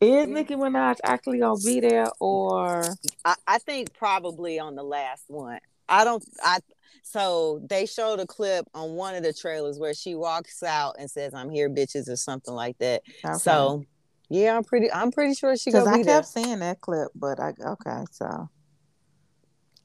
Is 0.01 0.27
Yeah. 0.27 0.33
Nicki 0.33 0.55
Minaj 0.55 0.97
actually 1.03 1.39
gonna 1.39 1.59
be 1.59 1.79
there 1.79 2.09
or 2.19 2.95
I, 3.25 3.35
I 3.47 3.57
think 3.59 3.93
probably 3.93 4.59
on 4.59 4.75
the 4.75 4.83
last 4.83 5.25
one. 5.27 5.59
I 5.89 6.03
don't 6.03 6.23
I 6.43 6.59
so 7.03 7.61
they 7.69 7.85
showed 7.85 8.19
a 8.19 8.25
clip 8.25 8.65
on 8.73 8.91
one 8.91 9.15
of 9.15 9.23
the 9.23 9.33
trailers 9.33 9.77
where 9.77 9.93
she 9.93 10.15
walks 10.15 10.63
out 10.63 10.95
and 10.97 11.11
says, 11.11 11.33
I'm 11.33 11.49
here, 11.49 11.69
bitches, 11.69 12.09
or 12.09 12.15
something 12.15 12.53
like 12.53 12.77
that. 12.77 13.03
okay. 13.25 13.37
So 13.37 13.85
yeah, 14.29 14.55
I'm 14.55 14.63
pretty 14.63 14.91
I'm 14.91 15.11
pretty 15.11 15.33
sure 15.33 15.55
she 15.57 15.69
because 15.69 15.85
I 15.85 15.97
kept 15.97 16.05
there. 16.05 16.23
seeing 16.23 16.59
that 16.59 16.81
clip, 16.81 17.09
but 17.13 17.39
I 17.39 17.53
okay, 17.65 18.05
so 18.11 18.49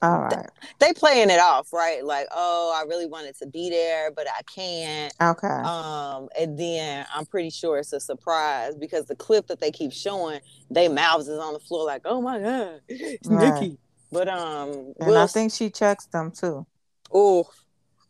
all 0.01 0.21
right, 0.23 0.47
They 0.79 0.93
playing 0.93 1.31
it 1.31 1.41
off, 1.41 1.73
right? 1.73 2.05
Like, 2.05 2.27
oh, 2.33 2.73
I 2.75 2.87
really 2.89 3.07
wanted 3.07 3.37
to 3.39 3.47
be 3.47 3.69
there, 3.71 4.11
but 4.13 4.27
I 4.29 4.43
can't. 4.55 5.13
okay, 5.21 5.47
Um, 5.47 6.29
and 6.39 6.59
then 6.59 7.05
I'm 7.15 7.27
pretty 7.27 7.51
sure 7.51 7.79
it's 7.79 7.93
a 7.93 8.01
surprise 8.01 8.75
because 8.77 9.07
the 9.07 9.17
clip 9.17 9.49
that 9.49 9.61
they 9.61 9.71
keep 9.73 9.93
showing, 9.93 10.41
they 10.71 10.89
mouths 10.89 11.29
is 11.29 11.39
on 11.39 11.53
the 11.53 11.59
floor 11.61 11.85
like, 11.87 12.03
oh 12.05 12.21
my 12.21 12.39
god, 12.39 12.81
it's 12.89 13.27
Right. 13.27 13.61
Nicki. 13.61 13.79
But 14.13 14.29
um, 14.29 14.95
and 15.01 15.09
we'll 15.09 15.19
I 15.19 15.27
think 15.27 15.53
she 15.53 15.69
checks 15.71 16.07
them 16.07 16.31
too. 16.31 16.67
Oh, 17.13 17.49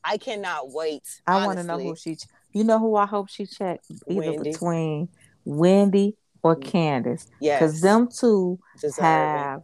I 0.04 0.16
cannot 0.16 0.70
wait. 0.70 1.02
I 1.26 1.44
want 1.46 1.58
to 1.58 1.64
know 1.64 1.78
who 1.78 1.96
she. 1.96 2.16
ch- 2.16 2.26
You 2.52 2.64
know 2.64 2.78
who 2.78 2.94
I 2.96 3.06
hope 3.06 3.28
she 3.28 3.46
checked 3.46 3.86
either 4.08 4.32
Wendy. 4.32 4.50
between 4.52 5.08
Wendy 5.44 6.16
or 6.42 6.54
Mm. 6.56 6.64
Candace, 6.64 7.26
Yes, 7.40 7.58
because 7.60 7.80
them 7.80 8.08
two 8.08 8.58
deserving. 8.80 9.04
have 9.04 9.62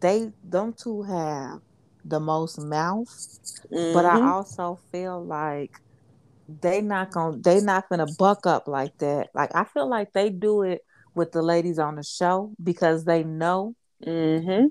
they 0.00 0.30
them 0.42 0.74
two 0.80 1.02
have 1.02 1.60
the 2.04 2.20
most 2.20 2.58
mouth, 2.58 3.08
but 3.70 4.04
I 4.04 4.16
Mhm. 4.18 4.24
also 4.24 4.78
feel 4.92 5.24
like 5.24 5.70
they 6.48 6.80
not 6.82 7.10
gonna 7.10 7.38
they 7.38 7.60
not 7.60 7.88
gonna 7.88 8.06
buck 8.18 8.46
up 8.46 8.68
like 8.68 8.92
that. 8.98 9.28
Like 9.34 9.54
I 9.54 9.64
feel 9.64 9.88
like 9.88 10.12
they 10.12 10.28
do 10.30 10.62
it 10.62 10.82
with 11.14 11.32
the 11.32 11.42
ladies 11.42 11.78
on 11.78 11.94
the 11.96 12.02
show 12.02 12.52
because 12.62 13.04
they 13.04 13.24
know 13.24 13.74
Mhm. 14.04 14.70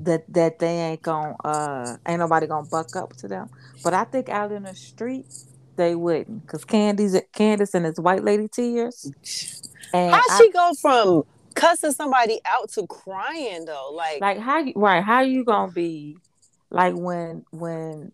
that 0.00 0.24
that 0.28 0.58
they 0.58 0.76
ain't 0.80 1.02
gonna 1.02 1.34
uh 1.44 1.96
ain't 2.06 2.18
nobody 2.18 2.46
gonna 2.46 2.66
buck 2.70 2.94
up 2.96 3.16
to 3.18 3.28
them. 3.28 3.48
But 3.82 3.94
I 3.94 4.04
think 4.04 4.28
out 4.28 4.52
in 4.52 4.64
the 4.64 4.74
street 4.74 5.26
they 5.76 5.94
wouldn't, 5.94 6.46
cause 6.46 6.64
Candy's 6.64 7.18
Candace 7.32 7.74
and 7.74 7.84
his 7.86 7.98
white 7.98 8.22
lady 8.22 8.48
tears. 8.48 9.10
And 9.92 10.14
How 10.14 10.20
I- 10.28 10.38
she 10.38 10.50
go 10.52 10.72
from 10.80 11.22
cussing 11.54 11.92
somebody 11.92 12.40
out 12.44 12.70
to 12.72 12.86
crying 12.86 13.64
though? 13.64 13.90
Like, 13.92 14.20
like 14.20 14.38
how 14.38 14.58
you 14.58 14.72
right 14.76 15.02
how 15.02 15.20
you 15.20 15.44
gonna 15.44 15.72
be 15.72 16.16
like 16.70 16.94
when 16.94 17.44
when 17.50 18.12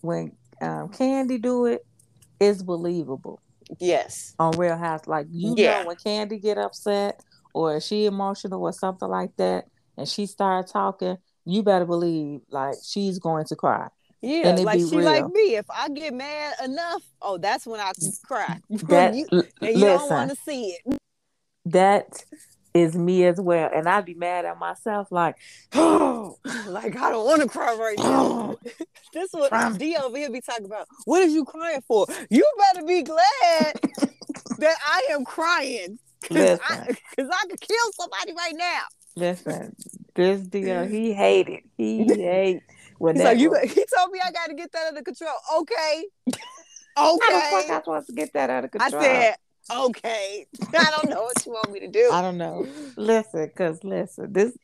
when 0.00 0.32
um 0.60 0.88
Kandi 0.88 1.40
do 1.40 1.66
it 1.66 1.84
it's 2.40 2.62
believable 2.62 3.40
yes, 3.80 4.34
on 4.38 4.56
real 4.56 4.76
house 4.76 5.06
like 5.06 5.26
you 5.30 5.54
Yeah. 5.56 5.82
know 5.82 5.88
when 5.88 5.96
Kandi 5.96 6.40
get 6.40 6.58
upset 6.58 7.22
or 7.52 7.76
is 7.76 7.86
she 7.86 8.06
emotional 8.06 8.62
or 8.62 8.72
something 8.72 9.08
like 9.08 9.34
that 9.36 9.64
and 9.96 10.08
she 10.08 10.26
start 10.26 10.68
talking 10.68 11.16
you 11.44 11.62
better 11.62 11.86
believe 11.86 12.40
like 12.50 12.76
she's 12.84 13.18
going 13.18 13.44
to 13.46 13.56
cry 13.56 13.88
yeah, 14.20 14.50
like 14.50 14.80
she 14.80 14.96
real. 14.96 15.04
like 15.04 15.26
me. 15.28 15.56
If 15.56 15.66
I 15.70 15.88
get 15.88 16.12
mad 16.12 16.54
enough, 16.64 17.02
oh, 17.22 17.38
that's 17.38 17.66
when 17.66 17.78
I 17.78 17.92
cry. 18.24 18.58
that 18.88 19.14
you, 19.14 19.26
and 19.30 19.78
you 19.78 19.84
don't 19.84 20.10
want 20.10 20.30
to 20.30 20.36
see 20.44 20.76
it. 20.84 20.98
that 21.66 22.24
is 22.74 22.94
me 22.96 23.24
as 23.24 23.40
well 23.40 23.70
and 23.74 23.88
i'd 23.88 24.04
be 24.04 24.14
mad 24.14 24.44
at 24.44 24.58
myself 24.58 25.10
like 25.10 25.36
Oh, 25.74 26.38
like 26.66 26.96
I 26.96 27.10
don't 27.10 27.24
want 27.26 27.42
to 27.42 27.48
cry 27.48 27.74
right 27.74 27.98
now. 27.98 28.56
This 29.14 29.30
what. 29.32 29.78
D 29.78 29.96
over 29.96 30.16
here 30.18 30.30
be 30.30 30.42
talking 30.42 30.66
about. 30.66 30.86
What 31.06 31.22
is 31.22 31.32
you 31.32 31.44
crying 31.46 31.82
for? 31.88 32.06
You 32.28 32.44
better 32.58 32.86
be 32.86 33.02
glad 33.02 33.72
that 34.58 34.76
I 34.86 35.08
am 35.12 35.24
crying. 35.24 35.98
Cause 36.22 36.36
Listen. 36.36 36.60
I, 36.68 36.86
cause 37.16 37.28
I 37.32 37.46
could 37.48 37.60
kill 37.60 37.92
somebody 37.98 38.34
right 38.34 38.54
now. 38.54 38.82
listen 39.16 39.74
this 40.14 40.42
deal 40.42 40.84
he 40.96 41.14
hated 41.14 41.62
he 41.78 42.04
hate 42.04 42.62
when 42.98 43.16
that 43.16 43.24
like, 43.24 43.38
you. 43.38 43.54
He 43.62 43.84
told 43.96 44.10
me 44.10 44.20
I 44.22 44.30
got 44.30 44.48
to 44.48 44.54
get 44.54 44.70
that 44.72 44.88
under 44.88 45.02
control. 45.02 45.30
Okay, 45.60 46.04
Okay. 46.98 47.32
How 47.32 47.58
the 47.60 47.62
fuck. 47.62 47.70
I 47.70 47.78
supposed 47.80 48.06
to 48.08 48.12
get 48.12 48.32
that 48.34 48.50
out 48.50 48.64
of 48.64 48.70
I 48.78 48.90
control? 48.90 49.02
said, 49.02 49.36
okay. 49.70 50.46
I 50.74 50.90
don't 50.90 51.10
know 51.10 51.22
what 51.22 51.44
you 51.46 51.52
want 51.52 51.72
me 51.72 51.80
to 51.80 51.88
do. 51.88 52.10
I 52.12 52.22
don't 52.22 52.38
know. 52.38 52.66
Listen, 52.96 53.50
cause 53.56 53.82
listen, 53.84 54.32
this 54.32 54.56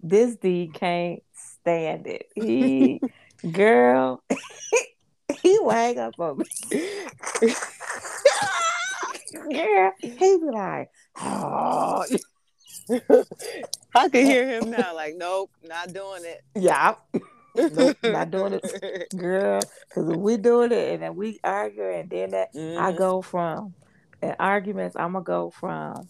this 0.00 0.36
D 0.36 0.70
can't 0.72 1.22
stand 1.34 2.06
it. 2.06 2.26
He 2.34 3.00
girl, 3.52 4.22
he 5.42 5.58
will 5.58 5.70
hang 5.70 5.98
up 5.98 6.14
on 6.18 6.38
me. 6.38 7.54
girl, 9.32 9.92
he 10.02 10.36
be 10.38 10.50
like, 10.52 10.90
oh, 11.20 12.04
I 13.94 14.08
can 14.08 14.26
hear 14.26 14.48
him 14.48 14.70
now. 14.70 14.94
Like, 14.94 15.14
nope, 15.16 15.50
not 15.62 15.92
doing 15.92 16.22
it. 16.24 16.42
yeah, 16.54 16.94
Nope, 17.56 17.96
not 18.02 18.30
doing 18.30 18.54
it. 18.62 19.08
girl, 19.16 19.60
cause 19.92 20.08
if 20.08 20.16
we 20.16 20.36
doing 20.36 20.72
it 20.72 20.94
and 20.94 21.02
then 21.02 21.16
we 21.16 21.40
argue 21.42 21.88
and 21.88 22.08
then 22.10 22.30
that 22.30 22.48
I 22.54 22.92
Mhm. 22.92 22.96
go 22.96 23.22
from 23.22 23.74
in 24.22 24.34
arguments, 24.38 24.96
I'm 24.96 25.12
gonna 25.12 25.24
go 25.24 25.50
from 25.50 26.08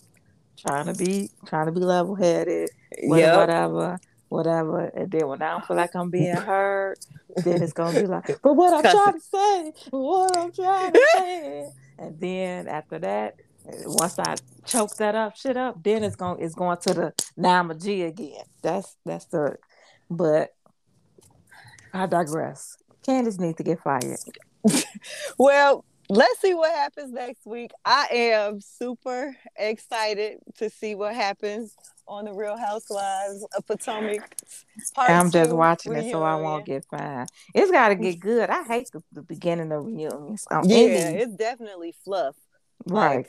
trying 0.59 0.87
to 0.87 0.95
be 0.95 1.31
trying 1.47 1.67
to 1.67 1.73
be 1.73 1.81
level 1.81 2.15
headed, 2.15 2.71
Yep. 3.03 3.37
whatever, 3.37 3.99
whatever, 4.29 4.85
and 4.87 5.11
then 5.11 5.27
when 5.29 5.43
I 5.43 5.51
don't 5.53 5.67
feel 5.67 5.77
like 5.77 5.95
I'm 5.95 6.11
being 6.11 6.35
heard, 6.37 6.97
then 7.45 7.63
it's 7.63 7.73
gonna 7.73 7.99
be 7.99 8.07
like, 8.07 8.27
but 8.43 8.55
what 8.55 8.75
I'm 8.75 8.83
Cuss 8.83 8.93
trying 8.93 9.15
to 9.15 9.21
say, 9.21 9.73
what 9.91 10.37
I'm 10.37 10.53
trying 10.53 10.93
to 10.93 11.07
say, 11.15 11.69
and 11.99 12.21
then 12.21 12.69
after 12.69 12.99
that, 12.99 13.35
once 13.65 14.19
I 14.19 14.37
choke 14.67 14.97
that 14.97 15.15
up, 15.15 15.37
shit 15.37 15.57
up, 15.57 15.83
then 15.83 16.03
it's 16.03 16.17
going 16.17 16.43
it's 16.43 16.55
going 16.55 16.79
to 16.83 16.95
the 16.95 17.13
now 17.37 17.61
I'm 17.61 17.71
a 17.71 17.75
G 17.75 18.03
again. 18.03 18.43
That's 18.63 18.97
that's 19.05 19.27
the, 19.27 19.57
but 20.11 20.51
I 21.93 22.07
digress. 22.07 22.77
Candace 23.05 23.39
needs 23.39 23.57
to 23.57 23.63
get 23.65 23.81
fired. 23.81 24.19
Well, 25.39 25.85
let's 26.11 26.41
see 26.41 26.55
what 26.55 26.75
happens 26.75 27.13
next 27.13 27.47
week. 27.47 27.71
I 27.85 28.09
am 28.11 28.61
super 28.61 29.37
excited 29.57 30.39
to 30.59 30.69
see 30.69 30.95
what 30.95 31.15
happens 31.15 31.75
on 32.07 32.25
the 32.25 32.33
Real 32.33 32.57
Housewives 32.59 33.47
of 33.57 33.67
Potomac. 33.67 34.35
I'm 34.97 35.31
just 35.31 35.53
watching 35.53 35.95
it 35.95 36.11
so 36.11 36.23
I 36.23 36.35
won't 36.35 36.67
get 36.67 36.85
fined. 36.87 37.29
It's 37.55 37.71
got 37.71 37.89
to 37.89 37.95
get 38.07 38.19
good. 38.19 38.51
I 38.51 38.65
hate 38.65 38.91
the, 38.93 39.03
the 39.13 39.23
beginning 39.23 39.71
of 39.73 39.87
reunions. 39.87 40.47
Yeah, 40.51 40.59
ending- 40.63 41.21
it's 41.21 41.35
definitely 41.37 41.95
fluff. 42.05 42.37
right. 42.87 43.27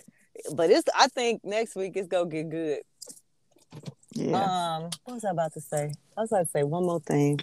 But 0.55 0.71
it's 0.71 0.89
I 0.97 1.07
think 1.09 1.43
next 1.43 1.75
week 1.75 1.91
it's 1.95 2.07
gonna 2.07 2.29
get 2.29 2.49
good. 2.49 2.79
Yeah. 4.13 4.37
Um, 4.37 4.89
what 5.03 5.15
was 5.15 5.25
I 5.25 5.31
about 5.31 5.53
to 5.53 5.61
say? 5.61 5.93
I 6.17 6.21
was 6.21 6.31
about 6.31 6.45
to 6.45 6.51
say 6.51 6.63
one 6.63 6.85
more 6.85 7.01
thing. 7.01 7.39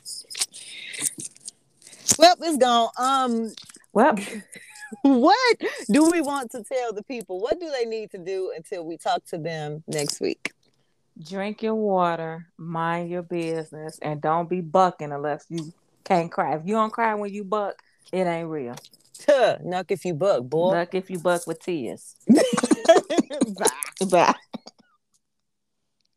Well, 2.18 2.34
it's 2.40 2.56
gone. 2.56 2.88
Um, 2.98 3.52
well, 3.92 4.16
what 5.02 5.60
do 5.90 6.10
we 6.10 6.20
want 6.20 6.50
to 6.52 6.62
tell 6.62 6.92
the 6.92 7.02
people? 7.02 7.40
What 7.40 7.60
do 7.60 7.70
they 7.70 7.84
need 7.84 8.10
to 8.12 8.18
do 8.18 8.52
until 8.56 8.84
we 8.84 8.96
talk 8.96 9.24
to 9.26 9.38
them 9.38 9.84
next 9.86 10.20
week? 10.20 10.52
drink 11.22 11.62
your 11.62 11.74
water, 11.74 12.46
mind 12.56 13.10
your 13.10 13.22
business, 13.22 13.98
and 14.00 14.20
don't 14.20 14.48
be 14.48 14.60
bucking 14.60 15.12
unless 15.12 15.46
you 15.48 15.72
can't 16.04 16.30
cry. 16.30 16.54
If 16.54 16.62
you 16.64 16.74
don't 16.74 16.92
cry 16.92 17.14
when 17.14 17.32
you 17.32 17.44
buck, 17.44 17.82
it 18.12 18.26
ain't 18.26 18.48
real. 18.48 18.76
Tuh, 19.18 19.56
Knock 19.62 19.90
if 19.90 20.04
you 20.04 20.14
buck, 20.14 20.44
boy. 20.44 20.70
Buck 20.72 20.94
if 20.94 21.10
you 21.10 21.18
buck 21.18 21.46
with 21.46 21.60
tears. 21.60 22.14
Bye. 22.28 24.06
Bye. 24.10 24.34